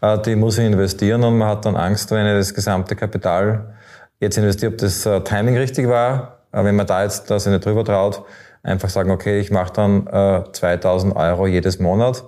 äh, 0.00 0.18
die 0.18 0.36
muss 0.36 0.58
ich 0.58 0.64
investieren 0.64 1.24
und 1.24 1.38
man 1.38 1.48
hat 1.48 1.64
dann 1.64 1.76
Angst, 1.76 2.10
wenn 2.10 2.26
ich 2.26 2.32
das 2.32 2.54
gesamte 2.54 2.96
Kapital 2.96 3.74
jetzt 4.20 4.38
investiere, 4.38 4.72
ob 4.72 4.78
das 4.78 5.02
Timing 5.24 5.58
richtig 5.58 5.88
war, 5.88 6.38
wenn 6.52 6.74
man 6.74 6.86
da 6.86 7.02
jetzt 7.02 7.30
da 7.30 7.38
sich 7.38 7.52
nicht 7.52 7.66
drüber 7.66 7.84
traut, 7.84 8.22
einfach 8.62 8.88
sagen, 8.88 9.10
okay, 9.10 9.38
ich 9.38 9.50
mache 9.50 9.74
dann 9.74 10.08
2.000 10.08 11.14
Euro 11.14 11.46
jedes 11.46 11.78
Monat 11.78 12.24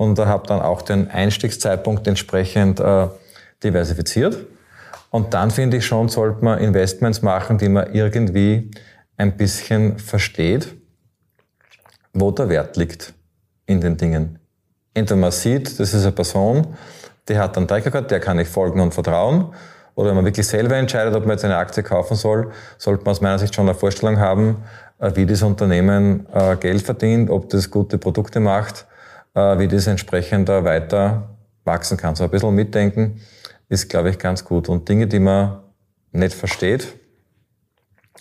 und 0.00 0.18
habe 0.18 0.46
dann 0.46 0.62
auch 0.62 0.80
den 0.80 1.10
Einstiegszeitpunkt 1.10 2.06
entsprechend 2.06 2.80
äh, 2.80 3.08
diversifiziert. 3.62 4.46
Und 5.10 5.34
dann 5.34 5.50
finde 5.50 5.76
ich 5.76 5.84
schon, 5.84 6.08
sollte 6.08 6.42
man 6.42 6.58
Investments 6.58 7.20
machen, 7.20 7.58
die 7.58 7.68
man 7.68 7.92
irgendwie 7.92 8.70
ein 9.20 9.36
bisschen 9.36 9.98
versteht, 9.98 10.74
wo 12.12 12.30
der 12.30 12.48
Wert 12.48 12.76
liegt 12.76 13.14
in 13.66 13.80
den 13.80 13.96
Dingen. 13.96 14.38
Entweder 14.94 15.20
man 15.20 15.30
sieht, 15.30 15.78
das 15.78 15.94
ist 15.94 16.02
eine 16.02 16.12
Person, 16.12 16.66
die 17.28 17.38
hat 17.38 17.56
einen 17.56 17.68
Track 17.68 18.08
der 18.08 18.20
kann 18.20 18.38
ich 18.38 18.48
folgen 18.48 18.80
und 18.80 18.92
vertrauen. 18.92 19.54
Oder 19.94 20.08
wenn 20.08 20.16
man 20.16 20.24
wirklich 20.24 20.46
selber 20.46 20.76
entscheidet, 20.76 21.14
ob 21.14 21.26
man 21.26 21.32
jetzt 21.32 21.44
eine 21.44 21.56
Aktie 21.56 21.82
kaufen 21.82 22.16
soll, 22.16 22.50
sollte 22.78 23.04
man 23.04 23.12
aus 23.12 23.20
meiner 23.20 23.38
Sicht 23.38 23.54
schon 23.54 23.68
eine 23.68 23.78
Vorstellung 23.78 24.18
haben, 24.18 24.64
äh, 24.98 25.12
wie 25.14 25.26
das 25.26 25.42
Unternehmen 25.42 26.26
äh, 26.32 26.56
Geld 26.56 26.82
verdient, 26.82 27.30
ob 27.30 27.50
das 27.50 27.70
gute 27.70 27.98
Produkte 27.98 28.40
macht 28.40 28.86
äh, 29.34 29.58
wie 29.58 29.68
das 29.68 29.86
entsprechend 29.86 30.48
weiter 30.48 31.36
wachsen 31.64 31.96
kann. 31.96 32.14
So 32.14 32.24
ein 32.24 32.30
bisschen 32.30 32.54
mitdenken 32.54 33.20
ist, 33.68 33.88
glaube 33.88 34.10
ich, 34.10 34.18
ganz 34.18 34.44
gut. 34.44 34.68
Und 34.68 34.88
Dinge, 34.88 35.06
die 35.06 35.20
man 35.20 35.60
nicht 36.12 36.34
versteht, 36.34 36.88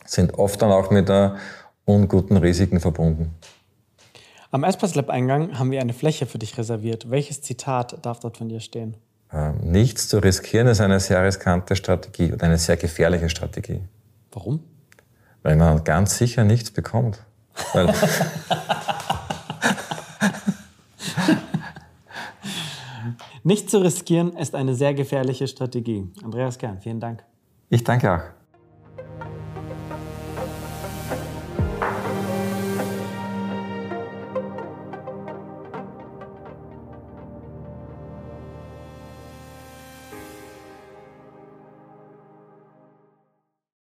sind 0.09 0.33
oft 0.35 0.61
dann 0.61 0.71
auch 0.71 0.91
mit 0.91 1.11
unguten 1.85 2.37
Risiken 2.37 2.79
verbunden. 2.79 3.35
Am 4.51 4.63
Espace 4.63 4.95
Lab 4.95 5.09
Eingang 5.09 5.59
haben 5.59 5.69
wir 5.69 5.79
eine 5.81 5.93
Fläche 5.93 6.25
für 6.25 6.39
dich 6.39 6.57
reserviert. 6.57 7.11
Welches 7.11 7.41
Zitat 7.41 8.03
darf 8.03 8.19
dort 8.19 8.37
von 8.37 8.49
dir 8.49 8.59
stehen? 8.59 8.97
Ähm, 9.31 9.59
nichts 9.61 10.07
zu 10.07 10.17
riskieren 10.17 10.65
ist 10.67 10.81
eine 10.81 10.99
sehr 10.99 11.23
riskante 11.23 11.75
Strategie 11.75 12.33
oder 12.33 12.45
eine 12.45 12.57
sehr 12.57 12.77
gefährliche 12.77 13.29
Strategie. 13.29 13.81
Warum? 14.31 14.63
Weil 15.43 15.55
man 15.55 15.83
ganz 15.83 16.17
sicher 16.17 16.43
nichts 16.43 16.71
bekommt. 16.71 17.23
Weil 17.73 17.93
Nicht 23.43 23.69
zu 23.69 23.77
riskieren 23.79 24.35
ist 24.35 24.55
eine 24.55 24.73
sehr 24.75 24.93
gefährliche 24.93 25.47
Strategie. 25.47 26.07
Andreas 26.23 26.57
Kern, 26.57 26.79
vielen 26.81 26.99
Dank. 26.99 27.23
Ich 27.69 27.83
danke 27.83 28.11
auch. 28.11 28.38